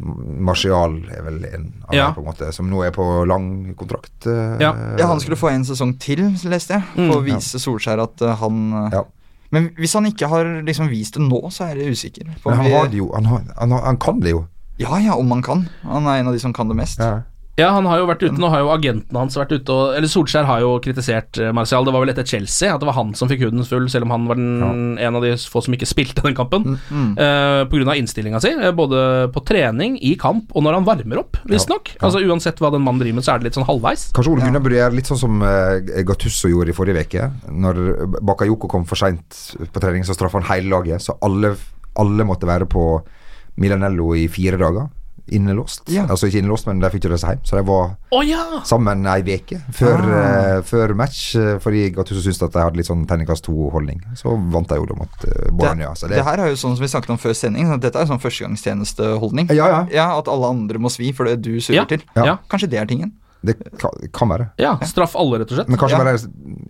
Martial 0.00 0.96
er 1.12 1.22
vel 1.22 1.44
en 1.44 1.66
av 1.88 1.94
Ja. 1.94 2.04
dem, 2.06 2.14
på 2.14 2.20
en 2.20 2.26
måte, 2.32 2.52
som 2.54 2.68
nå 2.70 2.82
er 2.86 2.90
på 2.90 3.26
lang 3.28 3.74
kontrakt. 3.76 4.26
eh, 4.26 4.56
Ja. 4.60 4.74
Ja, 4.98 5.06
han 5.06 5.20
skulle 5.20 5.36
få 5.36 5.50
en 5.50 5.64
sesong 5.64 5.98
til, 5.98 6.18
leste 6.44 6.74
jeg, 6.74 6.82
Mm. 6.96 7.12
for 7.12 7.20
å 7.20 7.24
vise 7.24 7.58
Solskjær 7.58 8.02
at 8.02 8.22
eh, 8.22 8.34
han 8.36 8.72
eh, 8.72 8.90
Ja. 8.92 9.04
Men 9.52 9.70
hvis 9.76 9.94
han 9.94 10.04
ikke 10.06 10.28
har 10.28 10.44
liksom 10.62 10.88
vist 10.88 11.14
det 11.14 11.22
nå, 11.22 11.50
så 11.50 11.64
er 11.70 11.74
jeg 11.76 11.90
usikker. 11.92 12.24
på 12.42 12.50
Men 12.50 12.56
han 12.58 12.66
vi- 12.66 12.72
har 12.72 12.86
det 12.86 12.94
jo. 12.98 13.10
Han, 13.12 13.24
har, 13.24 13.40
han, 13.58 13.70
har, 13.72 13.80
han 13.82 13.96
kan 13.96 14.20
det 14.20 14.30
jo. 14.30 14.46
Ja 14.78 14.96
ja, 14.98 15.14
om 15.16 15.28
han 15.30 15.42
kan. 15.42 15.68
Han 15.82 16.06
er 16.06 16.20
en 16.20 16.26
av 16.28 16.32
de 16.32 16.38
som 16.38 16.52
kan 16.52 16.68
det 16.68 16.76
mest. 16.76 16.98
Ja. 17.00 17.22
Ja, 17.58 17.70
han 17.74 17.86
har 17.88 18.00
jo 18.00 18.06
vært 18.08 18.22
ute, 18.22 18.38
nå 18.40 18.48
har 18.52 18.62
jo 18.62 18.70
agenten 18.72 19.16
hans 19.18 19.36
vært 19.38 19.52
ute 19.52 19.74
og 19.74 19.96
Eller 19.96 20.10
Solskjær 20.10 20.46
har 20.48 20.62
jo 20.62 20.70
kritisert 20.82 21.40
eh, 21.40 21.50
Martial. 21.56 21.84
Det 21.84 21.92
var 21.94 22.04
vel 22.04 22.12
etter 22.12 22.26
Chelsea 22.28 22.70
at 22.72 22.80
det 22.80 22.88
var 22.88 22.96
han 22.96 23.12
som 23.18 23.30
fikk 23.30 23.44
huden 23.46 23.66
full, 23.66 23.88
selv 23.92 24.06
om 24.06 24.14
han 24.14 24.28
var 24.30 24.38
den, 24.38 24.94
en 25.00 25.18
av 25.18 25.24
de 25.24 25.34
få 25.50 25.62
som 25.64 25.74
ikke 25.76 25.88
spilte 25.88 26.24
den 26.24 26.36
kampen. 26.38 26.78
Mm. 26.88 27.10
Eh, 27.20 27.62
på 27.70 27.76
grunn 27.76 27.90
av 27.92 28.00
innstillinga 28.00 28.40
si, 28.42 28.52
eh, 28.54 28.74
både 28.76 29.02
på 29.34 29.42
trening, 29.48 29.98
i 30.00 30.14
kamp 30.20 30.54
og 30.54 30.64
når 30.64 30.78
han 30.78 30.88
varmer 30.88 31.22
opp, 31.24 31.40
visstnok. 31.50 31.94
Ja. 31.96 32.04
Altså 32.08 32.22
Uansett 32.24 32.62
hva 32.62 32.72
den 32.72 32.84
mannen 32.86 33.02
driver 33.02 33.18
med, 33.18 33.26
så 33.26 33.34
er 33.34 33.42
det 33.42 33.50
litt 33.50 33.58
sånn 33.58 33.68
halvveis. 33.68 34.08
Kanskje 34.16 34.34
Ole 34.34 34.46
Gunnar 34.46 34.64
burde 34.64 34.80
gjøre 34.80 34.96
litt 34.96 35.10
sånn 35.10 35.20
som 35.20 35.42
uh, 35.44 35.80
Gattusso 36.06 36.50
gjorde 36.52 36.72
i 36.72 36.76
forrige 36.76 37.04
uke. 37.08 37.28
Når 37.50 37.82
Bakayoko 38.24 38.70
kom 38.70 38.86
for 38.88 39.00
seint 39.00 39.42
på 39.60 39.82
trening, 39.82 40.06
så 40.06 40.16
straffa 40.16 40.40
han 40.40 40.48
hele 40.52 40.70
laget. 40.72 41.04
Så 41.04 41.18
alle, 41.24 41.52
alle 42.00 42.26
måtte 42.28 42.48
være 42.48 42.68
på 42.70 42.86
Milanello 43.60 44.14
i 44.16 44.26
fire 44.32 44.60
dager. 44.60 44.88
Innelåst. 45.30 45.82
Ja. 45.88 46.06
Altså 46.10 46.26
ikke 46.26 46.40
innelåst, 46.42 46.66
men 46.66 46.80
de 46.82 46.90
fikk 46.90 47.04
ikke 47.04 47.12
reise 47.14 47.28
hjem. 47.30 47.42
Så 47.46 47.56
de 47.56 47.62
var 47.68 47.92
oh, 48.12 48.22
ja! 48.26 48.42
sammen 48.66 49.06
ei 49.06 49.22
uke 49.22 49.60
før, 49.72 50.00
Ah. 50.00 50.58
uh, 50.58 50.62
før 50.66 50.94
match, 50.98 51.36
eh, 51.38 51.58
fordi 51.62 51.84
Gattuso 51.94 52.20
syntes 52.24 52.42
at 52.42 52.52
de 52.52 52.64
hadde 52.64 52.76
litt 52.80 52.86
sånn 52.90 53.06
terningkast 53.06 53.44
to-holdning. 53.46 54.00
Så 54.18 54.34
vant 54.50 54.68
de 54.68 54.74
jo 54.80 54.86
da 54.90 54.98
mot 54.98 55.24
uh, 55.28 55.50
Bologna. 55.52 55.94
Så 55.94 56.08
Det, 56.08 56.16
det, 56.18 56.24
her 56.26 56.38
er 56.44 56.50
jo 56.50 56.58
sånn 56.58 56.74
som 56.76 56.82
vi 56.82 56.90
snakket 56.90 57.10
om 57.14 57.18
før 57.22 57.34
sending. 57.38 57.66
så 57.70 57.78
Dette 57.80 57.98
er 58.02 58.10
sånn 58.10 58.20
førstegangstjenesteholdning. 58.22 59.50
ja, 59.54 59.86
ja. 59.90 60.08
At 60.18 60.28
alle 60.28 60.46
andre 60.50 60.78
må 60.82 60.90
svi 60.92 61.12
for 61.14 61.24
det 61.30 61.40
du 61.42 61.60
surrer 61.60 61.82
Ja. 61.82 61.84
til. 61.84 62.02
Ja. 62.16 62.38
Kanskje 62.50 62.70
det 62.70 62.78
er 62.82 62.86
tingen. 62.86 63.12
Det 63.42 63.54
kan, 64.12 64.28
være. 64.28 64.50
ja. 64.60 64.74
Straff 64.84 65.14
alle, 65.16 65.38
rett 65.40 65.50
og 65.52 65.56
slett. 65.58 65.68
Men 65.72 65.78
kanskje 65.80 65.96
Ja. 65.96 66.04
bare 66.04 66.18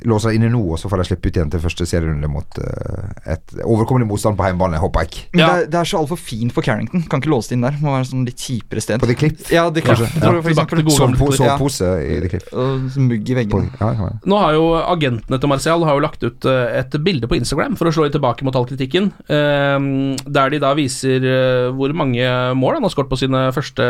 låse 0.07 0.29
deg 0.31 0.37
inne 0.39 0.51
nå, 0.53 0.61
og 0.71 0.79
så 0.79 0.89
får 0.89 0.99
de 1.03 1.05
slippe 1.09 1.27
ut 1.29 1.37
igjen 1.37 1.51
til 1.51 1.61
første 1.61 1.87
serierunde 1.87 2.29
mot 2.31 2.59
eh, 2.63 3.33
et 3.35 3.55
overkommelig 3.65 4.07
motstand 4.07 4.37
på 4.39 4.45
hjemmebane, 4.47 4.79
håper 4.79 5.01
jeg. 5.09 5.25
Men 5.35 5.41
Ja. 5.41 5.47
det, 5.49 5.63
er, 5.65 5.67
det 5.71 5.81
er 5.81 5.85
så 5.91 5.99
altfor 5.99 6.19
fint 6.21 6.55
på 6.55 6.63
Carrington. 6.63 7.03
Kan 7.11 7.21
ikke 7.21 7.33
låse 7.33 7.49
det 7.51 7.59
inn 7.59 7.63
der. 7.67 7.75
Må 7.83 7.91
være 7.97 8.07
sånn 8.13 8.25
litt 8.25 8.39
kjipere 8.39 8.81
sted. 8.81 9.01
På 9.03 9.07
The 9.11 9.15
Clip? 9.19 9.43
Ja, 9.51 9.69
det 9.71 9.83
Kanskje. 9.85 10.07
kanskje. 10.21 10.55
Ja. 10.55 10.95
Sovepose 11.01 11.45
Ja. 11.45 11.57
pose 11.59 11.91
i 12.07 12.21
The 12.21 12.29
Clip. 12.29 12.47
Og 12.55 12.97
mugg 13.03 13.29
i 13.31 13.35
veggene. 13.35 13.71
Ja. 13.81 14.11
Nå 14.25 14.39
har 14.39 14.53
jo 14.55 14.65
agentene 14.79 15.41
til 15.41 15.49
Marcial 15.49 15.83
har 15.85 15.95
jo 15.99 16.01
lagt 16.07 16.23
ut 16.23 16.45
eh, 16.47 16.79
et 16.81 16.91
bilde 17.03 17.27
på 17.27 17.37
Instagram 17.37 17.77
for 17.77 17.87
å 17.91 17.93
slå 17.93 18.11
tilbake 18.13 18.43
mot 18.47 18.55
all 18.55 18.67
kritikken, 18.67 19.11
eh, 19.29 20.17
der 20.31 20.51
de 20.51 20.59
da 20.63 20.75
viser 20.75 21.19
eh, 21.25 21.71
hvor 21.75 21.93
mange 21.97 22.23
mål 22.55 22.75
han 22.79 22.83
har 22.87 22.91
skåret 22.95 23.11
på 23.11 23.19
sine 23.19 23.51
første 23.53 23.83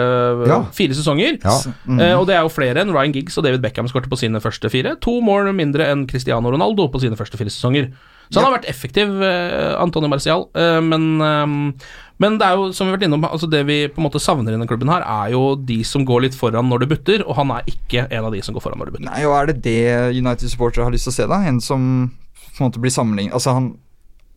Ja. 0.49 0.63
fire 0.73 0.95
sesonger. 0.97 1.39
Ja. 1.45 1.59
Mm. 1.87 2.01
Og 2.21 2.27
det 2.27 2.37
er 2.37 2.43
jo 2.43 2.49
flere 2.49 2.70
enn 2.79 2.93
Ryan 2.95 3.15
Giggs 3.17 3.39
og 3.41 3.47
David 3.47 3.63
Beckham 3.65 3.89
skårte 3.91 4.11
på 4.11 4.19
sine 4.21 4.41
første 4.43 4.71
fire. 4.71 4.95
To 5.03 5.19
mål 5.25 5.51
mindre 5.57 5.89
enn 5.91 6.07
Cristiano 6.11 6.53
Ronaldo 6.53 6.87
på 6.93 7.01
sine 7.03 7.19
første 7.19 7.41
fire 7.41 7.51
sesonger. 7.51 7.91
Så 8.31 8.39
han 8.39 8.47
har 8.47 8.61
vært 8.61 8.69
effektiv, 8.71 9.11
eh, 9.27 9.75
Antonio 9.81 10.07
Marcial, 10.09 10.47
eh, 10.55 10.79
men 10.81 11.21
eh, 11.21 11.83
Men 12.21 12.37
det 12.37 12.45
er 12.45 12.53
jo, 12.53 12.71
som 12.77 12.85
vi 12.87 12.93
har 12.93 12.99
vært 12.99 13.07
innom, 13.09 13.23
altså 13.25 13.49
det 13.49 13.63
vi 13.65 13.89
på 13.89 13.97
en 13.97 14.05
måte 14.05 14.21
savner 14.21 14.53
i 14.53 14.55
denne 14.55 14.69
klubben 14.69 14.91
her, 14.93 15.01
er 15.01 15.31
jo 15.33 15.57
de 15.57 15.79
som 15.83 16.05
går 16.05 16.27
litt 16.27 16.35
foran 16.37 16.69
når 16.69 16.83
det 16.83 16.89
butter, 16.91 17.23
og 17.25 17.35
han 17.39 17.49
er 17.55 17.65
ikke 17.65 18.05
en 18.13 18.27
av 18.29 18.35
de 18.35 18.43
som 18.45 18.53
går 18.53 18.61
foran 18.61 18.77
når 18.77 18.91
det 18.91 18.93
butter. 18.99 19.09
Nei, 19.09 19.23
og 19.25 19.37
er 19.39 19.47
det 19.49 19.63
det 19.65 20.19
United-supportere 20.21 20.85
har 20.85 20.93
lyst 20.93 21.09
til 21.09 21.15
å 21.15 21.17
se, 21.17 21.27
da? 21.33 21.41
En 21.49 21.63
som 21.65 22.11
på 22.37 22.61
en 22.61 22.69
måte 22.69 22.83
blir 22.83 22.93
sammenlignet 22.93 23.33
Altså, 23.33 23.55
han 23.57 23.71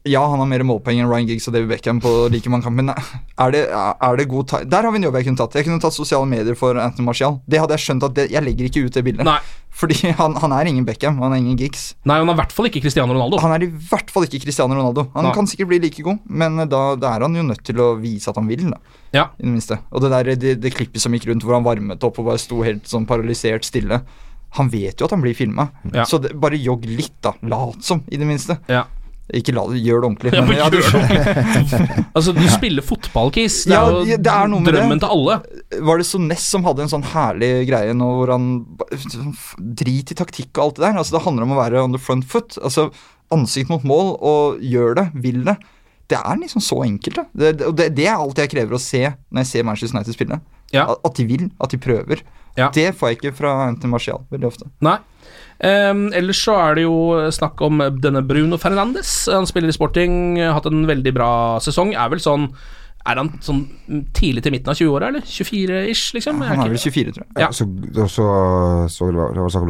Ja, 0.05 0.19
han 0.27 0.41
har 0.41 0.47
mer 0.51 0.59
målpoeng 0.67 0.97
enn 0.99 1.07
Ryan 1.07 1.27
Giggs 1.29 1.45
og 1.47 1.53
David 1.55 1.69
Beckham 1.71 2.01
på 2.03 2.09
like 2.33 2.49
mange 2.51 2.65
kamper, 2.65 2.83
men 2.83 2.91
er 2.91 3.53
det, 3.55 3.61
er 3.71 4.17
det 4.19 4.25
god 4.27 4.49
time 4.51 4.65
Der 4.67 4.83
har 4.83 4.91
vi 4.91 4.99
en 4.99 5.05
jobb 5.07 5.15
jeg 5.15 5.27
kunne 5.29 5.39
tatt. 5.39 5.53
Jeg 5.55 5.63
kunne 5.69 5.79
tatt 5.79 5.95
sosiale 5.95 6.27
medier 6.27 6.57
for 6.59 6.75
Anthony 6.75 7.05
Martial. 7.07 7.37
Det 7.47 7.61
hadde 7.61 7.77
jeg 7.77 7.85
skjønt 7.85 8.03
at 8.09 8.17
det, 8.17 8.25
jeg 8.33 8.43
legger 8.43 8.67
ikke 8.67 8.83
ut 8.83 8.97
det 8.97 9.03
bildet. 9.07 9.23
Nei. 9.29 9.37
Fordi 9.73 9.95
han, 10.19 10.35
han 10.43 10.51
er 10.57 10.67
ingen 10.69 10.83
Beckham, 10.85 11.21
han 11.23 11.31
er 11.31 11.39
ingen 11.39 11.55
Giggs. 11.57 11.93
Nei, 12.03 12.17
han 12.19 12.27
er 12.27 12.35
i 12.35 12.39
hvert 12.41 12.51
fall 12.53 12.67
ikke 12.67 12.81
Cristiano 12.83 13.15
Ronaldo. 13.15 13.39
Han 13.45 13.55
er 13.55 13.63
i 13.63 13.69
hvert 13.93 14.11
fall 14.11 14.27
ikke 14.27 14.41
Cristiano 14.43 14.75
Ronaldo. 14.75 15.05
Han 15.15 15.29
Nei. 15.29 15.31
kan 15.39 15.47
sikkert 15.49 15.71
bli 15.71 15.79
like 15.85 16.03
god, 16.05 16.19
men 16.27 16.59
da, 16.67 16.81
da 16.99 17.13
er 17.15 17.23
han 17.25 17.39
jo 17.39 17.45
nødt 17.47 17.63
til 17.65 17.79
å 17.81 17.93
vise 18.01 18.27
at 18.29 18.37
han 18.41 18.49
vil, 18.51 18.67
da. 18.75 18.81
Ja. 19.15 19.23
I 19.39 19.45
det 19.47 19.53
minste. 19.55 19.79
Og 19.95 20.03
det 20.03 20.11
der 20.13 20.33
det, 20.35 20.51
det 20.61 20.73
klippet 20.75 21.01
som 21.01 21.15
gikk 21.15 21.29
rundt 21.31 21.47
hvor 21.47 21.55
han 21.57 21.65
varmet 21.65 22.03
opp 22.03 22.19
og 22.19 22.27
bare 22.27 22.41
sto 22.43 22.59
helt 22.67 22.85
sånn 22.91 23.07
paralysert 23.09 23.63
stille. 23.65 24.01
Han 24.59 24.67
vet 24.69 24.99
jo 25.01 25.07
at 25.07 25.15
han 25.15 25.23
blir 25.23 25.33
filma, 25.33 25.69
Ja. 25.95 26.03
så 26.05 26.19
det, 26.21 26.35
bare 26.37 26.59
jogg 26.59 26.83
litt, 26.91 27.15
da. 27.25 27.31
Lat 27.49 27.79
som, 27.87 28.03
i 28.11 28.19
det 28.19 28.27
minste. 28.29 28.59
Ja. 28.69 28.83
Ikke 29.31 29.53
la, 29.55 29.61
gjør 29.71 30.01
det 30.03 30.07
ordentlig. 30.09 30.31
Ja, 30.35 30.41
men 30.43 30.57
ja, 30.59 30.65
du- 30.69 30.81
Altså, 32.17 32.33
du 32.35 32.41
spiller 32.51 32.83
fotball, 32.83 33.31
Kis. 33.31 33.61
Det 33.63 33.71
Ja, 33.71 33.85
er 33.87 33.91
jo 33.93 34.01
ja, 34.09 34.17
det 34.17 34.27
er 34.33 34.49
drømmen 34.51 34.99
det. 34.99 34.99
til 34.99 35.13
alle. 35.15 35.37
Var 35.87 35.97
det 36.01 36.05
Soness 36.09 36.43
som 36.51 36.65
hadde 36.67 36.83
en 36.83 36.91
sånn 36.91 37.05
herlig 37.13 37.51
greie 37.69 37.93
nå 37.95 38.09
hvor 38.19 38.33
han 38.35 38.49
Drit 39.57 40.11
i 40.11 40.17
taktikk 40.19 40.51
og 40.59 40.63
alt 40.65 40.75
det 40.81 40.85
der. 40.89 40.97
Altså 40.99 41.15
Det 41.17 41.23
handler 41.25 41.47
om 41.47 41.55
å 41.55 41.61
være 41.61 41.83
on 41.85 41.95
the 41.95 42.01
front 42.01 42.27
foot. 42.29 42.57
Altså 42.61 42.89
Ansikt 43.33 43.71
mot 43.71 43.85
mål 43.87 44.11
og 44.19 44.59
gjør 44.61 44.95
det, 44.99 45.07
vil 45.23 45.39
det. 45.47 45.55
Det 46.11 46.19
er 46.19 46.37
liksom 46.37 46.61
så 46.61 46.81
enkelt. 46.83 47.23
Det, 47.33 47.53
det, 47.57 47.71
det, 47.79 47.87
det 47.97 48.05
er 48.11 48.19
alt 48.19 48.37
jeg 48.37 48.51
krever 48.51 48.75
å 48.75 48.81
se 48.81 49.05
når 49.07 49.39
jeg 49.45 49.49
ser 49.53 49.63
Manchester 49.65 49.97
United 49.97 50.13
spille. 50.17 50.41
Ja. 50.75 50.83
At, 50.91 50.99
at 51.07 51.15
de 51.17 51.25
vil, 51.31 51.47
at 51.63 51.71
de 51.73 51.79
prøver. 51.81 52.21
Ja. 52.59 52.67
Det 52.75 52.91
får 52.99 53.09
jeg 53.13 53.17
ikke 53.21 53.31
fra 53.39 53.55
Anthony 53.69 53.95
Martial 53.95 54.21
veldig 54.29 54.51
ofte. 54.51 54.67
Nei. 54.85 54.99
Ehm, 55.63 56.05
ellers 56.13 56.41
så 56.43 56.55
er 56.59 56.75
det 56.75 56.83
jo 56.85 56.95
snakk 57.31 57.61
om 57.63 57.79
denne 58.03 58.21
Bruno 58.27 58.57
Fernandes. 58.59 59.29
Han 59.31 59.47
spiller 59.47 59.71
i 59.71 59.75
Sporting, 59.75 60.37
har 60.41 60.57
hatt 60.57 60.67
en 60.67 60.85
veldig 60.89 61.13
bra 61.15 61.29
sesong. 61.63 61.93
Er 61.95 62.09
vel 62.11 62.19
sånn 62.23 62.49
Er 63.03 63.19
han 63.19 63.33
sånn 63.43 63.65
tidlig 64.15 64.45
til 64.45 64.53
midten 64.53 64.71
av 64.71 64.77
20-åra, 64.79 65.09
eller? 65.11 65.25
24-ish, 65.27 66.13
liksom? 66.15 66.37
Han 66.39 66.61
er 66.63 66.69
vel 66.71 66.79
24, 66.79 67.11
tror 67.11 67.25
jeg. 67.25 67.33
Ja. 67.35 67.49
Ja. 67.49 67.51
Så, 67.51 67.67
så 68.07 68.27
så 68.87 69.09
det 69.11 69.17
var, 69.19 69.33
det 69.35 69.43
var 69.43 69.51
snakk 69.51 69.65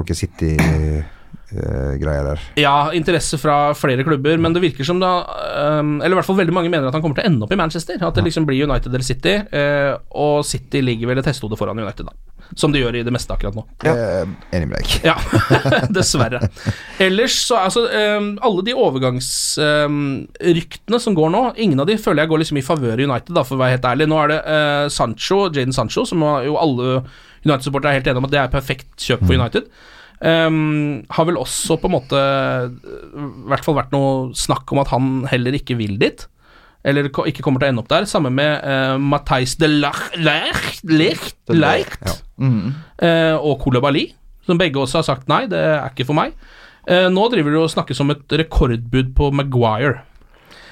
noe 1.53 1.63
City-greier 1.63 2.23
der. 2.27 2.39
Ja, 2.59 2.91
interesse 2.93 3.37
fra 3.37 3.73
flere 3.77 4.03
klubber, 4.03 4.37
men 4.37 4.53
det 4.53 4.61
virker 4.63 4.83
som 4.87 4.99
da 5.01 5.25
ehm, 5.57 6.01
Eller 6.01 6.11
i 6.15 6.17
hvert 6.19 6.27
fall 6.27 6.37
veldig 6.41 6.53
mange 6.53 6.69
mener 6.71 6.87
at 6.87 6.93
han 6.95 7.01
kommer 7.03 7.15
til 7.19 7.25
å 7.25 7.27
ende 7.29 7.43
opp 7.45 7.53
i 7.53 7.55
Manchester. 7.59 7.97
At 8.03 8.15
det 8.15 8.23
liksom 8.25 8.45
blir 8.47 8.63
United 8.65 8.93
eller 8.93 9.05
City, 9.05 9.35
eh, 9.51 9.93
og 10.11 10.45
City 10.45 10.81
ligger 10.83 11.07
vel 11.11 11.19
et 11.21 11.27
hestehode 11.29 11.57
foran 11.59 11.79
United, 11.79 12.05
da. 12.09 12.13
Som 12.59 12.71
de 12.73 12.79
gjør 12.81 12.95
i 12.99 13.05
det 13.05 13.13
meste 13.13 13.33
akkurat 13.33 13.55
nå. 13.55 13.63
Ja. 13.85 13.93
enig 14.53 14.67
med 14.69 14.77
deg. 14.77 14.87
Ja, 15.07 15.15
dessverre. 15.97 16.39
Ellers 17.01 17.35
så 17.47 17.55
altså 17.63 17.81
ehm, 17.89 18.39
Alle 18.43 18.61
de 18.67 18.73
overgangsryktene 18.77 20.99
som 21.01 21.15
går 21.17 21.29
nå, 21.33 21.41
ingen 21.57 21.79
av 21.81 21.87
de 21.89 22.01
føler 22.01 22.21
jeg 22.23 22.31
går 22.33 22.39
liksom 22.43 22.59
i 22.59 22.65
favør 22.65 22.97
i 22.99 23.07
United, 23.07 23.33
da, 23.35 23.43
for 23.47 23.55
å 23.57 23.61
være 23.63 23.75
helt 23.77 23.89
ærlig. 23.93 24.05
Nå 24.11 24.17
er 24.21 24.27
det 24.33 24.41
uh, 24.45 24.85
Sancho, 24.93 25.37
Jaden 25.49 25.75
Sancho, 25.75 26.01
som 26.09 26.19
jo 26.45 26.53
alle 26.59 26.85
United-supportere 27.43 27.89
er 27.91 27.97
helt 27.99 28.07
enige 28.07 28.21
om 28.21 28.27
at 28.29 28.35
det 28.35 28.39
er 28.39 28.53
perfekt 28.53 28.91
kjøp 29.03 29.21
for 29.25 29.35
United. 29.35 29.63
Ehm, 30.23 31.03
har 31.11 31.27
vel 31.27 31.35
også 31.41 31.75
på 31.81 31.89
en 31.89 31.95
måte 31.97 32.19
I 32.19 33.23
hvert 33.51 33.65
fall 33.65 33.75
vært 33.75 33.91
noe 33.91 34.29
snakk 34.37 34.71
om 34.71 34.79
at 34.79 34.93
han 34.93 35.09
heller 35.31 35.57
ikke 35.57 35.75
vil 35.79 35.97
dit. 35.99 36.25
Eller 36.83 37.07
ikke 37.07 37.43
kommer 37.43 37.59
til 37.59 37.69
å 37.69 37.73
ende 37.73 37.83
opp 37.83 37.91
der. 37.91 38.07
Samme 38.07 38.31
med 38.31 38.63
uh, 38.63 38.95
Matheis 38.99 39.55
de 39.59 39.69
Leicht 39.71 40.17
Leicht, 40.19 40.81
Leicht, 40.87 41.37
Leicht 41.51 42.07
Ja. 42.07 42.15
Mhm. 42.43 42.73
eh, 42.99 43.35
og 43.37 43.61
Koulibaly, 43.63 44.07
som 44.47 44.59
begge 44.59 44.81
også 44.81 44.99
har 44.99 45.05
sagt 45.07 45.29
nei, 45.31 45.45
det 45.47 45.59
er 45.59 45.85
ikke 45.91 46.07
for 46.09 46.17
meg. 46.17 46.33
Uh, 46.89 47.07
nå 47.13 47.29
driver 47.31 47.55
det 47.55 47.61
og 47.61 47.71
snakkes 47.71 48.01
om 48.03 48.11
et 48.11 48.35
rekordbud 48.41 49.13
på 49.15 49.29
Maguire. 49.31 50.01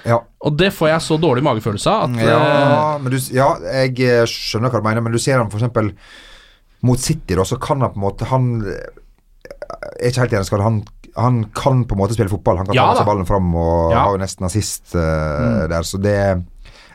Ja. 0.07 0.17
Og 0.41 0.57
det 0.57 0.71
får 0.73 0.89
jeg 0.89 1.05
så 1.05 1.17
dårlig 1.21 1.43
magefølelse 1.45 1.91
av 1.91 2.07
at 2.07 2.17
eh, 2.17 2.29
Ja, 2.29 2.97
men 3.01 3.13
du, 3.13 3.17
ja, 3.35 3.51
jeg 3.83 3.99
eh, 4.01 4.23
skjønner 4.29 4.73
hva 4.73 4.81
du 4.81 4.87
mener, 4.87 5.05
men 5.05 5.13
du 5.13 5.21
ser 5.21 5.37
han 5.37 5.51
eksempel 5.51 5.91
mot 6.87 7.01
City, 7.01 7.35
da, 7.37 7.45
så 7.45 7.59
kan 7.61 7.83
han 7.83 7.93
på 7.93 8.01
en 8.01 8.05
måte 8.07 8.25
Han 8.31 8.47
eh, 8.65 8.87
er 9.99 10.09
ikke 10.11 10.23
helt 10.25 10.33
enig, 10.39 10.61
han, 10.65 10.81
han 11.17 11.43
kan 11.57 11.83
på 11.85 11.95
en 11.97 12.01
måte 12.03 12.15
spille 12.17 12.31
fotball. 12.31 12.57
Han 12.61 12.67
kan 12.69 12.75
Ja 12.77 12.89
ta 12.91 13.01
seg 13.01 13.09
ballen 13.09 13.27
fram 13.29 13.53
og 13.55 13.91
Ja. 13.93 14.03
har 14.05 14.15
jo 14.17 14.21
nesten 14.23 14.45
assist 14.47 14.95
eh, 14.95 15.67
der, 15.71 15.83
så 15.87 15.97
det, 16.01 16.17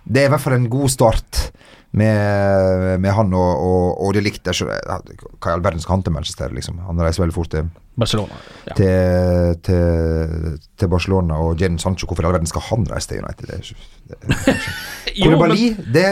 det 0.06 0.22
er 0.22 0.28
i 0.30 0.34
hvert 0.34 0.44
fall 0.44 0.58
en 0.58 0.70
god 0.70 0.88
start. 0.92 1.50
Med, 1.96 2.98
med 3.00 3.08
han 3.16 3.30
og, 3.32 3.60
og, 3.64 3.84
og 4.04 4.10
det 4.12 4.20
likte 4.26 4.52
jeg 4.52 4.66
Hva 4.68 4.98
i 5.00 5.52
all 5.54 5.62
verden 5.64 5.80
skal 5.80 5.94
han 5.94 6.02
til 6.04 6.12
Manchester? 6.12 6.50
Liksom? 6.52 6.82
Han 6.84 6.98
reiser 7.00 7.22
veldig 7.22 7.32
fort 7.32 7.48
til, 7.54 7.70
Barcelona. 7.96 8.36
Ja. 8.66 8.74
til, 8.76 9.54
til, 9.64 10.58
til 10.76 10.90
Barcelona. 10.92 11.38
Og 11.40 11.56
Jen 11.62 11.78
Sancho, 11.80 12.04
hvorfor 12.10 12.26
i 12.26 12.28
all 12.28 12.36
verden 12.36 12.50
skal 12.50 12.66
han 12.68 12.84
reise 12.90 13.08
til 13.14 13.22
United? 13.24 13.48
Det 13.48 14.18
det, 14.44 14.56
Jo, 15.22 15.38
men- 15.40 15.56
det, 15.94 16.04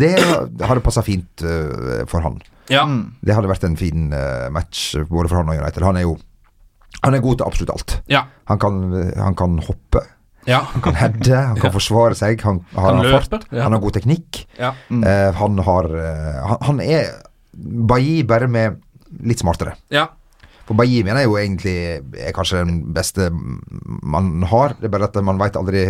det 0.00 0.12
hadde 0.66 0.82
passa 0.82 1.04
fint 1.06 1.46
uh, 1.46 2.02
for 2.10 2.24
han. 2.26 2.40
Ja. 2.72 2.84
Det 3.24 3.34
hadde 3.36 3.50
vært 3.50 3.64
en 3.68 3.78
fin 3.80 4.12
øh, 4.12 4.48
match 4.54 4.94
både 5.08 5.30
for 5.30 5.40
han 5.40 5.50
og 5.52 5.60
United. 5.60 5.86
Han 5.86 6.00
er 6.00 6.06
jo 6.06 6.18
han 7.04 7.14
er 7.14 7.22
god 7.22 7.38
til 7.38 7.46
absolutt 7.46 7.72
alt. 7.74 7.96
Ja. 8.10 8.24
Han 8.50 8.58
kan, 8.58 8.78
han 9.14 9.36
kan 9.38 9.58
hoppe, 9.62 10.02
ja. 10.48 10.62
han 10.72 10.82
kan 10.82 10.96
heade, 10.98 11.42
han 11.52 11.60
kan 11.60 11.72
forsvare 11.74 12.16
seg, 12.18 12.42
han 12.42 12.62
har 12.74 12.96
han 12.96 13.10
fart, 13.12 13.46
ja. 13.52 13.66
han 13.66 13.76
har 13.76 13.82
god 13.84 13.98
teknikk. 13.98 14.42
ja. 14.58 14.72
Uh, 14.90 15.28
han 15.38 15.60
har 15.68 15.90
uh, 15.94 16.38
han, 16.48 16.62
han 16.70 16.82
er 16.82 17.12
Bailly 17.52 18.22
bare 18.26 18.48
med 18.50 18.80
litt 19.24 19.44
smartere. 19.44 19.76
ja. 19.94 20.08
For 20.68 20.76
Bailly 20.76 21.00
er 21.08 21.24
jo 21.24 21.38
egentlig 21.40 21.74
er 22.20 22.34
kanskje 22.36 22.60
den 22.60 22.80
beste 22.92 23.30
man 23.32 24.42
har. 24.50 24.74
Det 24.76 24.90
er 24.90 24.92
bare 24.92 25.08
at 25.08 25.16
man 25.24 25.40
veit 25.40 25.56
aldri 25.56 25.80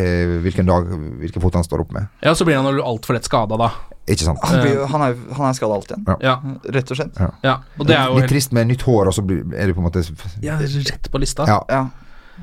hvilken 0.45 0.71
dag, 0.71 0.87
hvilken 1.19 1.43
fot 1.43 1.59
han 1.59 1.67
står 1.67 1.83
opp 1.83 1.95
med. 1.97 2.07
ja, 2.23 2.35
så 2.39 2.47
blir 2.47 2.61
han 2.61 2.69
altfor 2.79 3.19
lett 3.19 3.27
skada, 3.27 3.59
da. 3.59 3.73
Ikke 4.09 4.25
sant? 4.25 4.39
Han, 4.47 4.63
blir, 4.63 4.77
jo- 4.79 4.87
han 4.89 5.05
er, 5.05 5.17
han 5.37 5.49
er 5.51 5.57
skada 5.59 5.75
alt 5.77 5.91
igjen. 5.91 6.05
Ja. 6.07 6.19
Ja. 6.23 6.59
Rett 6.79 6.93
og 6.95 7.01
slett. 7.01 7.19
ja. 7.45 7.57
Og 7.77 7.89
det 7.91 7.97
er 7.99 8.07
jo 8.07 8.21
Litt 8.21 8.29
helt 8.29 8.37
trist 8.37 8.55
med 8.57 8.71
nytt 8.71 8.87
hår, 8.87 9.11
og 9.11 9.17
så 9.19 9.25
er 9.27 9.67
du 9.67 9.75
på 9.75 9.83
en 9.83 9.89
måte 9.91 10.05
ja, 10.45 10.61
rett 10.63 11.11
på 11.11 11.21
lista. 11.21 11.49
Ja. 11.51 11.59
Ja. 11.69 11.89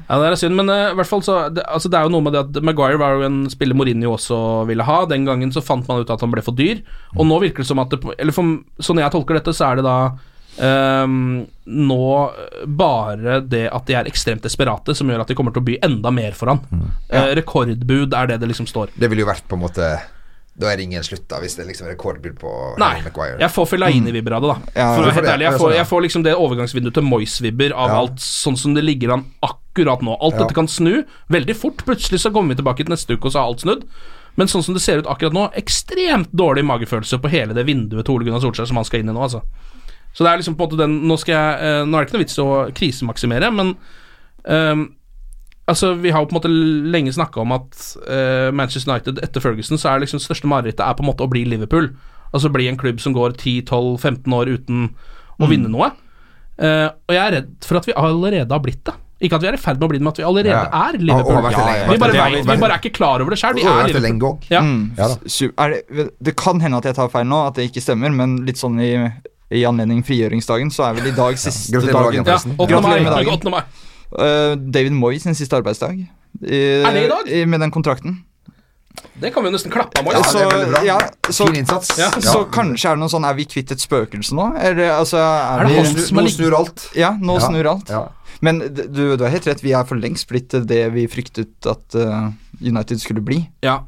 Ja, 0.09 0.17
det 0.19 0.27
er 0.27 0.35
synd, 0.35 0.57
men 0.59 0.67
uh, 0.69 0.91
i 0.91 0.95
hvert 0.99 1.07
fall 1.07 1.21
så 1.23 1.37
det, 1.55 1.63
altså, 1.71 1.87
det 1.87 1.97
er 1.97 2.05
jo 2.05 2.11
noe 2.11 2.25
med 2.25 2.35
det 2.35 2.41
at 2.43 2.65
Maguire 2.67 2.99
var 2.99 3.15
jo 3.15 3.25
en 3.29 3.45
spiller 3.49 3.77
Mourinho 3.79 4.11
også 4.17 4.37
ville 4.67 4.83
ha. 4.85 4.97
Den 5.07 5.23
gangen 5.23 5.53
så 5.55 5.63
fant 5.63 5.87
man 5.87 6.03
ut 6.03 6.11
at 6.11 6.21
han 6.21 6.33
ble 6.33 6.43
for 6.45 6.57
dyr, 6.57 6.83
og 7.15 7.23
nå 7.29 7.39
virker 7.45 7.63
det 7.63 7.69
som 7.71 7.79
at 7.79 7.95
det, 7.95 8.01
Eller 8.19 8.35
for, 8.35 8.57
sånn 8.83 8.99
jeg 8.99 9.13
tolker 9.15 9.39
dette, 9.39 9.55
så 9.55 9.69
er 9.71 9.79
det 9.79 9.87
da 9.87 9.95
ehm, 10.59 11.45
nå 11.65 12.31
bare 12.77 13.39
det 13.41 13.65
at 13.73 13.85
de 13.87 13.95
er 13.97 14.09
ekstremt 14.09 14.41
desperate, 14.45 14.95
som 14.95 15.09
gjør 15.09 15.21
at 15.25 15.27
de 15.31 15.35
kommer 15.37 15.51
til 15.55 15.61
å 15.63 15.65
by 15.65 15.77
enda 15.83 16.11
mer 16.13 16.31
for 16.37 16.47
han. 16.53 16.61
Eh, 17.09 17.31
rekordbud 17.41 18.13
er 18.13 18.27
det 18.27 18.39
det 18.41 18.47
liksom 18.51 18.67
står. 18.69 18.93
Det 18.95 19.09
ville 19.09 19.25
jo 19.25 19.31
vært 19.31 19.47
på 19.47 19.55
en 19.57 19.65
måte 19.67 19.93
Da 20.57 20.69
er 20.71 20.77
det 20.77 20.85
ingen 20.85 21.03
slutt, 21.03 21.25
da, 21.27 21.41
hvis 21.43 21.57
det 21.57 21.65
er 21.65 21.67
liksom 21.67 21.87
rekordbud 21.89 22.37
på 22.39 22.51
Nei, 22.79 23.01
McGuire. 23.01 23.35
Jeg 23.41 23.51
får 23.51 23.65
Fellaini-vibber 23.73 24.37
av 24.37 24.41
det, 24.45 24.47
da. 24.53 24.71
Ja, 24.79 24.85
For 24.95 25.01
å 25.01 25.07
være 25.09 25.15
helt 25.17 25.27
ærlig, 25.33 25.43
jeg 25.49 25.51
får, 25.59 25.59
sånn, 25.65 25.75
jeg 25.75 25.87
får 25.89 26.03
liksom 26.05 26.23
det 26.23 26.35
overgangsvinduet 26.39 26.93
til 26.95 27.03
Moyes-vibber 27.03 27.73
av 27.75 27.89
Ja. 27.89 27.97
alt 27.99 28.23
sånn 28.23 28.55
som 28.57 28.73
det 28.73 28.85
ligger 28.87 29.11
an 29.17 29.25
akkurat 29.43 29.99
nå. 30.01 30.15
Alt 30.21 30.35
Ja. 30.37 30.39
dette 30.45 30.55
kan 30.55 30.67
snu 30.71 31.03
veldig 31.29 31.55
fort. 31.59 31.83
Plutselig 31.83 32.21
så 32.23 32.31
kommer 32.31 32.55
vi 32.55 32.63
tilbake 32.63 32.77
til 32.85 32.95
neste 32.95 33.17
uke, 33.17 33.25
og 33.25 33.31
så 33.33 33.39
har 33.43 33.47
alt 33.51 33.59
snudd. 33.67 33.83
Men 34.37 34.47
sånn 34.47 34.63
som 34.63 34.73
det 34.73 34.81
ser 34.81 34.99
ut 34.99 35.05
akkurat 35.11 35.33
nå, 35.33 35.51
ekstremt 35.59 36.31
dårlig 36.31 36.63
magefølelse 36.63 37.19
på 37.19 37.29
hele 37.35 37.53
det 37.53 37.65
vinduet 37.65 38.05
til 38.05 38.15
Ole 38.15 38.23
Gunnar 38.23 38.39
Solskjær 38.39 38.67
som 38.67 38.77
han 38.77 38.85
skal 38.85 39.01
inn 39.01 39.09
i 39.09 39.11
nå, 39.11 39.19
altså. 39.27 39.41
Så 40.15 40.23
det 40.23 40.31
er 40.31 40.39
liksom 40.39 40.55
på 40.55 40.63
en 40.63 40.69
måte 40.69 40.79
den 40.79 40.93
Nå 41.09 41.17
skal 41.19 41.35
jeg 41.35 41.65
eh, 41.67 41.81
Nå 41.83 41.97
er 41.97 42.05
det 42.05 42.07
ikke 42.07 42.17
noe 42.17 42.23
vits 42.23 42.37
i 42.39 42.43
å 42.45 42.59
krisemaksimere, 42.75 43.51
men 43.51 43.73
um, 44.47 44.85
Altså, 45.65 45.95
Vi 45.97 46.11
har 46.13 46.21
jo 46.21 46.29
på 46.29 46.35
en 46.35 46.39
måte 46.39 46.51
lenge 46.93 47.13
snakka 47.15 47.41
om 47.41 47.55
at 47.55 47.79
uh, 48.05 48.51
Manchester 48.53 48.91
United 48.91 49.21
etter 49.25 49.41
Ferguson 49.41 49.81
så 49.81 49.91
er 49.91 50.03
liksom 50.03 50.21
det 50.21 50.27
største 50.27 50.49
marerittet 50.49 50.83
er 50.85 50.93
på 50.93 51.01
en 51.01 51.09
måte 51.09 51.25
å 51.25 51.31
bli 51.31 51.41
Liverpool. 51.49 51.89
Altså 52.35 52.51
bli 52.53 52.67
en 52.69 52.77
klubb 52.77 53.01
som 53.01 53.15
går 53.15 53.33
10-12-15 53.39 54.35
år 54.37 54.51
uten 54.59 54.83
å 55.41 55.49
vinne 55.49 55.71
noe. 55.73 55.89
Uh, 56.61 56.93
og 57.09 57.15
jeg 57.17 57.23
er 57.23 57.35
redd 57.39 57.49
for 57.65 57.81
at 57.81 57.89
vi 57.89 57.97
allerede 57.97 58.53
har 58.53 58.61
blitt 58.61 58.83
det. 58.85 58.93
Ikke 59.25 59.39
at 59.39 59.45
vi 59.45 59.49
er 59.49 59.55
i 59.57 59.61
ferd 59.63 59.79
med 59.79 59.87
å 59.87 59.89
bli 59.89 59.99
det, 59.99 60.05
men 60.05 60.11
at 60.13 60.19
vi 60.19 60.25
allerede 60.27 60.53
Ja. 60.53 60.63
er 60.85 60.97
Liverpool. 60.99 61.37
Ja, 61.39 61.51
ja, 61.51 61.75
det 61.87 61.93
vi, 61.95 61.99
bare 62.03 62.13
vet, 62.13 62.41
vi 62.45 62.57
bare 62.61 62.73
er 62.75 62.81
ikke 62.83 62.97
klar 62.97 63.23
over 63.23 63.33
det 63.33 63.39
sjøl. 63.39 63.55
Vi 63.55 63.63
er 63.63 63.87
Liverpool. 63.89 64.37
Ja. 64.51 64.61
Mm. 64.61 64.91
Ja 64.99 65.09
er 65.65 65.73
det, 65.73 66.09
det 66.21 66.35
kan 66.35 66.59
hende 66.61 66.77
at 66.77 66.85
jeg 66.85 66.97
tar 66.99 67.09
feil 67.09 67.25
nå, 67.25 67.47
at 67.47 67.55
det 67.57 67.71
ikke 67.71 67.81
stemmer, 67.81 68.11
men 68.11 68.43
litt 68.45 68.59
sånn 68.59 68.77
i, 68.83 68.91
i 69.51 69.63
anledning 69.65 70.01
frigjøringsdagen, 70.05 70.71
så 70.73 70.87
er 70.89 70.93
vel 70.99 71.11
i 71.11 71.15
dag 71.15 71.37
siste 71.37 71.71
Gratulerer 71.75 71.93
dagen. 71.93 72.23
dagen, 72.23 72.25
Ja, 72.25 72.31
forresten. 72.31 72.55
8. 72.57 72.57
mai. 72.57 72.67
Gratulerer 72.73 73.03
med 73.03 73.13
dagen. 73.13 73.33
8. 73.33 73.49
mai. 73.49 73.63
Eh, 74.25 74.55
David 74.55 74.91
Moy 74.93 75.19
sin 75.19 75.35
siste 75.35 75.55
arbeidsdag. 75.57 75.99
I, 76.41 76.61
Er 76.83 76.91
det 76.93 77.03
i 77.05 77.07
dag? 77.11 77.27
I, 77.29 77.45
med 77.45 77.59
den 77.61 77.71
kontrakten. 77.71 78.23
Det 79.19 79.33
kan 79.33 79.43
vi 79.43 79.49
jo 79.49 79.53
nesten 79.57 79.71
klappe 79.71 79.99
av, 79.99 80.07
Ja, 80.11 80.21
så, 80.23 80.39
ja, 80.85 80.97
så, 81.29 81.45
fin 81.47 81.55
innsats. 81.59 81.97
Ja. 81.99 82.09
så 82.23 82.45
kanskje 82.51 82.89
er 82.89 82.95
det 82.95 83.01
noe 83.03 83.11
sånn 83.11 83.25
Er 83.27 83.33
vi 83.35 83.43
kvitt 83.45 83.71
et 83.71 83.79
spøkelse 83.83 84.31
nå? 84.35 84.45
Eller 84.57 84.93
altså 84.95 85.17
Er, 85.19 85.59
Er 85.59 85.67
det 85.67 85.73
vi, 85.73 85.81
Nå 85.81 86.05
som 86.05 86.17
nå 86.17 86.29
snur 86.31 86.55
alt. 86.55 86.85
Ja, 86.95 87.09
nå 87.19 87.35
Ja. 87.39 87.47
snur 87.49 87.69
alt. 87.73 87.89
Ja. 87.91 88.05
Men 88.41 88.59
du, 88.59 89.15
du 89.17 89.23
har 89.23 89.31
helt 89.31 89.47
rett, 89.47 89.61
vi 89.63 89.73
er 89.75 89.83
for 89.87 89.95
lengst 89.99 90.27
blitt 90.27 90.49
det 90.67 90.93
vi 90.93 91.07
fryktet 91.07 91.67
at 91.67 91.95
uh, 91.95 92.31
United 92.61 92.99
skulle 93.01 93.21
bli. 93.23 93.49
Ja. 93.63 93.81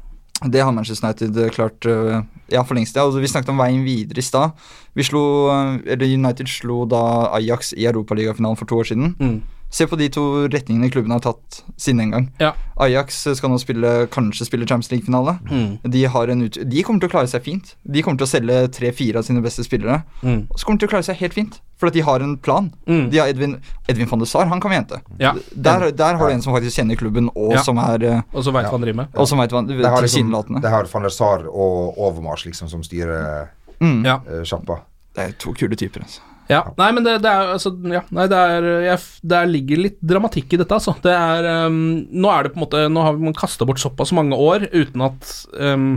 Det 0.44 0.60
har 0.62 0.72
Manchester 0.72 1.08
United 1.08 1.36
eh, 1.44 1.50
klart 1.50 1.84
uh, 1.86 2.22
ja, 2.48 2.62
for 2.64 2.74
lengst. 2.78 2.96
Ja. 2.96 3.04
Og 3.04 3.16
vi 3.20 3.28
snakket 3.28 3.48
om 3.52 3.58
veien 3.60 3.84
videre 3.84 4.18
i 4.20 4.22
stad. 4.24 4.52
Vi 4.98 5.06
slo, 5.06 5.22
eh, 5.54 5.92
eller 5.94 6.10
United 6.10 6.50
slo 6.50 6.82
da 6.90 7.30
Ajax 7.38 7.72
i 7.78 7.86
Europaligafinalen 7.86 8.58
for 8.58 8.66
to 8.66 8.80
år 8.82 8.90
siden. 8.90 9.14
Mm. 9.20 9.38
Se 9.70 9.84
på 9.86 9.98
de 10.00 10.08
to 10.08 10.22
retningene 10.48 10.88
klubben 10.90 11.12
har 11.12 11.20
tatt 11.20 11.58
siden 11.76 11.98
den 12.00 12.12
gang. 12.14 12.26
Ja. 12.40 12.54
Ajax 12.80 13.20
skal 13.36 13.52
nå 13.52 13.58
spille, 13.60 14.06
kanskje 14.08 14.46
spille 14.48 14.64
Champions 14.66 14.88
League-finale. 14.90 15.34
Mm. 15.50 15.90
De, 15.92 16.04
har 16.08 16.32
en 16.32 16.42
ut 16.46 16.56
de 16.64 16.82
kommer 16.86 17.02
til 17.02 17.10
å 17.10 17.12
klare 17.12 17.28
seg 17.28 17.44
fint. 17.44 17.74
De 17.84 18.02
kommer 18.02 18.18
til 18.22 18.24
å 18.24 18.30
selge 18.30 18.56
tre-fire 18.78 19.20
av 19.20 19.28
sine 19.28 19.42
beste 19.44 19.66
spillere. 19.66 20.00
Mm. 20.22 20.46
Og 20.48 20.56
så 20.56 20.64
kommer 20.64 20.80
de 20.80 20.86
til 20.86 20.90
å 20.90 20.94
klare 20.94 21.08
seg 21.10 21.20
helt 21.20 21.36
fint, 21.36 21.60
for 21.76 21.92
at 21.92 21.98
de 21.98 22.06
har 22.08 22.24
en 22.24 22.32
plan. 22.40 22.70
Mm. 22.88 23.04
De 23.12 23.20
har 23.20 23.28
Edvin, 23.28 23.58
Edvin 23.92 24.08
van 24.08 24.24
de 24.24 24.30
Sar, 24.32 24.48
han 24.48 24.64
kan 24.64 24.72
vi 24.72 24.80
hente. 24.80 25.02
Ja. 25.20 25.34
Der, 25.52 25.90
der 25.92 26.16
har 26.16 26.32
du 26.32 26.38
en 26.38 26.42
som 26.42 26.56
faktisk 26.56 26.80
kjenner 26.80 26.96
klubben, 26.96 27.28
og 27.36 27.52
Ja. 27.58 27.62
som 27.62 27.78
er 27.84 28.08
eh, 28.08 28.22
Og 28.32 28.48
som 28.48 28.56
veit 28.56 28.70
hva 28.70 28.78
han 28.78 28.88
driver 28.88 29.02
med. 29.04 29.12
Og 29.20 29.28
som 29.28 29.44
vet 29.44 29.52
hva 29.52 29.66
det, 29.68 29.78
har, 29.84 30.00
liksom, 30.00 30.32
det 30.32 30.64
de 30.64 30.72
har 30.72 30.88
van 30.94 31.06
der 31.06 31.12
Sar 31.12 31.44
og 31.44 31.98
Overmars 31.98 32.48
liksom 32.48 32.72
som 32.72 32.82
styrer 32.82 33.52
Mm. 33.82 34.00
Ja. 34.06 34.20
eh, 34.26 34.42
sjappa. 34.48 34.82
Det 35.14 35.24
er 35.24 35.36
to 35.40 35.52
kule 35.56 35.78
typer. 35.78 36.04
Altså. 36.06 36.24
Ja, 36.48 36.62
nei, 36.78 36.88
men 36.96 37.04
det, 37.04 37.18
det 37.24 37.28
er 37.28 37.50
altså 37.52 37.74
ja, 37.92 38.00
nei, 38.14 38.24
det 38.32 38.36
er 38.40 38.66
jeg, 38.86 39.00
Der 39.28 39.50
ligger 39.50 39.82
litt 39.84 39.98
dramatikk 40.00 40.54
i 40.56 40.60
dette, 40.62 40.78
altså. 40.78 40.94
Det 41.04 41.12
er 41.12 41.66
um, 41.68 42.06
Nå 42.08 42.30
er 42.32 42.46
det 42.46 42.54
på 42.54 42.60
en 42.60 42.64
måte 42.64 42.84
Nå 42.88 43.02
har 43.04 43.18
man 43.20 43.36
kasta 43.36 43.68
bort 43.68 43.82
såpass 43.82 44.14
mange 44.16 44.38
år 44.40 44.64
uten 44.72 45.04
at 45.04 45.28
um, 45.60 45.90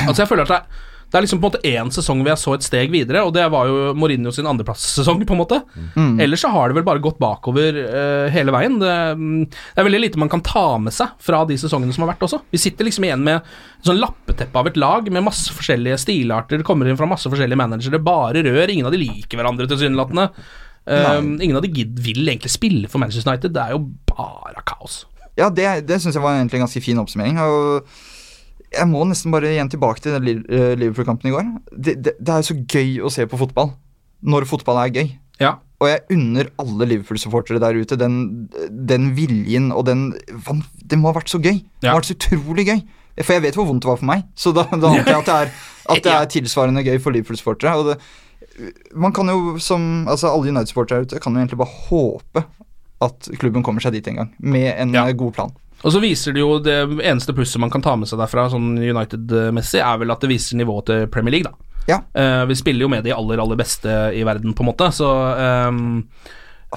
Altså, 0.00 0.22
jeg 0.22 0.30
føler 0.30 0.48
at 0.48 0.54
det 0.54 0.60
er 0.62 0.88
det 1.12 1.18
er 1.18 1.24
liksom 1.26 1.42
på 1.42 1.44
en 1.44 1.52
måte 1.52 1.68
én 1.68 1.90
sesong 1.92 2.22
hvor 2.22 2.30
jeg 2.32 2.40
så 2.40 2.54
et 2.56 2.64
steg 2.64 2.92
videre, 2.92 3.20
og 3.26 3.34
det 3.36 3.44
var 3.52 3.68
jo 3.68 3.90
Mourinho 3.92 4.30
sin 4.32 4.46
andreplasssesong, 4.48 5.20
på 5.28 5.34
en 5.36 5.40
måte. 5.42 5.58
Mm. 5.92 6.14
Ellers 6.24 6.40
så 6.40 6.48
har 6.54 6.70
det 6.70 6.78
vel 6.78 6.86
bare 6.86 7.02
gått 7.04 7.20
bakover 7.20 7.76
uh, 7.76 8.30
hele 8.32 8.54
veien. 8.54 8.78
Det, 8.80 8.94
mm, 9.20 9.42
det 9.44 9.82
er 9.82 9.86
veldig 9.90 10.00
lite 10.06 10.22
man 10.22 10.32
kan 10.32 10.40
ta 10.46 10.64
med 10.80 10.96
seg 10.96 11.12
fra 11.20 11.42
de 11.48 11.58
sesongene 11.60 11.92
som 11.92 12.06
har 12.06 12.14
vært 12.14 12.24
også. 12.24 12.40
Vi 12.48 12.62
sitter 12.62 12.88
liksom 12.88 13.04
igjen 13.04 13.26
med 13.26 13.42
et 13.42 13.90
sånn 13.90 14.00
lappeteppe 14.00 14.56
av 14.56 14.72
et 14.72 14.80
lag 14.80 15.12
med 15.12 15.26
masse 15.28 15.52
forskjellige 15.52 16.00
stilarter, 16.00 16.62
det 16.62 16.68
kommer 16.68 16.88
inn 16.88 16.96
fra 16.96 17.10
masse 17.10 17.28
forskjellige 17.28 17.60
managere, 17.60 18.00
bare 18.00 18.40
rør, 18.48 18.72
ingen 18.72 18.88
av 18.88 18.96
de 18.96 19.02
liker 19.04 19.36
hverandre 19.36 19.68
tilsynelatende. 19.68 20.30
Um, 20.88 21.36
ingen 21.44 21.60
av 21.60 21.62
de 21.62 21.84
vil 22.02 22.24
egentlig 22.24 22.56
spille 22.56 22.88
for 22.88 23.04
Manchester 23.04 23.34
United, 23.34 23.52
det 23.52 23.68
er 23.68 23.76
jo 23.76 23.84
bare 24.08 24.64
kaos. 24.64 25.02
Ja, 25.36 25.52
det, 25.52 25.68
det 25.88 26.00
syns 26.00 26.16
jeg 26.16 26.24
var 26.24 26.40
egentlig 26.40 26.60
en 26.60 26.66
ganske 26.66 26.82
fin 26.84 26.98
oppsummering. 27.00 27.38
Og 27.40 27.92
jeg 28.72 28.88
må 28.90 29.02
nesten 29.08 29.32
bare 29.34 29.50
igjen 29.52 29.70
tilbake 29.72 30.02
til 30.04 30.14
eh, 30.16 30.72
Liverpool-kampen 30.80 31.28
i 31.30 31.34
går. 31.34 31.50
Det, 31.72 31.96
det, 32.04 32.14
det 32.18 32.32
er 32.34 32.42
jo 32.42 32.48
så 32.52 32.56
gøy 32.76 32.94
å 33.04 33.10
se 33.12 33.26
på 33.28 33.38
fotball 33.40 33.72
når 34.22 34.46
fotball 34.50 34.78
er 34.84 34.92
gøy. 34.94 35.12
Ja. 35.42 35.56
Og 35.82 35.88
jeg 35.90 36.04
unner 36.14 36.48
alle 36.62 36.86
Liverpool-supportere 36.92 37.58
der 37.62 37.74
ute 37.80 37.96
den, 37.98 38.18
den 38.70 39.08
viljen 39.18 39.72
og 39.74 39.84
den 39.88 40.12
Det 40.86 40.98
må 41.00 41.10
ha 41.10 41.16
vært 41.18 41.32
så 41.32 41.40
gøy. 41.42 41.58
Det 41.82 41.88
må 41.88 41.96
ha 41.96 42.00
vært 42.00 42.12
så 42.12 42.18
utrolig 42.18 42.66
gøy. 42.68 42.82
For 43.20 43.34
jeg 43.36 43.42
vet 43.44 43.56
hvor 43.58 43.66
vondt 43.68 43.82
det 43.84 43.90
var 43.90 43.98
for 44.00 44.08
meg, 44.08 44.22
så 44.38 44.54
da, 44.56 44.62
da 44.70 44.92
antar 44.94 45.10
jeg 45.10 45.18
at 45.18 45.26
det 45.26 45.34
er, 45.36 45.50
at 45.92 46.04
det 46.06 46.12
er 46.20 46.30
tilsvarende 46.36 46.84
gøy 46.86 47.00
for 47.02 47.12
Liverpool-supportere. 47.12 47.96
Man 48.94 49.12
kan 49.16 49.28
jo 49.32 49.56
som 49.62 50.06
Altså 50.10 50.30
alle 50.30 50.52
United-supportere 50.52 51.02
der 51.02 51.08
ute 51.10 51.20
kan 51.24 51.34
jo 51.36 51.42
egentlig 51.42 51.58
bare 51.60 51.76
håpe 51.88 52.44
at 53.02 53.28
klubben 53.42 53.64
kommer 53.66 53.82
seg 53.82 53.96
dit 53.96 54.06
en 54.12 54.20
gang, 54.20 54.28
med 54.38 54.68
en 54.78 54.92
Ja. 54.94 55.08
god 55.10 55.32
plan. 55.34 55.52
Og 55.82 55.90
så 55.90 56.00
viser 56.02 56.34
det 56.34 56.42
jo 56.44 56.58
Det 56.62 56.76
eneste 57.02 57.34
plusset 57.34 57.60
man 57.62 57.70
kan 57.72 57.82
ta 57.82 57.96
med 57.98 58.06
seg 58.10 58.20
derfra, 58.22 58.48
sånn 58.52 58.76
United-messig, 58.78 59.80
er 59.82 59.98
vel 60.02 60.14
at 60.14 60.22
det 60.22 60.30
viser 60.30 60.60
nivået 60.60 60.86
til 60.90 61.08
Premier 61.12 61.36
League, 61.38 61.50
da. 61.50 61.68
Ja. 61.90 61.98
Uh, 62.14 62.44
vi 62.46 62.54
spiller 62.54 62.86
jo 62.86 62.92
med 62.92 63.02
de 63.02 63.10
aller, 63.14 63.40
aller 63.42 63.58
beste 63.58 63.90
i 64.14 64.22
verden, 64.26 64.54
på 64.54 64.62
en 64.62 64.70
måte, 64.70 64.86
så 64.94 65.08
um, 65.68 66.04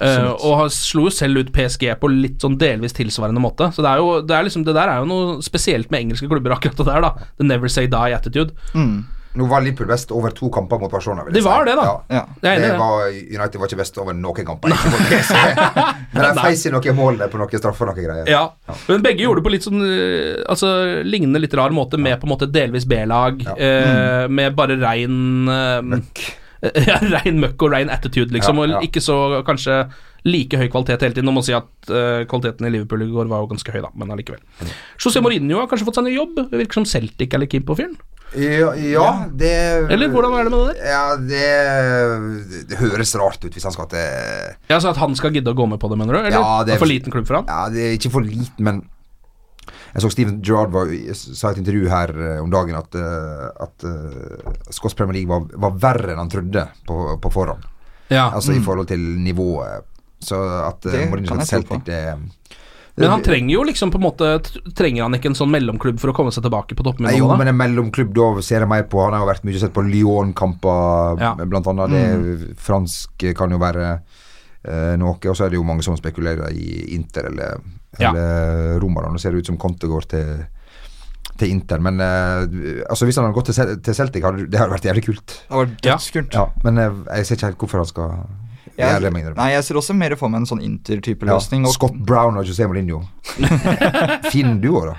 uh. 0.02 0.32
Og 0.34 0.58
har- 0.64 0.72
slo 0.74 1.06
jo 1.06 1.14
selv 1.14 1.38
ut 1.44 1.52
PSG 1.54 1.92
på 2.02 2.10
litt 2.10 2.42
sånn 2.42 2.58
delvis 2.58 2.98
tilsvarende 2.98 3.44
måte. 3.44 3.70
Så 3.76 3.86
det 3.86 3.92
er 3.94 4.02
jo 4.02 4.22
det, 4.26 4.34
er 4.36 4.48
liksom, 4.50 4.66
det 4.66 4.74
der 4.76 4.90
er 4.90 5.04
jo 5.04 5.12
noe 5.12 5.38
spesielt 5.46 5.92
med 5.94 6.08
engelske 6.08 6.28
klubber, 6.32 6.58
akkurat 6.58 6.82
det 6.82 6.88
der, 6.90 7.06
da. 7.06 7.30
The 7.38 7.46
never 7.46 7.70
say 7.70 7.86
die 7.88 8.18
attitude. 8.18 8.58
Mm. 8.74 9.06
Nå 9.36 9.48
var 9.52 9.62
Liverpool 9.66 9.88
best 9.90 10.12
over 10.16 10.32
to 10.36 10.48
kamper 10.54 10.80
mot 10.80 10.92
Barcelona. 10.92 11.26
vil 11.26 11.34
jeg 11.34 11.44
Det 11.44 11.46
var 11.50 11.66
si. 11.66 11.70
det, 11.70 11.76
da. 11.76 11.86
Ja. 11.86 11.96
Ja. 12.16 12.24
Det 12.42 12.54
det. 12.64 12.70
var, 12.80 13.10
United 13.12 13.60
var 13.60 13.68
ikke 13.72 13.80
best 13.82 13.98
over 14.00 14.14
noen 14.16 14.46
kamper. 14.48 14.70
Men 16.14 16.22
de 16.24 16.32
feis 16.46 16.66
i 16.66 16.72
noen 16.74 16.96
mål 16.98 17.20
på 17.32 17.42
noen 17.42 17.60
straffer 17.60 17.90
og 17.90 17.96
noen 17.96 18.08
greier. 18.08 18.30
Ja, 18.32 18.46
men 18.88 19.04
begge 19.06 19.26
gjorde 19.26 19.42
det 19.42 19.48
på 19.50 19.54
litt 19.54 19.66
sånn 19.68 19.82
eh, 19.84 20.40
Altså 20.52 20.70
lignende 21.06 21.42
litt 21.44 21.54
rar 21.58 21.74
måte, 21.76 22.00
med 22.02 22.18
på 22.22 22.28
en 22.30 22.34
måte 22.36 22.48
delvis 22.52 22.88
B-lag, 22.90 23.44
Ja. 23.46 23.56
eh, 23.60 24.26
med 24.32 24.56
bare 24.58 24.80
rein 24.82 25.48
eh, 25.52 25.82
Møkk. 25.94 26.26
Ja, 26.90 26.96
rein 26.98 27.36
møkk 27.44 27.62
og 27.68 27.76
rein 27.76 27.92
attitude, 27.94 28.32
liksom, 28.34 28.58
Ja, 28.64 28.66
ja. 28.72 28.78
og 28.80 28.86
ikke 28.88 29.02
så 29.04 29.44
kanskje 29.46 29.76
like 30.26 30.58
høy 30.58 30.66
kvalitet 30.74 31.04
hele 31.06 31.14
tiden. 31.14 31.28
Nå 31.28 31.34
må 31.36 31.44
man 31.44 31.46
si 31.46 31.54
at 31.54 31.92
uh, 31.94 32.24
kvaliteten 32.26 32.66
i 32.66 32.72
Liverpool 32.74 33.04
i 33.06 33.10
går 33.14 33.28
var 33.30 33.44
jo 33.44 33.50
ganske 33.52 33.70
høy, 33.76 33.84
da, 33.84 33.92
men 33.94 34.10
allikevel. 34.16 34.40
Mm. 34.64 34.72
José 34.98 35.22
Mourinho 35.22 35.60
har 35.60 35.68
kanskje 35.70 35.86
fått 35.86 36.00
seg 36.00 36.08
ny 36.08 36.16
jobb. 36.16 36.40
Det 36.50 36.58
virker 36.64 36.80
som 36.80 36.88
Celtic 36.90 37.36
er 37.38 37.44
litt 37.44 37.54
keen 37.54 37.68
på 37.68 37.76
fyren. 37.78 37.94
Ja, 38.36 38.72
ja, 38.76 39.06
det 39.32 39.52
Eller 39.94 40.10
hvordan 40.12 40.34
er 40.36 40.48
det 40.48 40.52
med 40.52 40.60
det 40.60 40.74
der? 40.74 40.88
Ja, 40.92 41.04
det, 41.32 42.66
det 42.70 42.80
høres 42.82 43.14
rart 43.20 43.40
ut 43.46 43.54
hvis 43.56 43.64
han 43.64 43.76
skal 43.76 43.88
til 43.92 44.58
Ja, 44.70 44.80
Så 44.80 44.92
at 44.92 45.00
han 45.00 45.16
skal 45.16 45.36
gidde 45.36 45.54
å 45.54 45.58
gå 45.58 45.68
med 45.70 45.80
på 45.80 45.90
det, 45.92 46.00
mener 46.02 46.18
du? 46.18 46.20
Eller 46.20 46.36
Ja, 46.36 46.64
det 46.68 46.76
er- 46.76 46.82
for 46.82 46.92
liten 46.92 47.14
klubb 47.14 47.28
for 47.30 47.40
han? 47.40 47.48
Ja, 47.48 47.70
det 47.72 47.86
er 47.86 47.96
ikke 48.00 48.12
for 48.18 48.26
liten, 48.28 48.60
men 48.60 48.84
jeg 49.96 50.04
så 50.04 50.10
Steven 50.12 50.42
Gerrard 50.44 50.74
var, 50.76 50.90
sa 51.16 51.50
i 51.50 51.56
et 51.56 51.62
intervju 51.62 51.88
her 51.88 52.12
eh, 52.12 52.40
om 52.44 52.50
dagen 52.52 52.76
at, 52.76 52.98
uh, 53.00 53.48
at 53.64 53.86
uh, 53.88 54.50
Scots 54.68 54.94
Premier 54.94 55.22
League 55.22 55.32
var, 55.32 55.46
var 55.56 55.78
verre 55.80 56.12
enn 56.12 56.20
han 56.20 56.32
trodde 56.32 56.66
på, 56.84 56.98
på 57.24 57.32
forhånd. 57.32 57.64
Ja. 58.12 58.28
Altså 58.36 58.52
i 58.52 58.60
forhold 58.64 58.90
til 58.92 59.00
nivået. 59.00 59.88
Så 60.20 60.36
at 60.66 60.84
uh, 60.90 60.98
Mourinho 61.08 61.32
skal 61.32 61.40
til 61.46 61.48
Celtic, 61.54 61.86
det 61.88 62.02
Men 62.98 63.10
han 63.12 63.22
trenger 63.26 63.52
jo 63.58 63.64
liksom 63.68 63.92
på 63.92 63.98
en 64.00 64.06
måte 64.06 64.28
Trenger 64.74 65.04
han 65.04 65.14
ikke 65.18 65.28
en 65.28 65.36
sånn 65.36 65.50
mellomklubb 65.52 65.98
for 66.00 66.14
å 66.14 66.16
komme 66.16 66.32
seg 66.32 66.46
tilbake 66.46 66.78
på 66.80 66.84
toppnivå? 66.88 67.12
jo, 67.18 67.28
da? 67.28 67.36
men 67.42 67.50
en 67.52 67.58
mellomklubb 67.60 68.14
da 68.16 68.42
ser 68.42 68.64
jeg 68.64 68.70
mer 68.72 68.84
på. 68.88 69.02
Han 69.04 69.12
har 69.18 69.26
jo 69.26 69.28
vært 69.34 69.44
mye 69.44 69.60
sett 69.60 69.74
på 69.76 69.84
Lyon-kamper, 69.84 71.20
Ja. 71.20 71.34
blant 71.46 71.68
annet. 71.68 71.90
Det 71.92 72.56
fransk 72.58 73.26
kan 73.36 73.52
jo 73.52 73.58
være 73.60 74.00
eh, 74.66 74.96
noe. 74.98 75.18
Og 75.28 75.36
så 75.36 75.46
er 75.46 75.50
det 75.50 75.60
jo 75.60 75.64
mange 75.68 75.84
som 75.84 75.98
spekulerer 75.98 76.52
i 76.56 76.96
Inter 76.96 77.28
eller, 77.32 77.58
Ja. 78.00 78.10
eller 78.12 78.80
Roma. 78.80 79.02
da. 79.02 79.10
Nå 79.12 79.20
ser 79.20 79.32
det 79.32 79.40
ut 79.44 79.46
som 79.48 79.58
Conte 79.58 79.88
går 79.88 80.08
til 80.08 80.46
til 81.38 81.50
Inter, 81.52 81.80
men 81.84 82.00
eh, 82.00 82.86
altså 82.90 83.04
hvis 83.04 83.18
han 83.18 83.26
hadde 83.26 83.36
gått 83.36 83.50
til, 83.52 83.76
til 83.84 83.94
Celtic, 83.94 84.24
hadde 84.24 84.46
det 84.50 84.56
hadde 84.58 84.72
vært 84.72 84.86
jævlig 84.88 85.04
kult. 85.04 85.26
Det 85.50 85.52
var 85.52 85.66
Ja. 85.84 85.96
dødskult. 85.98 86.32
Ja, 86.34 86.46
men 86.64 86.78
eh, 86.78 86.92
jeg 87.18 87.26
ser 87.26 87.36
ikke 87.36 87.48
helt 87.50 87.58
hvorfor 87.60 87.78
han 87.84 87.86
skal 87.86 88.12
Jeg, 88.78 89.02
det. 89.02 89.12
jeg. 89.22 89.36
nei, 89.38 89.50
jeg 89.54 89.64
ser 89.68 89.80
også 89.80 89.96
mer 89.96 90.16
for 90.20 90.32
meg 90.32 90.44
en 90.44 90.50
sånn 90.50 90.64
Inter-type 90.66 91.28
løsning. 91.28 91.64
Ja. 91.64 91.72
Scott 91.76 91.96
Brown 91.96 92.38
og 92.40 92.48
José 92.48 92.68
Mourinho. 92.68 93.04
fin 94.34 94.60
duo, 94.62 94.86
da. 94.92 94.98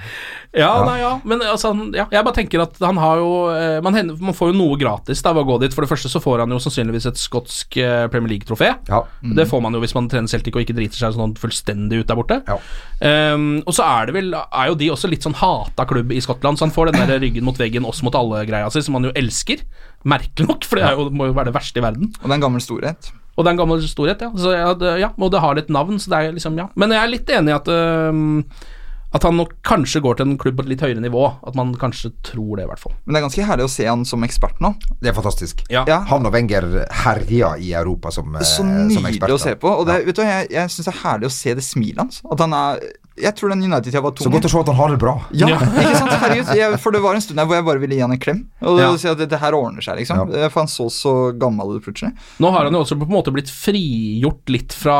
Ja, 0.57 0.70
Ja. 0.70 0.85
nei, 0.89 1.01
ja, 1.03 1.11
men 1.29 1.43
altså, 1.45 1.68
ja, 1.93 2.07
jeg 2.09 2.24
bare 2.24 2.37
tenker 2.39 2.62
at 2.64 2.79
han 2.81 2.97
har 2.97 3.18
jo 3.20 3.33
eh, 3.53 3.77
man, 3.85 3.93
man 4.22 4.37
får 4.37 4.53
jo 4.53 4.57
noe 4.57 4.79
gratis 4.81 5.20
da 5.20 5.35
ved 5.37 5.45
å 5.45 5.49
gå 5.51 5.59
dit. 5.61 5.74
For 5.77 5.85
det 5.85 5.91
første 5.91 6.09
så 6.09 6.22
får 6.22 6.41
han 6.45 6.55
jo 6.55 6.61
sannsynligvis 6.62 7.09
et 7.11 7.20
skotsk 7.20 7.77
eh, 7.83 8.07
Premier 8.12 8.33
League-trofé. 8.33 8.70
Ja. 8.89 9.03
Det 9.37 9.45
får 9.51 9.61
man 9.66 9.77
jo 9.77 9.83
hvis 9.85 9.93
man 9.99 10.09
trener 10.12 10.33
Celtic 10.33 10.57
og 10.57 10.64
ikke 10.64 10.79
driter 10.79 10.97
seg 10.97 11.12
sånn 11.18 11.37
fullstendig 11.37 12.01
ut 12.01 12.09
der 12.09 12.16
borte. 12.16 12.41
Ja. 12.49 12.57
Ehm, 13.05 13.51
og 13.66 13.77
så 13.77 13.85
er 13.85 14.09
det 14.09 14.14
vel 14.16 14.33
Er 14.33 14.70
jo 14.70 14.79
de 14.81 14.89
også 14.95 15.11
litt 15.12 15.27
sånn 15.27 15.37
hata 15.37 15.85
klubb 15.89 16.14
i 16.16 16.22
Skottland, 16.24 16.57
så 16.57 16.64
han 16.64 16.72
får 16.72 16.95
den 16.95 17.05
der 17.12 17.20
ryggen 17.20 17.45
mot 17.45 17.61
veggen, 17.61 17.85
oss 17.85 18.01
mot 18.07 18.16
alle-greia 18.16 18.70
si, 18.72 18.81
som 18.87 18.97
han 18.97 19.11
jo 19.11 19.12
elsker. 19.18 19.61
Merkelig 20.09 20.49
nok, 20.49 20.64
for 20.64 20.81
det 20.81 20.89
er 20.89 20.97
jo, 20.97 21.11
må 21.12 21.29
jo 21.29 21.37
være 21.37 21.51
det 21.53 21.59
verste 21.59 21.83
i 21.83 21.85
verden. 21.85 22.14
Og 22.16 22.24
det 22.24 22.33
er 22.33 22.39
en 22.39 22.49
gammel 22.49 22.64
storhet. 22.64 23.12
Og 23.37 23.45
det 23.45 23.51
er 23.51 23.55
en 23.55 23.61
gammel 23.61 23.84
storhet, 23.84 24.24
ja. 24.24 24.32
Så 24.41 24.55
ja, 24.57 24.72
det, 24.78 24.97
ja. 25.03 25.12
Og 25.20 25.30
det 25.32 25.45
har 25.45 25.59
litt 25.59 25.68
navn, 25.72 26.01
så 26.01 26.12
det 26.12 26.22
er 26.22 26.34
liksom, 26.39 26.57
ja. 26.61 26.70
Men 26.74 26.95
jeg 26.97 27.03
er 27.03 27.12
litt 27.12 27.30
enig 27.37 27.53
i 27.53 27.57
at 27.57 27.68
uh, 27.68 28.72
At 29.16 29.24
han 29.24 29.37
nok 29.39 29.53
kanskje 29.64 30.03
går 30.05 30.18
til 30.18 30.26
en 30.26 30.39
klubb 30.41 30.57
på 30.59 30.64
et 30.64 30.70
litt 30.72 30.82
høyere 30.84 31.01
nivå. 31.05 31.22
At 31.47 31.57
man 31.57 31.70
kanskje 31.78 32.11
tror 32.26 32.59
det, 32.59 32.66
i 32.66 32.70
hvert 32.72 32.82
fall. 32.82 32.97
Men 33.05 33.14
det 33.14 33.20
er 33.20 33.26
ganske 33.28 33.49
herlig 33.49 33.68
å 33.68 33.72
se 33.72 33.87
han 33.89 34.05
som 34.09 34.24
ekspert 34.26 34.61
nå. 34.64 34.72
Det 35.01 35.12
er 35.12 35.16
fantastisk. 35.16 35.62
Ja. 35.72 35.84
Ja. 35.89 36.03
Han 36.11 36.28
og 36.28 36.34
Wenger 36.34 36.66
herja 37.05 37.55
i 37.61 37.72
Europa 37.76 38.12
som, 38.12 38.34
ekspert 38.34 38.57
Så 38.57 38.66
nydelig 38.66 39.37
å 39.37 39.41
se 39.41 39.57
på. 39.61 39.72
Og 39.72 39.89
det, 39.89 40.03
vet 40.09 40.20
du, 40.20 40.24
jeg, 40.26 40.51
jeg 40.57 40.72
syns 40.74 40.91
det 40.91 40.95
er 40.95 41.03
herlig 41.05 41.30
å 41.30 41.37
se 41.39 41.57
det 41.57 41.64
smilet 41.64 42.03
hans. 42.05 42.22
At 42.28 42.45
han 42.45 42.57
er 42.57 42.84
Jeg 43.17 43.33
tror 43.39 43.49
den 43.55 43.62
United-tida 43.64 44.03
var 44.05 44.12
tung. 44.12 44.27
Så 44.27 44.33
godt 44.33 44.45
å 44.45 44.51
se 44.53 44.59
at 44.61 44.67
han 44.73 44.77
har 44.77 44.91
det 44.93 44.99
bra. 45.01 45.14
Ja, 45.33 45.49
Ja. 45.49 45.59
ikke 45.59 45.97
sant? 45.97 46.12
Herregud. 46.21 46.51
Jeg, 46.57 46.81
for 46.83 46.93
det 46.93 47.01
var 47.03 47.14
en 47.17 47.25
stund 47.25 47.39
der 47.41 47.47
hvor 47.49 47.57
jeg 47.57 47.64
bare 47.64 47.81
ville 47.81 47.95
gi 47.97 48.03
han 48.05 48.12
en 48.12 48.19
klem. 48.21 48.43
Og 48.62 48.79
Ja. 48.81 48.91
si 49.01 49.09
at 49.09 49.17
det, 49.19 49.31
det 49.33 49.39
her 49.41 49.53
ordner 49.57 49.81
seg, 49.85 49.97
liksom. 50.03 50.29
For 50.53 50.61
han 50.61 50.69
så 50.69 50.91
så 50.93 51.14
gammel 51.39 51.77
ut 51.79 51.85
plutselig. 51.87 52.12
Nå 52.41 52.51
har 52.53 52.64
han 52.69 52.73
jo 52.77 52.83
også 52.85 52.99
på 53.01 53.09
en 53.09 53.14
måte 53.17 53.33
blitt 53.33 53.49
frigjort 53.53 54.49
litt 54.53 54.73
fra 54.77 54.99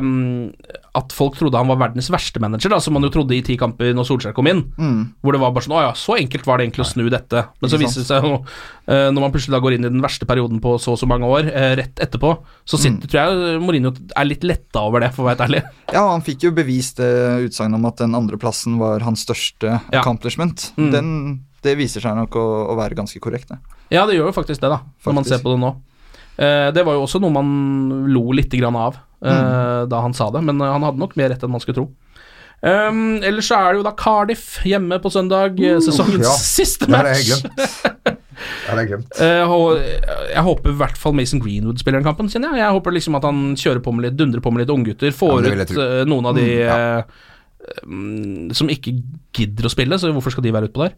um, 0.00 0.50
at 0.96 1.12
folk 1.12 1.36
trodde 1.36 1.58
han 1.60 1.68
var 1.68 1.76
verdens 1.76 2.08
verste 2.12 2.40
manager, 2.40 2.70
da, 2.72 2.78
som 2.80 2.94
man 2.96 3.04
jo 3.04 3.10
trodde 3.12 3.34
i 3.36 3.42
ti 3.44 3.56
kamper 3.60 3.92
når 3.96 4.06
Solskjær 4.08 4.32
kom 4.36 4.48
inn. 4.48 4.62
Hvor 5.20 5.32
det 5.36 5.40
var 5.42 5.52
bare 5.52 5.64
sånn 5.66 5.76
Å 5.76 5.82
ja, 5.90 5.92
så 5.98 6.16
enkelt 6.16 6.46
var 6.48 6.56
det 6.58 6.68
egentlig 6.68 6.86
å 6.86 6.88
snu 6.88 7.04
dette. 7.12 7.42
Men 7.60 7.72
så 7.72 7.76
viser 7.80 8.00
det 8.00 8.08
seg 8.08 8.24
jo, 8.24 8.38
øh, 8.88 9.08
når 9.12 9.20
man 9.26 9.32
plutselig 9.34 9.56
da 9.56 9.60
går 9.64 9.76
inn 9.76 9.84
i 9.84 9.92
den 9.92 10.00
verste 10.04 10.24
perioden 10.28 10.60
på 10.64 10.76
så 10.80 10.94
og 10.96 11.00
så 11.02 11.08
mange 11.10 11.28
år, 11.28 11.50
øh, 11.52 11.74
rett 11.82 12.00
etterpå, 12.00 12.30
så 12.64 12.80
sitter, 12.80 13.10
tror 13.12 13.20
jeg 13.28 13.60
Mourinho 13.60 13.92
er 14.16 14.24
litt 14.28 14.44
letta 14.48 14.86
over 14.88 15.04
det, 15.04 15.12
for 15.12 15.24
å 15.24 15.28
være 15.28 15.36
helt 15.44 15.50
ærlig. 15.50 15.62
Ja, 15.92 16.06
han 16.14 16.24
fikk 16.24 16.48
jo 16.48 16.54
bevist 16.56 16.96
det 17.02 17.10
utsagnet 17.48 17.78
om 17.78 17.86
at 17.88 17.98
den 18.02 18.14
andreplassen 18.18 18.78
var 18.82 19.00
hans 19.06 19.24
største 19.26 19.76
Ja. 19.92 20.00
accomplishment. 20.02 20.70
Mm. 20.76 20.90
Den, 20.92 21.10
det 21.62 21.76
viser 21.78 22.04
seg 22.04 22.16
nok 22.18 22.36
å, 22.38 22.46
å 22.72 22.76
være 22.78 22.98
ganske 22.98 23.20
korrekt, 23.22 23.48
det. 23.50 23.58
Ja, 23.94 24.04
det 24.06 24.16
gjør 24.18 24.30
jo 24.32 24.36
faktisk 24.36 24.60
det, 24.62 24.70
da, 24.72 24.80
når 25.06 25.14
man 25.20 25.24
ser 25.28 25.38
på 25.44 25.52
det 25.54 25.60
nå. 25.62 25.74
Eh, 26.36 26.70
det 26.76 26.82
var 26.84 26.96
jo 26.98 27.04
også 27.06 27.20
noe 27.22 27.32
man 27.32 28.08
lo 28.12 28.26
litt 28.36 28.52
grann 28.52 28.76
av 28.76 28.98
eh, 29.24 29.86
da 29.88 30.00
han 30.04 30.12
sa 30.14 30.26
det, 30.34 30.42
men 30.44 30.60
eh, 30.60 30.72
han 30.74 30.84
hadde 30.84 31.00
nok 31.00 31.14
mer 31.16 31.30
rett 31.32 31.42
enn 31.46 31.54
man 31.54 31.62
skulle 31.64 31.78
tro. 31.80 31.86
Um, 32.66 33.18
ellers 33.20 33.50
så 33.50 33.58
er 33.60 33.74
det 33.74 33.80
jo 33.82 33.84
da 33.84 33.92
Cardiff 34.00 34.62
hjemme 34.64 34.96
på 35.04 35.10
søndag. 35.12 35.58
eh, 35.60 35.76
Sesongens 35.84 36.24
ja. 36.24 36.32
siste 36.40 36.88
match. 36.88 37.28
Det 37.44 38.70
har 38.70 38.80
jeg 38.80 38.88
glemt. 38.90 39.12
Eh, 39.22 39.52
jeg 40.34 40.42
håper 40.44 40.68
i 40.72 40.76
hvert 40.76 40.98
fall 41.00 41.14
Mason 41.16 41.40
Greenwood 41.40 41.78
spiller 41.80 42.02
den 42.02 42.04
kampen, 42.08 42.28
kjenner 42.28 42.52
jeg. 42.52 42.64
Jeg 42.66 42.74
håper 42.76 42.92
liksom 42.92 43.16
at 43.16 43.24
han 43.24 43.38
kjører 43.56 43.80
på 43.84 43.94
med 43.96 44.04
litt, 44.08 44.16
dundrer 44.18 44.42
på 44.44 44.52
med 44.52 44.64
litt 44.64 44.72
unggutter. 44.74 45.08
Ja, 45.08 45.16
Får 45.16 45.46
jeg 45.46 45.68
ut 45.70 45.72
noen 46.10 46.28
av 46.28 46.36
de 46.36 46.44
Mm, 46.44 46.58
ja. 46.66 47.00
Mm, 47.86 48.54
som 48.56 48.68
ikke 48.72 48.96
gidder 49.36 49.66
å 49.68 49.72
spille, 49.72 49.98
så 49.98 50.12
hvorfor 50.14 50.30
skal 50.34 50.42
de 50.46 50.52
være 50.54 50.68
utpå 50.70 50.86
der? 50.88 50.94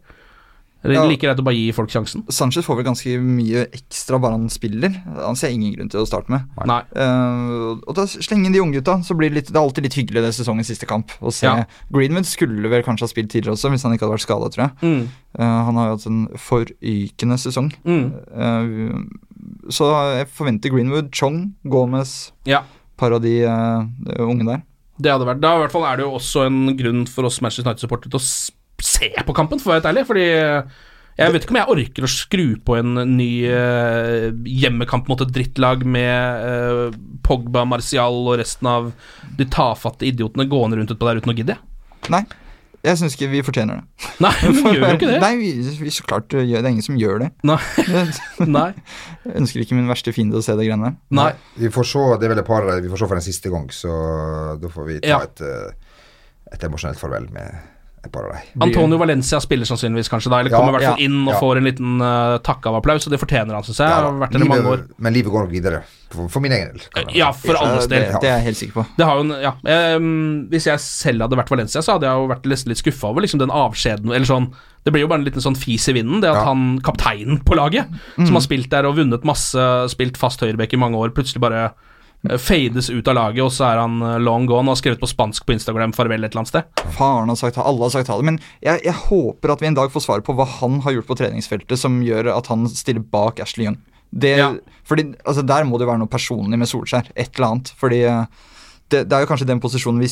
Det 0.81 0.93
Ja. 0.95 1.03
er 1.03 1.09
like 1.09 1.19
greit 1.19 1.35
å 1.37 1.43
bare 1.43 1.57
gi 1.59 1.73
folk 1.75 1.89
sjansen. 1.91 2.23
Sanchez 2.31 2.63
får 2.63 2.77
vel 2.77 2.85
ganske 2.87 3.19
mye 3.19 3.65
ekstra 3.75 4.15
bare 4.17 4.31
han 4.37 4.47
spiller. 4.47 4.93
Han 5.25 5.35
ser 5.35 5.49
ingen 5.51 5.73
grunn 5.75 5.89
til 5.91 5.99
å 5.99 6.07
starte 6.07 6.29
med. 6.31 6.45
Nei. 6.65 6.79
Uh, 6.95 7.75
og 7.85 7.95
da 7.97 8.05
Slenge 8.07 8.45
inn 8.47 8.53
de 8.53 8.61
unggutta, 8.63 8.95
så 9.03 9.11
blir 9.13 9.27
det, 9.27 9.35
litt, 9.35 9.47
det 9.51 9.57
er 9.59 9.65
alltid 9.67 9.83
litt 9.83 9.97
hyggelig 9.99 10.23
det 10.23 10.31
sesongens 10.37 10.67
siste 10.71 10.87
kamp. 10.87 11.11
Å 11.19 11.33
se 11.33 11.47
Ja. 11.47 11.65
Greenwood 11.91 12.23
skulle 12.25 12.69
vel 12.71 12.81
kanskje 12.81 13.01
ha 13.03 13.11
spilt 13.11 13.27
tidligere 13.29 13.57
også, 13.59 13.69
hvis 13.73 13.83
han 13.83 13.91
ikke 13.91 14.07
hadde 14.07 14.15
vært 14.15 14.23
skada, 14.23 14.49
tror 14.55 14.63
jeg. 14.69 14.71
Mm. 14.81 15.09
Uh, 15.37 15.65
han 15.65 15.75
har 15.75 15.85
jo 15.89 15.95
hatt 15.97 16.07
en 16.07 16.27
forrykende 16.47 17.37
sesong. 17.43 17.73
Mm. 17.83 18.13
Uh, 18.31 19.03
så 19.69 19.91
jeg 20.15 20.27
forventer 20.31 20.71
Greenwood, 20.71 21.11
Chong, 21.11 21.55
Gomez, 21.67 22.31
Ja. 22.45 22.63
par 22.95 23.11
av 23.11 23.21
de 23.21 23.43
unge 24.17 24.45
der. 24.47 24.61
Det 24.99 25.11
hadde 25.13 25.27
vært 25.29 25.41
Da 25.43 25.55
i 25.55 25.63
hvert 25.63 25.73
fall 25.73 25.87
er 25.87 25.99
det 25.99 26.05
jo 26.07 26.15
også 26.17 26.45
en 26.49 26.61
grunn 26.79 27.05
for 27.09 27.29
oss 27.29 27.39
Manchester 27.43 27.69
United-supportere 27.69 28.11
til 28.13 28.19
å 28.19 28.27
se 28.83 29.09
på 29.25 29.35
kampen, 29.35 29.59
for 29.59 29.69
å 29.69 29.73
være 29.73 29.81
helt 29.81 29.89
ærlig. 29.91 30.05
Fordi 30.07 30.27
jeg 31.19 31.33
vet 31.35 31.45
ikke 31.45 31.55
om 31.55 31.59
jeg 31.59 31.73
orker 31.73 32.05
å 32.05 32.11
skru 32.11 32.45
på 32.63 32.77
en 32.79 32.99
ny 33.11 33.31
uh, 33.51 34.29
hjemmekamp 34.47 35.09
mot 35.11 35.23
et 35.23 35.33
drittlag 35.35 35.83
med 35.83 36.45
uh, 36.45 36.99
Pogba, 37.27 37.65
Martial 37.67 38.21
og 38.23 38.37
resten 38.39 38.69
av 38.71 38.91
de 39.39 39.47
tafatte 39.51 40.07
idiotene 40.07 40.47
gående 40.51 40.79
rundt 40.79 40.93
utpå 40.95 41.09
der 41.09 41.19
uten 41.19 41.33
å 41.33 41.35
gidde. 41.35 41.57
Nei, 42.13 42.23
jeg 42.85 42.99
syns 42.99 43.15
ikke 43.17 43.27
vi 43.33 43.41
fortjener 43.43 43.81
det. 43.81 44.07
Nei, 44.23 44.31
vi 44.45 44.61
gjør 44.63 44.85
jo 44.85 44.91
ikke 44.95 45.09
det. 45.09 45.19
Nei, 45.23 45.31
vi, 45.39 45.49
vi 45.81 45.91
så 45.93 46.05
klart 46.07 46.33
eh, 46.37 46.45
det. 46.47 46.59
er 46.61 46.69
ingen 46.71 46.85
som 46.85 46.99
gjør 46.99 47.23
det. 47.25 47.29
Nei. 47.47 47.57
Nei. 48.57 48.69
Jeg 49.25 49.35
ønsker 49.41 49.63
ikke 49.65 49.75
min 49.79 49.89
verste 49.91 50.13
fiende 50.15 50.39
å 50.39 50.45
se 50.45 50.55
det 50.59 50.67
greiene 50.67 50.91
der. 50.91 50.95
Nei. 51.19 51.31
Vi 51.59 51.71
får 51.75 51.89
se, 51.91 52.05
det 52.21 52.29
er 52.29 52.33
vel 52.35 52.43
et 52.43 52.47
par 52.47 52.67
vi 52.69 52.91
får 52.91 53.03
se 53.03 53.09
for 53.11 53.19
en 53.19 53.25
siste 53.25 53.51
gang, 53.53 53.67
så 53.75 53.97
da 54.61 54.71
får 54.71 54.87
vi 54.91 54.99
ta 55.03 55.11
Ja. 55.11 55.19
et, 55.27 55.43
eh, 55.43 55.99
et 56.55 56.63
emosjonelt 56.69 56.99
farvel 57.01 57.27
med 57.35 57.68
et 58.05 58.11
par 58.13 58.23
av 58.29 58.31
dem. 58.31 58.61
Antonio 58.63 58.97
Valencia 59.01 59.39
spiller 59.43 59.67
sannsynligvis 59.67 60.09
kanskje 60.11 60.31
da, 60.31 60.39
eller 60.39 60.53
Ja, 60.53 60.59
kommer 60.61 60.71
i 60.71 60.77
hvert 60.77 60.87
fall 60.93 61.01
ja, 61.01 61.05
inn 61.09 61.21
og 61.27 61.33
ja. 61.33 61.39
får 61.41 61.59
en 61.59 61.67
liten 61.67 62.01
uh, 62.03 62.37
takk 62.45 62.67
av 62.71 62.77
applaus, 62.79 63.07
og 63.07 63.11
det 63.11 63.19
fortjener 63.19 63.57
han, 63.57 63.65
syns 63.67 63.81
jeg. 63.81 63.89
Ja, 63.91 64.05
har 64.07 64.19
vært 64.21 64.35
der 64.37 64.45
i 64.45 64.49
mange 64.49 64.71
år. 64.71 64.85
men 64.97 65.13
livet 65.17 65.33
går 65.33 65.43
nok 65.47 65.51
videre, 65.51 65.81
for, 66.13 66.29
for 66.31 66.45
min 66.45 66.55
egen 66.55 66.71
del. 66.79 67.11
Ja, 67.17 67.31
for 67.35 67.59
alles 67.59 67.89
del. 67.91 68.05
Det, 68.07 68.21
det 68.23 68.29
er 68.31 68.37
jeg 68.39 68.47
helt 68.47 68.61
sikker 68.61 68.77
på. 68.79 68.85
Det 68.97 69.07
har 69.09 69.19
jo 69.19 69.25
en, 69.27 69.33
ja, 69.43 69.51
ehm, 69.75 70.47
Hvis 70.49 70.65
jeg 70.71 70.81
selv 70.81 71.25
hadde 71.27 71.37
vært 71.37 71.51
Valencia, 71.53 71.83
så 71.85 71.97
hadde 71.97 72.07
jeg 72.07 72.23
jo 72.23 72.31
vært 72.31 72.47
nesten 72.49 72.71
litt 72.73 72.81
skuffa 72.81 73.11
over 73.11 73.25
liksom 73.25 73.43
den 73.43 73.51
avskjeden 73.53 74.09
Eller 74.15 74.25
sånn 74.25 74.47
Det 74.87 74.93
blir 74.95 75.03
jo 75.03 75.09
bare 75.11 75.21
en 75.21 75.27
liten 75.27 75.43
sånn 75.43 75.57
fis 75.59 75.85
i 75.91 75.93
vinden, 75.99 76.23
det 76.23 76.31
at 76.31 76.39
Ja. 76.39 76.47
han, 76.47 76.79
kapteinen 76.85 77.43
på 77.45 77.57
laget, 77.59 77.91
som 78.15 78.33
har 78.39 78.41
spilt 78.45 78.71
der 78.71 78.87
og 78.89 78.95
vunnet 78.97 79.27
masse, 79.27 79.67
spilt 79.91 80.17
fast 80.17 80.41
høyrebekk 80.41 80.73
i 80.73 80.81
mange 80.81 80.97
år, 80.97 81.11
plutselig 81.13 81.43
bare 81.43 81.65
eh, 81.67 81.77
fades 82.43 82.89
ut 82.91 83.07
av 83.07 83.15
laget, 83.15 83.43
og 83.45 83.51
så 83.55 83.63
er 83.69 83.77
han 83.79 84.01
eh, 84.03 84.17
long 84.19 84.45
gone 84.49 84.67
og 84.67 84.75
har 84.75 84.79
skrevet 84.81 84.99
på 84.99 85.07
spansk 85.07 85.45
på 85.47 85.53
Instagram 85.55 85.93
'farvel' 85.95 86.25
et 86.25 86.33
eller 86.33 86.41
annet 86.43 86.51
sted. 86.51 86.63
Faren 86.97 87.29
har 87.31 87.37
sagt 87.39 87.55
ha, 87.55 87.63
alle 87.63 87.85
har 87.87 87.93
sagt 87.93 88.09
ha 88.11 88.17
det. 88.19 88.25
Men 88.27 88.39
jeg, 88.61 88.81
jeg 88.83 88.93
håper 89.07 89.53
at 89.53 89.61
vi 89.63 89.67
en 89.71 89.77
dag 89.77 89.91
får 89.93 90.03
svar 90.03 90.19
på 90.25 90.35
hva 90.35 90.45
han 90.59 90.81
har 90.81 90.97
gjort 90.97 91.07
på 91.07 91.15
treningsfeltet 91.21 91.79
som 91.79 92.01
gjør 92.03 92.33
at 92.35 92.47
han 92.51 92.67
stiller 92.67 92.99
bak 93.01 93.39
Ashley 93.39 93.65
Young. 93.69 93.77
Det, 94.11 94.37
Ja. 94.37 94.53
fordi, 94.83 95.13
altså 95.23 95.45
Der 95.45 95.63
må 95.63 95.77
det 95.77 95.85
jo 95.85 95.91
være 95.91 95.99
noe 96.01 96.09
personlig 96.11 96.57
med 96.57 96.67
Solskjær. 96.67 97.11
Et 97.15 97.29
eller 97.35 97.47
annet. 97.53 97.71
Fordi 97.77 98.01
eh, 98.03 98.25
det, 98.89 99.03
det 99.09 99.15
er 99.15 99.23
jo 99.23 99.29
kanskje 99.29 99.47
den 99.49 99.59
posisjonen 99.61 100.01
vi 100.01 100.09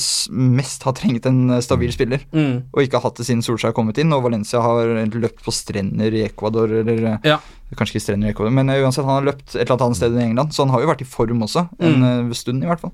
mest 0.58 0.84
har 0.86 0.94
trengt 0.98 1.26
en 1.30 1.50
eh, 1.56 1.62
stabil 1.66 1.92
spiller. 1.94 2.24
Mm. 2.34 2.64
Og 2.74 2.82
ikke 2.84 3.00
har 3.00 3.08
hatt 3.10 3.18
det 3.22 3.26
siden 3.28 3.42
Solskjær 3.46 3.72
har 3.72 3.78
kommet 3.78 3.98
inn. 4.02 4.14
Og 4.14 4.24
Valencia 4.26 4.62
har 4.62 4.92
løpt 5.18 5.44
på 5.46 5.54
strender 5.56 6.14
i 6.14 6.26
Ecuador, 6.28 6.72
eller 6.82 7.04
eh, 7.16 7.30
Ja. 7.34 7.40
Kanskje 7.76 7.98
ikke 7.98 8.06
strender 8.06 8.30
i 8.30 8.32
Ecuador, 8.32 8.54
men 8.56 8.70
eh, 8.72 8.80
uansett, 8.86 9.04
han 9.04 9.18
har 9.20 9.26
løpt 9.34 9.56
et 9.58 9.66
eller 9.66 9.86
annet 9.90 9.98
sted 10.00 10.14
i 10.16 10.24
England. 10.30 10.54
Så 10.56 10.64
han 10.64 10.72
har 10.76 10.82
jo 10.86 10.92
vært 10.94 11.02
i 11.04 11.10
form 11.10 11.42
også. 11.44 11.68
En 11.80 12.00
Mm. 12.02 12.30
eh, 12.32 12.34
stund, 12.38 12.64
i 12.64 12.68
hvert 12.70 12.80
fall. 12.86 12.94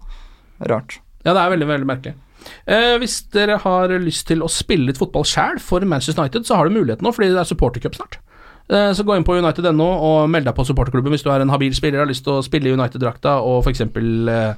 Rart. 0.71 0.99
Ja, 1.25 1.33
det 1.35 1.39
er 1.43 1.53
veldig, 1.53 1.67
veldig 1.69 1.87
merkelig. 1.89 2.15
Eh, 2.67 2.97
hvis 2.99 3.21
dere 3.31 3.55
har 3.63 3.87
lyst 4.03 4.25
til 4.27 4.41
å 4.43 4.49
spille 4.51 4.89
litt 4.89 4.97
fotball 4.99 5.23
sjæl 5.23 5.59
for 5.63 5.79
Manchester 5.87 6.23
United, 6.23 6.43
så 6.47 6.57
har 6.59 6.67
du 6.67 6.75
muligheten 6.75 7.05
nå, 7.05 7.13
fordi 7.15 7.29
det 7.31 7.39
er 7.39 7.47
supportercup 7.47 7.95
snart. 7.95 8.17
Eh, 8.71 8.91
så 8.95 9.03
gå 9.03 9.15
inn 9.15 9.23
på 9.27 9.35
United.no 9.37 9.85
og 10.07 10.29
meld 10.31 10.45
deg 10.47 10.55
på 10.55 10.63
supporterklubben 10.67 11.11
hvis 11.11 11.23
du 11.23 11.29
er 11.31 11.43
en 11.43 11.51
habil 11.51 11.73
spiller 11.75 11.99
og 12.01 12.05
har 12.07 12.11
lyst 12.13 12.23
til 12.23 12.37
å 12.39 12.43
spille 12.43 12.71
i 12.71 12.75
United-drakta 12.75 13.37
og 13.43 13.61
f.eks. 13.67 13.81
Uh, 13.83 14.53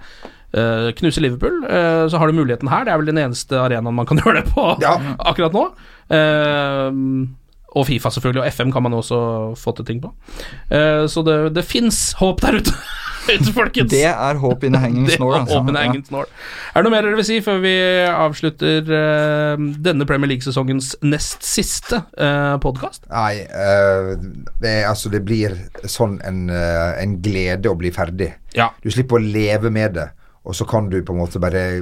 uh, 0.54 0.92
knuse 1.00 1.24
Liverpool. 1.24 1.64
uh, 1.66 2.06
så 2.12 2.20
har 2.22 2.28
du 2.30 2.38
muligheten 2.38 2.70
her. 2.72 2.86
Det 2.86 2.94
er 2.94 3.02
vel 3.02 3.10
den 3.14 3.22
eneste 3.24 3.58
arenaen 3.60 3.96
man 3.96 4.06
kan 4.10 4.20
gjøre 4.22 4.42
det 4.44 4.54
på 4.54 4.68
Ja. 4.84 4.98
akkurat 5.20 5.56
nå. 5.56 5.66
Uh, 6.12 7.28
og 7.76 7.88
Fifa, 7.90 8.08
selvfølgelig, 8.10 8.42
og 8.42 8.48
FM 8.54 8.70
kan 8.72 8.84
man 8.86 8.94
også 8.96 9.18
få 9.60 9.74
til 9.76 9.86
ting 9.86 9.98
på. 10.00 10.14
Så 11.12 11.22
det, 11.28 11.34
det 11.58 11.66
fins 11.68 12.14
håp 12.22 12.40
der 12.40 12.56
ute, 12.62 13.52
folkens. 13.52 13.90
Det 13.92 14.06
er 14.08 14.38
håp 14.40 14.64
in 14.64 14.78
a 14.78 14.80
hanging 14.80 15.10
snore. 15.18 15.42
Altså. 15.42 15.60
Ja. 15.60 15.82
hanging 15.82 16.06
snore. 16.08 16.30
Er 16.72 16.80
det 16.80 16.88
noe 16.88 16.94
mer 16.94 17.04
dere 17.04 17.20
vil 17.20 17.28
si 17.28 17.42
før 17.44 17.60
vi 17.66 17.74
avslutter 18.08 18.88
uh, 18.88 19.60
denne 19.90 20.08
Premier 20.08 20.32
League-sesongens 20.32 20.94
nest 21.04 21.44
siste 21.44 22.00
uh, 22.16 22.56
podkast? 22.64 23.04
Nei, 23.12 23.42
uh, 23.44 24.14
det, 24.64 24.78
altså, 24.88 25.12
det 25.12 25.26
blir 25.28 25.58
sånn 25.84 26.16
en, 26.24 26.46
uh, 26.54 26.94
en 27.02 27.18
glede 27.26 27.68
å 27.68 27.76
bli 27.76 27.92
ferdig. 27.92 28.32
Ja. 28.56 28.70
Du 28.86 28.88
slipper 28.94 29.20
å 29.20 29.26
leve 29.26 29.68
med 29.74 29.98
det, 30.00 30.08
og 30.46 30.56
så 30.56 30.68
kan 30.70 30.90
du 30.92 31.00
på 31.04 31.14
en 31.14 31.22
måte 31.24 31.42
bare 31.42 31.82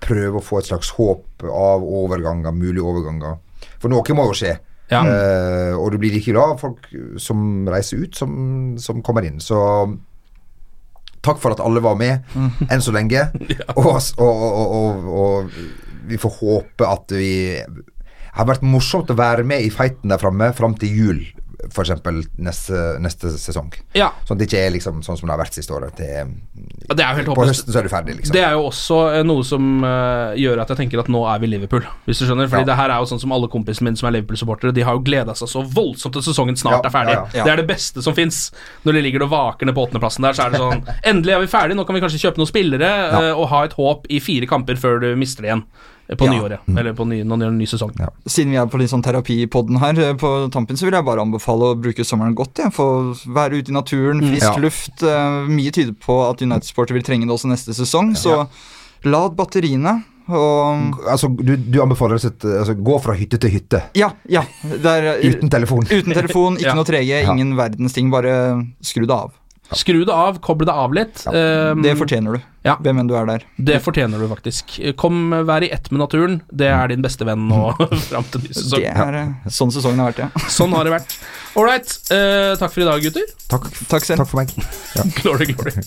prøve 0.00 0.40
å 0.40 0.44
få 0.44 0.60
et 0.60 0.70
slags 0.70 0.94
håp 0.96 1.44
av 1.44 1.84
overganger, 1.84 2.54
mulige 2.56 2.86
overganger. 2.86 3.38
For 3.80 3.92
noe 3.92 4.16
må 4.16 4.26
jo 4.30 4.36
skje. 4.36 4.54
Ja. 4.90 5.04
Uh, 5.06 5.74
og 5.78 5.92
du 5.92 6.00
blir 6.02 6.14
like 6.16 6.32
glad 6.32 6.56
av 6.56 6.62
folk 6.62 6.88
som 7.20 7.68
reiser 7.70 8.02
ut, 8.02 8.16
som, 8.16 8.32
som 8.80 9.04
kommer 9.06 9.28
inn. 9.28 9.38
Så 9.44 9.58
takk 11.22 11.38
for 11.42 11.54
at 11.54 11.62
alle 11.62 11.82
var 11.84 11.98
med 12.00 12.24
enn 12.70 12.82
så 12.82 12.94
lenge. 12.96 13.28
og, 13.76 13.92
og, 13.92 14.24
og, 14.24 14.74
og, 14.80 15.12
og 15.20 16.00
vi 16.10 16.18
får 16.18 16.36
håpe 16.40 16.88
at 16.88 17.12
vi 17.14 17.32
Det 17.60 18.38
har 18.38 18.48
vært 18.48 18.64
morsomt 18.66 19.10
å 19.12 19.18
være 19.18 19.44
med 19.46 19.66
i 19.66 19.70
fighten 19.74 20.10
der 20.10 20.20
framme 20.22 20.52
fram 20.56 20.76
til 20.78 20.96
jul, 20.96 21.22
f.eks. 21.70 21.90
Neste, 22.40 22.80
neste 23.02 23.30
sesong. 23.40 23.70
Ja. 23.96 24.10
Sånn 24.26 24.36
at 24.36 24.42
det 24.42 24.48
ikke 24.50 24.60
er 24.66 24.72
liksom 24.74 25.00
sånn 25.06 25.18
som 25.20 25.28
det 25.28 25.34
har 25.34 25.40
vært 25.42 25.56
siste 25.56 25.74
året. 25.76 25.94
Det, 25.96 26.08
det 26.90 27.04
er 27.04 27.12
jo 27.14 27.20
helt 27.20 27.30
på 27.36 27.46
høsten 27.46 27.72
så 27.72 27.80
er 27.80 27.86
du 27.88 27.92
ferdig, 27.92 28.16
liksom. 28.18 28.34
Det 28.36 28.42
er 28.44 28.56
jo 28.56 28.64
også 28.68 28.98
eh, 29.14 29.22
noe 29.26 29.44
som 29.46 29.68
eh, 29.86 30.34
gjør 30.42 30.62
at 30.64 30.72
jeg 30.74 30.80
tenker 30.82 31.02
at 31.04 31.10
nå 31.12 31.22
er 31.30 31.42
vi 31.42 31.50
Liverpool, 31.52 31.86
hvis 32.08 32.22
du 32.22 32.26
skjønner. 32.28 32.50
Fordi 32.50 32.64
Ja. 32.66 32.70
det 32.72 32.78
her 32.80 32.94
er 32.96 33.04
jo 33.04 33.10
sånn 33.12 33.22
som 33.22 33.34
alle 33.36 33.50
kompisene 33.52 33.88
mine 33.90 34.00
som 34.00 34.10
er 34.10 34.16
Liverpool-supportere, 34.18 34.74
de 34.76 34.84
har 34.86 34.98
jo 34.98 35.04
gleda 35.06 35.34
seg 35.38 35.50
så 35.52 35.62
voldsomt 35.64 36.16
til 36.18 36.26
sesongen 36.26 36.58
snart 36.60 36.80
Ja, 36.80 36.90
er 36.90 36.94
ferdig. 36.94 37.16
Det 37.36 37.46
er 37.54 37.62
det 37.62 37.68
beste 37.70 38.02
som 38.04 38.16
fins. 38.16 38.42
Når 38.84 38.98
de 38.98 39.04
ligger 39.06 39.26
og 39.26 39.32
vaker 39.34 39.68
ned 39.68 39.76
på 39.76 39.86
åttendeplassen 39.86 40.26
der, 40.26 40.36
så 40.36 40.46
er 40.48 40.54
det 40.56 40.60
sånn 40.62 40.84
Endelig 41.10 41.36
er 41.36 41.44
vi 41.46 41.52
ferdig, 41.52 41.76
nå 41.78 41.86
kan 41.88 41.96
vi 41.96 42.02
kanskje 42.04 42.20
kjøpe 42.24 42.42
noen 42.42 42.50
spillere 42.50 42.90
eh, 43.10 43.32
og 43.34 43.48
ha 43.52 43.64
et 43.66 43.76
håp 43.78 44.06
i 44.10 44.20
fire 44.24 44.48
kamper 44.50 44.78
før 44.80 45.00
du 45.04 45.08
mister 45.20 45.44
det 45.46 45.52
igjen. 45.52 45.64
På 46.18 46.26
Ja. 46.26 46.32
nyåret, 46.32 46.60
eller 46.76 46.92
på 46.92 47.04
ny, 47.06 47.22
når 47.22 47.38
det 47.38 47.44
er 47.46 47.48
en 47.52 47.58
ny 47.58 47.66
sesong. 47.66 47.92
Ja. 48.00 48.08
Siden 48.26 48.50
vi 48.50 48.56
er 48.56 48.66
på 48.66 48.78
litt 48.80 48.90
sånn 48.90 49.02
terapipodden 49.02 49.78
her 49.78 49.98
eh, 50.00 50.14
på 50.14 50.50
tampen, 50.50 50.76
så 50.76 50.84
vil 50.88 50.92
jeg 50.98 51.04
bare 51.06 51.20
anbefale 51.22 51.70
å 51.70 51.76
bruke 51.80 52.02
sommeren 52.04 52.34
godt. 52.34 52.58
Ja. 52.58 52.68
Få 52.70 53.14
være 53.30 53.60
ute 53.62 53.70
i 53.70 53.74
naturen, 53.76 54.20
frisk 54.20 54.42
Ja. 54.42 54.56
luft. 54.58 55.02
Uh, 55.02 55.46
mye 55.46 55.70
tyder 55.70 55.92
på 55.94 56.16
at 56.30 56.42
United-sporter 56.42 56.94
vil 56.94 57.02
trenge 57.02 57.26
det 57.26 57.34
også 57.36 57.46
neste 57.48 57.72
sesong, 57.74 58.14
så 58.16 58.48
lad 59.04 59.36
batteriene. 59.36 60.04
Og 60.30 60.94
Altså, 61.08 61.26
du, 61.36 61.56
du 61.56 61.80
anbefaler 61.82 62.14
oss 62.14 62.24
altså, 62.24 62.74
gå 62.78 63.00
fra 63.02 63.14
hytte 63.18 63.38
til 63.40 63.50
hytte. 63.50 63.82
ja, 63.98 64.10
ja. 64.28 64.42
Er, 64.64 65.16
eh, 65.18 65.30
Uten 65.30 65.50
telefon. 65.50 65.82
uten 65.90 66.12
telefon, 66.14 66.56
ikke 66.58 66.66
Ja. 66.70 66.74
noe 66.74 66.84
3G, 66.84 67.22
ingen 67.26 67.56
verdens 67.56 67.92
ting. 67.92 68.10
Bare 68.10 68.62
skru 68.82 69.06
det 69.06 69.10
av. 69.16 69.32
Skru 69.76 70.00
det 70.04 70.14
av, 70.14 70.38
koble 70.42 70.66
det 70.66 70.74
av 70.74 70.94
litt. 70.96 71.22
Ja, 71.26 71.74
Det 71.78 71.92
fortjener 71.98 72.38
du. 72.38 72.46
Ja. 72.66 72.74
Hvem 72.82 72.98
enn 73.00 73.08
du 73.08 73.14
er 73.16 73.28
der. 73.28 73.44
Det 73.56 73.78
fortjener 73.84 74.20
du 74.20 74.26
faktisk. 74.28 74.74
Kom, 75.00 75.30
vær 75.48 75.62
i 75.64 75.70
ett 75.72 75.90
med 75.94 76.02
naturen. 76.02 76.40
Det 76.52 76.68
er 76.68 76.90
din 76.92 77.04
beste 77.04 77.24
venn 77.28 77.46
nå 77.48 77.60
fram 78.10 78.26
til 78.32 78.42
ny 78.44 78.50
sesong. 78.52 78.82
Det 78.82 78.90
er 78.92 79.20
eh, 79.22 79.50
sånn 79.60 79.72
sesongen 79.74 80.02
har 80.02 80.10
vært, 80.12 80.24
ja. 80.26 80.44
Sånn 80.58 80.74
har 80.76 80.88
det 80.88 80.96
vært. 80.98 81.14
Ålreit, 81.60 81.86
right. 81.86 82.12
eh, 82.16 82.52
takk 82.60 82.74
for 82.74 82.84
i 82.84 82.88
dag, 82.90 83.06
gutter. 83.06 83.30
Takk, 83.50 83.70
Takk 83.90 84.04
selv. 84.10 84.24
takk 84.24 84.32
for 84.34 84.42
meg. 84.42 84.56
Ja. 84.98 85.06
Glory, 85.22 85.52
glory. 85.54 85.86